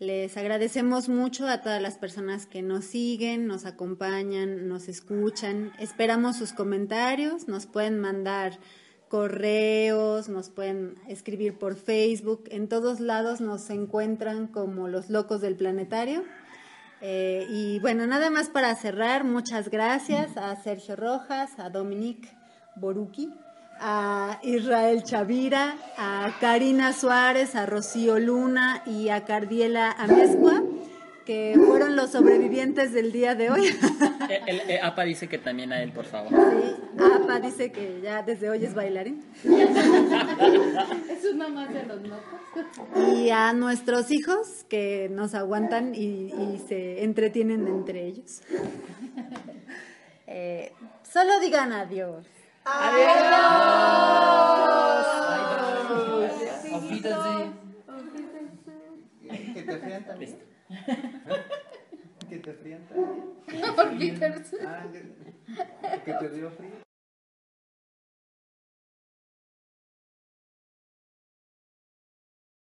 Les 0.00 0.36
agradecemos 0.36 1.08
mucho 1.08 1.48
a 1.48 1.60
todas 1.60 1.82
las 1.82 1.98
personas 1.98 2.46
que 2.46 2.62
nos 2.62 2.84
siguen, 2.84 3.48
nos 3.48 3.66
acompañan, 3.66 4.68
nos 4.68 4.88
escuchan. 4.88 5.72
Esperamos 5.80 6.36
sus 6.36 6.52
comentarios, 6.52 7.48
nos 7.48 7.66
pueden 7.66 7.98
mandar 7.98 8.60
correos, 9.08 10.28
nos 10.28 10.50
pueden 10.50 10.94
escribir 11.08 11.58
por 11.58 11.74
Facebook. 11.74 12.44
En 12.52 12.68
todos 12.68 13.00
lados 13.00 13.40
nos 13.40 13.70
encuentran 13.70 14.46
como 14.46 14.86
los 14.86 15.10
locos 15.10 15.40
del 15.40 15.56
planetario. 15.56 16.22
Eh, 17.00 17.48
y 17.50 17.80
bueno, 17.80 18.06
nada 18.06 18.30
más 18.30 18.50
para 18.50 18.76
cerrar, 18.76 19.24
muchas 19.24 19.68
gracias 19.68 20.36
a 20.36 20.54
Sergio 20.62 20.94
Rojas, 20.94 21.58
a 21.58 21.70
Dominique 21.70 22.28
Boruki, 22.76 23.32
a 23.80 24.38
Israel 24.42 25.02
Chavira, 25.02 25.76
a 25.96 26.36
Karina 26.40 26.92
Suárez, 26.92 27.54
a 27.54 27.66
Rocío 27.66 28.18
Luna 28.18 28.82
y 28.86 29.08
a 29.08 29.24
Cardiela 29.24 29.92
Amezcua, 29.92 30.62
que 31.24 31.60
fueron 31.66 31.94
los 31.94 32.10
sobrevivientes 32.12 32.92
del 32.92 33.12
día 33.12 33.34
de 33.34 33.50
hoy. 33.50 33.66
El, 34.46 34.78
APA 34.82 35.04
dice 35.04 35.28
que 35.28 35.38
también 35.38 35.72
a 35.72 35.82
él, 35.82 35.92
por 35.92 36.04
favor. 36.04 36.30
Sí, 36.30 36.76
Apa 36.98 37.40
dice 37.40 37.70
que 37.70 38.00
ya 38.02 38.22
desde 38.22 38.48
hoy 38.48 38.64
es 38.64 38.74
bailarín. 38.74 39.22
Es 39.44 41.24
una 41.32 41.48
más 41.48 41.72
de 41.72 41.84
los 41.84 42.02
locos. 42.02 43.14
Y 43.14 43.30
a 43.30 43.52
nuestros 43.52 44.10
hijos 44.10 44.64
que 44.68 45.08
nos 45.10 45.34
aguantan 45.34 45.94
y, 45.94 46.32
y 46.32 46.62
se 46.66 47.04
entretienen 47.04 47.66
entre 47.66 48.06
ellos. 48.06 48.42
Eh, 50.30 50.72
solo 51.10 51.40
digan 51.40 51.72
adiós. 51.72 52.26
Que 59.54 59.62
te 59.62 59.78
frían 59.78 60.04
también. 60.04 60.38
Que 62.28 62.38
te 62.38 62.52
frían 62.54 62.86
también. 62.86 63.24
Ah, 64.66 64.86
que 66.04 66.12
te 66.12 66.28
dio 66.30 66.50
frío. 66.50 66.87